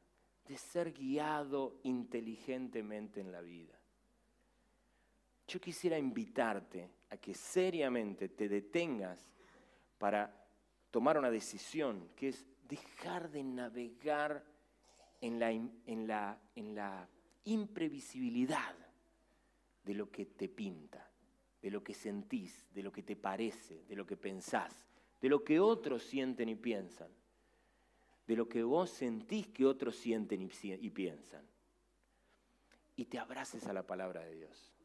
de 0.49 0.57
ser 0.57 0.92
guiado 0.92 1.78
inteligentemente 1.84 3.20
en 3.20 3.30
la 3.30 3.40
vida. 3.40 3.78
Yo 5.47 5.61
quisiera 5.61 5.97
invitarte 5.97 6.90
a 7.11 7.16
que 7.16 7.34
seriamente 7.34 8.28
te 8.28 8.48
detengas 8.48 9.18
para 9.98 10.34
tomar 10.90 11.18
una 11.18 11.30
decisión, 11.30 12.09
que 12.16 12.28
es 12.28 12.46
dejar 12.68 13.30
de 13.30 13.44
navegar 13.44 14.44
en 15.20 15.38
la, 15.38 15.50
en 15.50 16.07
la, 16.07 16.38
en 16.54 16.74
la 16.74 17.09
imprevisibilidad 17.44 18.74
de 19.84 19.94
lo 19.94 20.11
que 20.11 20.26
te 20.26 20.48
pinta, 20.48 21.11
de 21.62 21.70
lo 21.70 21.82
que 21.82 21.94
sentís, 21.94 22.66
de 22.74 22.82
lo 22.82 22.92
que 22.92 23.02
te 23.02 23.16
parece, 23.16 23.84
de 23.84 23.96
lo 23.96 24.07
que 24.07 24.16
pensás, 24.16 24.86
de 25.20 25.28
lo 25.28 25.44
que 25.44 25.61
otros 25.61 26.02
sienten 26.02 26.48
y 26.48 26.57
piensan, 26.57 27.11
de 28.26 28.36
lo 28.36 28.48
que 28.48 28.62
vos 28.62 28.90
sentís 28.90 29.48
que 29.48 29.64
otros 29.64 29.96
sienten 29.96 30.42
y, 30.42 30.50
y 30.62 30.90
piensan. 30.90 31.46
Y 32.96 33.04
te 33.04 33.18
abraces 33.18 33.66
a 33.66 33.72
la 33.72 33.86
palabra 33.86 34.22
de 34.22 34.34
Dios. 34.34 34.75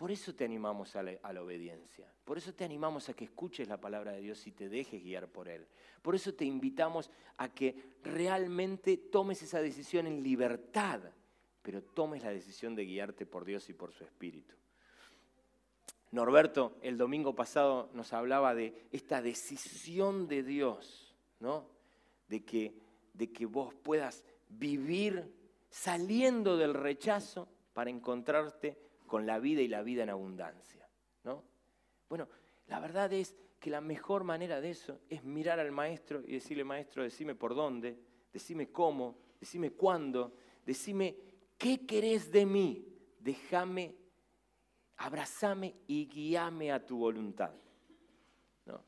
Por 0.00 0.10
eso 0.10 0.34
te 0.34 0.46
animamos 0.46 0.96
a 0.96 1.02
la, 1.02 1.42
obediencia. 1.42 2.10
Por 2.24 2.38
eso 2.38 2.54
te 2.54 2.64
animamos 2.64 3.10
a 3.10 3.12
que 3.12 3.26
escuches 3.26 3.68
la 3.68 3.78
palabra 3.78 4.12
de 4.12 4.22
Dios 4.22 4.46
y 4.46 4.52
te 4.52 4.70
dejes 4.70 5.04
guiar 5.04 5.28
por 5.28 5.46
Él. 5.46 5.66
Por 6.00 6.14
eso 6.14 6.32
te 6.32 6.46
invitamos 6.46 7.10
a 7.36 7.50
que 7.50 7.98
realmente 8.02 8.96
tomes 8.96 9.42
esa 9.42 9.60
decisión 9.60 10.06
en 10.06 10.22
libertad, 10.22 11.02
pero 11.60 11.82
tomes 11.82 12.22
la 12.22 12.30
decisión 12.30 12.74
de 12.74 12.86
guiarte 12.86 13.26
por 13.26 13.44
Dios 13.44 13.68
y 13.68 13.74
por 13.74 13.92
su 13.92 14.04
Espíritu. 14.04 14.54
Norberto 16.12 16.78
el 16.80 16.96
domingo 16.96 17.34
pasado 17.34 17.90
nos 17.92 18.14
hablaba 18.14 18.54
de 18.54 18.88
esta 18.92 19.20
decisión 19.20 20.28
de 20.28 20.42
Dios, 20.42 21.14
¿no? 21.40 21.66
De 22.26 22.42
que, 22.42 22.72
de 23.12 23.30
que 23.30 23.44
vos 23.44 23.74
puedas 23.74 24.24
vivir 24.48 25.30
saliendo 25.68 26.56
del 26.56 26.72
rechazo 26.72 27.48
para 27.74 27.90
encontrarte 27.90 28.88
con 29.10 29.26
la 29.26 29.40
vida 29.40 29.60
y 29.60 29.66
la 29.66 29.82
vida 29.82 30.04
en 30.04 30.10
abundancia. 30.10 30.88
¿no? 31.24 31.42
Bueno, 32.08 32.28
la 32.68 32.78
verdad 32.78 33.12
es 33.12 33.34
que 33.58 33.68
la 33.68 33.80
mejor 33.80 34.22
manera 34.22 34.60
de 34.60 34.70
eso 34.70 35.00
es 35.08 35.24
mirar 35.24 35.58
al 35.58 35.72
maestro 35.72 36.22
y 36.24 36.34
decirle, 36.34 36.62
maestro, 36.62 37.02
decime 37.02 37.34
por 37.34 37.56
dónde, 37.56 37.98
decime 38.32 38.70
cómo, 38.70 39.18
decime 39.40 39.72
cuándo, 39.72 40.32
decime 40.64 41.16
qué 41.58 41.84
querés 41.86 42.30
de 42.30 42.46
mí, 42.46 42.86
déjame, 43.18 43.96
abrazame 44.98 45.74
y 45.88 46.06
guíame 46.06 46.70
a 46.70 46.86
tu 46.86 46.96
voluntad. 46.98 47.50
¿no? 48.64 48.80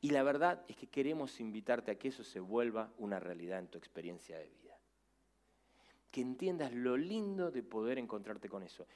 Y 0.00 0.08
la 0.08 0.22
verdad 0.22 0.64
es 0.68 0.76
que 0.76 0.86
queremos 0.86 1.38
invitarte 1.38 1.90
a 1.90 1.98
que 1.98 2.08
eso 2.08 2.24
se 2.24 2.40
vuelva 2.40 2.94
una 2.96 3.20
realidad 3.20 3.58
en 3.58 3.68
tu 3.68 3.76
experiencia 3.76 4.38
de 4.38 4.48
vida. 4.48 4.80
Que 6.10 6.22
entiendas 6.22 6.72
lo 6.72 6.96
lindo 6.96 7.50
de 7.50 7.62
poder 7.62 7.98
encontrarte 7.98 8.48
con 8.48 8.62
eso 8.62 8.86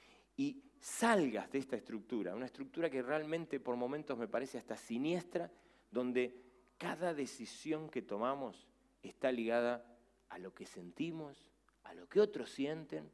y 0.40 0.56
salgas 0.80 1.52
de 1.52 1.58
esta 1.58 1.76
estructura, 1.76 2.34
una 2.34 2.46
estructura 2.46 2.88
que 2.88 3.02
realmente 3.02 3.60
por 3.60 3.76
momentos 3.76 4.16
me 4.16 4.26
parece 4.26 4.56
hasta 4.56 4.74
siniestra, 4.74 5.50
donde 5.90 6.34
cada 6.78 7.12
decisión 7.12 7.90
que 7.90 8.00
tomamos 8.00 8.66
está 9.02 9.30
ligada 9.30 9.84
a 10.30 10.38
lo 10.38 10.54
que 10.54 10.64
sentimos, 10.64 11.52
a 11.84 11.92
lo 11.92 12.08
que 12.08 12.20
otros 12.20 12.48
sienten 12.48 13.10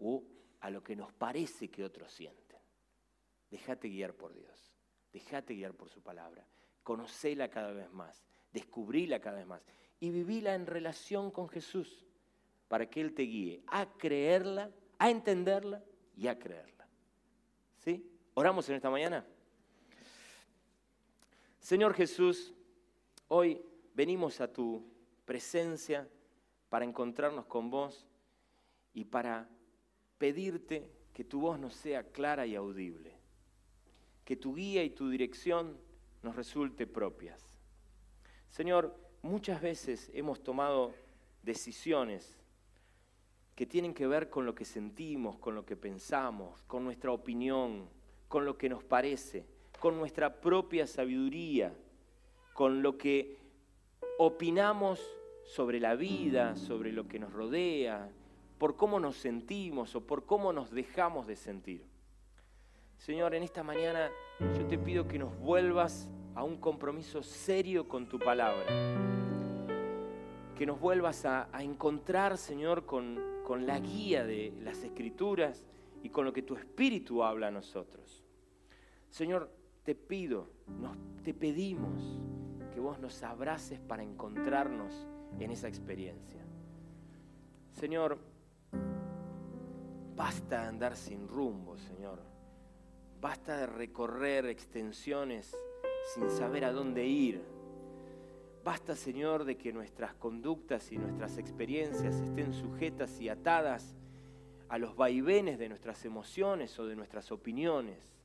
o 0.00 0.24
a 0.58 0.68
lo 0.70 0.82
que 0.82 0.96
nos 0.96 1.12
parece 1.12 1.68
que 1.68 1.84
otros 1.84 2.10
sienten. 2.10 2.58
Déjate 3.48 3.86
guiar 3.86 4.14
por 4.14 4.34
Dios. 4.34 4.76
Dejate 5.12 5.54
guiar 5.54 5.72
por 5.72 5.88
su 5.88 6.02
palabra. 6.02 6.44
Conocela 6.82 7.48
cada 7.48 7.70
vez 7.70 7.92
más. 7.92 8.24
Descubrila 8.52 9.20
cada 9.20 9.36
vez 9.36 9.46
más. 9.46 9.62
Y 10.00 10.10
vivila 10.10 10.56
en 10.56 10.66
relación 10.66 11.30
con 11.30 11.48
Jesús 11.48 12.04
para 12.66 12.90
que 12.90 13.00
Él 13.00 13.14
te 13.14 13.22
guíe 13.22 13.62
a 13.68 13.86
creerla, 13.86 14.72
a 14.98 15.10
entenderla 15.10 15.80
y 16.16 16.26
a 16.26 16.38
creerla. 16.38 16.88
¿Sí? 17.78 18.04
¿Oramos 18.34 18.68
en 18.68 18.76
esta 18.76 18.90
mañana? 18.90 19.24
Señor 21.60 21.94
Jesús, 21.94 22.54
hoy 23.28 23.60
venimos 23.94 24.40
a 24.40 24.52
tu 24.52 24.84
presencia 25.24 26.08
para 26.68 26.84
encontrarnos 26.84 27.46
con 27.46 27.70
vos 27.70 28.06
y 28.94 29.04
para 29.04 29.48
pedirte 30.18 30.90
que 31.12 31.24
tu 31.24 31.40
voz 31.40 31.58
nos 31.58 31.74
sea 31.74 32.04
clara 32.04 32.46
y 32.46 32.54
audible, 32.54 33.12
que 34.24 34.36
tu 34.36 34.54
guía 34.54 34.84
y 34.84 34.90
tu 34.90 35.08
dirección 35.08 35.76
nos 36.22 36.36
resulte 36.36 36.86
propias. 36.86 37.42
Señor, 38.50 38.96
muchas 39.22 39.60
veces 39.60 40.10
hemos 40.14 40.42
tomado 40.42 40.94
decisiones 41.42 42.36
que 43.56 43.66
tienen 43.66 43.94
que 43.94 44.06
ver 44.06 44.30
con 44.30 44.46
lo 44.46 44.54
que 44.54 44.64
sentimos, 44.64 45.38
con 45.38 45.54
lo 45.54 45.64
que 45.64 45.76
pensamos, 45.76 46.62
con 46.64 46.84
nuestra 46.84 47.10
opinión, 47.10 47.88
con 48.28 48.44
lo 48.44 48.56
que 48.56 48.68
nos 48.68 48.84
parece, 48.84 49.46
con 49.80 49.96
nuestra 49.96 50.40
propia 50.40 50.86
sabiduría, 50.86 51.74
con 52.52 52.82
lo 52.82 52.98
que 52.98 53.38
opinamos 54.18 55.00
sobre 55.44 55.80
la 55.80 55.94
vida, 55.94 56.54
sobre 56.54 56.92
lo 56.92 57.08
que 57.08 57.18
nos 57.18 57.32
rodea, 57.32 58.10
por 58.58 58.76
cómo 58.76 59.00
nos 59.00 59.16
sentimos 59.16 59.94
o 59.94 60.06
por 60.06 60.26
cómo 60.26 60.52
nos 60.52 60.70
dejamos 60.70 61.26
de 61.26 61.36
sentir. 61.36 61.84
Señor, 62.98 63.34
en 63.34 63.42
esta 63.42 63.62
mañana 63.62 64.10
yo 64.40 64.66
te 64.66 64.78
pido 64.78 65.08
que 65.08 65.18
nos 65.18 65.38
vuelvas 65.38 66.08
a 66.34 66.42
un 66.42 66.58
compromiso 66.58 67.22
serio 67.22 67.88
con 67.88 68.06
tu 68.06 68.18
palabra. 68.18 68.66
Que 70.56 70.66
nos 70.66 70.80
vuelvas 70.80 71.24
a, 71.24 71.48
encontrar, 71.60 72.38
Señor, 72.38 72.86
con, 72.86 73.35
con 73.46 73.64
la 73.64 73.78
guía 73.78 74.26
de 74.26 74.52
las 74.64 74.82
escrituras 74.82 75.62
y 76.02 76.08
con 76.08 76.24
lo 76.24 76.32
que 76.32 76.42
tu 76.42 76.56
Espíritu 76.56 77.22
habla 77.22 77.46
a 77.46 77.50
nosotros. 77.52 78.24
Señor, 79.08 79.52
te 79.84 79.94
pido, 79.94 80.48
te 81.22 81.32
pedimos 81.32 82.02
que 82.74 82.80
vos 82.80 82.98
nos 82.98 83.22
abraces 83.22 83.78
para 83.78 84.02
encontrarnos 84.02 85.06
en 85.38 85.52
esa 85.52 85.68
experiencia. 85.68 86.44
Señor, 87.70 88.18
basta 90.16 90.62
de 90.62 90.66
andar 90.66 90.96
sin 90.96 91.28
rumbo, 91.28 91.78
Señor. 91.78 92.18
Basta 93.20 93.58
de 93.58 93.66
recorrer 93.68 94.46
extensiones 94.46 95.56
sin 96.16 96.28
saber 96.30 96.64
a 96.64 96.72
dónde 96.72 97.06
ir. 97.06 97.44
Basta, 98.66 98.96
Señor, 98.96 99.44
de 99.44 99.56
que 99.56 99.72
nuestras 99.72 100.12
conductas 100.14 100.90
y 100.90 100.98
nuestras 100.98 101.38
experiencias 101.38 102.16
estén 102.16 102.52
sujetas 102.52 103.20
y 103.20 103.28
atadas 103.28 103.94
a 104.68 104.76
los 104.76 104.96
vaivenes 104.96 105.60
de 105.60 105.68
nuestras 105.68 106.04
emociones 106.04 106.76
o 106.80 106.86
de 106.88 106.96
nuestras 106.96 107.30
opiniones. 107.30 108.18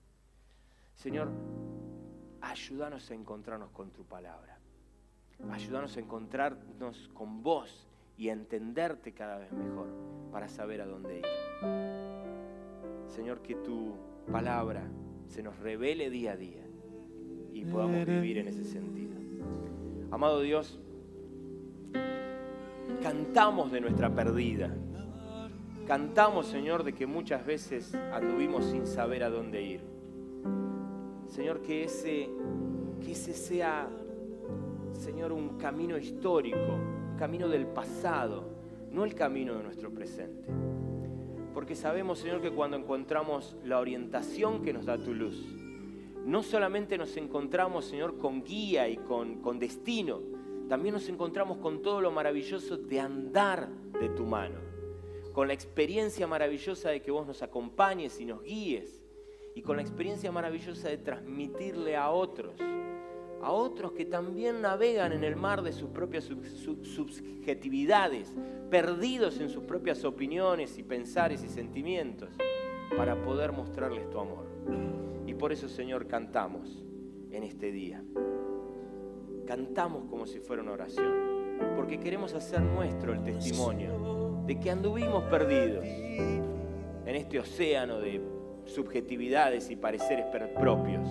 Señor, 0.95 1.29
ayúdanos 2.41 3.11
a 3.11 3.13
encontrarnos 3.13 3.69
con 3.69 3.91
tu 3.91 4.03
palabra. 4.03 4.57
Ayúdanos 5.51 5.95
a 5.97 5.99
encontrarnos 5.99 7.11
con 7.13 7.43
vos 7.43 7.87
y 8.17 8.29
a 8.29 8.33
entenderte 8.33 9.13
cada 9.13 9.37
vez 9.37 9.51
mejor 9.51 9.89
para 10.31 10.49
saber 10.49 10.81
a 10.81 10.87
dónde 10.87 11.19
ir. 11.19 11.25
Señor, 13.09 13.43
que 13.43 13.53
tu 13.53 13.95
palabra 14.31 14.89
se 15.27 15.43
nos 15.43 15.59
revele 15.59 16.09
día 16.09 16.31
a 16.31 16.35
día 16.35 16.65
y 17.53 17.63
podamos 17.63 18.07
vivir 18.07 18.39
en 18.39 18.47
ese 18.47 18.63
sentido. 18.63 19.10
Amado 20.11 20.41
Dios, 20.41 20.77
cantamos 23.01 23.71
de 23.71 23.79
nuestra 23.79 24.13
perdida. 24.13 24.75
Cantamos, 25.87 26.47
Señor, 26.47 26.83
de 26.83 26.91
que 26.91 27.05
muchas 27.05 27.45
veces 27.45 27.95
anduvimos 27.95 28.65
sin 28.65 28.85
saber 28.85 29.23
a 29.23 29.29
dónde 29.29 29.61
ir. 29.61 29.81
Señor, 31.27 31.61
que 31.61 31.85
ese, 31.85 32.29
que 33.01 33.13
ese 33.13 33.33
sea, 33.33 33.87
Señor, 34.91 35.31
un 35.31 35.57
camino 35.57 35.97
histórico, 35.97 36.57
un 36.57 37.15
camino 37.17 37.47
del 37.47 37.65
pasado, 37.67 38.49
no 38.91 39.05
el 39.05 39.15
camino 39.15 39.55
de 39.55 39.63
nuestro 39.63 39.91
presente. 39.91 40.49
Porque 41.53 41.73
sabemos, 41.73 42.19
Señor, 42.19 42.41
que 42.41 42.51
cuando 42.51 42.75
encontramos 42.75 43.55
la 43.63 43.79
orientación 43.79 44.61
que 44.61 44.73
nos 44.73 44.85
da 44.85 44.97
tu 44.97 45.13
luz, 45.13 45.60
no 46.25 46.43
solamente 46.43 46.97
nos 46.97 47.17
encontramos, 47.17 47.85
Señor, 47.85 48.17
con 48.17 48.43
guía 48.43 48.87
y 48.87 48.97
con, 48.97 49.59
destino, 49.59 50.21
también 50.69 50.93
nos 50.93 51.09
encontramos 51.09 51.57
con 51.57 51.81
todo 51.81 52.01
lo 52.01 52.11
maravilloso 52.11 52.77
de 52.77 52.99
andar 52.99 53.69
de 53.99 54.09
tu 54.09 54.25
mano, 54.25 54.59
con 55.33 55.47
la 55.47 55.53
experiencia 55.53 56.27
maravillosa 56.27 56.89
de 56.89 57.01
que 57.01 57.11
vos 57.11 57.25
nos 57.25 57.41
acompañes 57.41 58.19
y 58.19 58.25
nos 58.25 58.43
guíes, 58.43 59.01
y 59.55 59.61
con 59.61 59.75
la 59.75 59.81
experiencia 59.81 60.31
maravillosa 60.31 60.89
de 60.89 60.97
transmitirle 60.97 61.97
a 61.97 62.11
otros, 62.11 62.55
a 63.41 63.51
otros 63.51 63.93
que 63.93 64.05
también 64.05 64.61
navegan 64.61 65.11
en 65.11 65.23
el 65.23 65.35
mar 65.35 65.63
de 65.63 65.73
sus 65.73 65.89
propias 65.89 66.25
subjetividades, 66.25 68.31
perdidos 68.69 69.39
en 69.39 69.49
sus 69.49 69.63
propias 69.63 70.05
opiniones 70.05 70.77
y 70.77 70.83
pensares 70.83 71.43
y 71.43 71.49
sentimientos, 71.49 72.29
para 72.95 73.21
poder 73.21 73.51
mostrarles 73.51 74.09
tu 74.09 74.19
amor. 74.19 74.50
Y 75.25 75.33
por 75.33 75.51
eso, 75.51 75.67
Señor, 75.67 76.07
cantamos 76.07 76.83
en 77.31 77.43
este 77.43 77.71
día. 77.71 78.03
Cantamos 79.45 80.05
como 80.05 80.25
si 80.25 80.39
fuera 80.39 80.61
una 80.61 80.73
oración, 80.73 81.13
porque 81.75 81.99
queremos 81.99 82.33
hacer 82.33 82.61
nuestro 82.61 83.13
el 83.13 83.23
testimonio 83.23 84.43
de 84.45 84.59
que 84.59 84.71
anduvimos 84.71 85.23
perdidos 85.25 85.85
en 85.85 87.15
este 87.15 87.39
océano 87.39 87.99
de 87.99 88.21
subjetividades 88.65 89.69
y 89.69 89.75
pareceres 89.75 90.25
propios, 90.59 91.07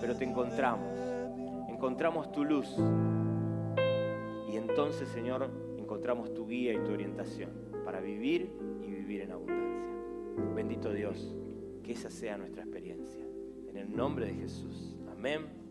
pero 0.00 0.16
te 0.16 0.24
encontramos, 0.24 0.98
encontramos 1.68 2.32
tu 2.32 2.44
luz 2.44 2.74
y 4.50 4.56
entonces, 4.56 5.08
Señor, 5.08 5.48
encontramos 5.78 6.32
tu 6.34 6.46
guía 6.46 6.72
y 6.72 6.78
tu 6.78 6.92
orientación 6.92 7.50
para 7.84 8.00
vivir 8.00 8.50
y 8.82 8.90
vivir 8.90 9.22
en 9.22 9.32
abundancia. 9.32 9.92
Bendito 10.54 10.92
Dios, 10.92 11.34
que 11.84 11.92
esa 11.92 12.10
sea 12.10 12.36
nuestra 12.36 12.64
experiencia. 12.64 13.24
En 13.70 13.76
el 13.76 13.94
nombre 13.94 14.26
de 14.26 14.34
Jesús. 14.34 14.96
Amén. 15.12 15.63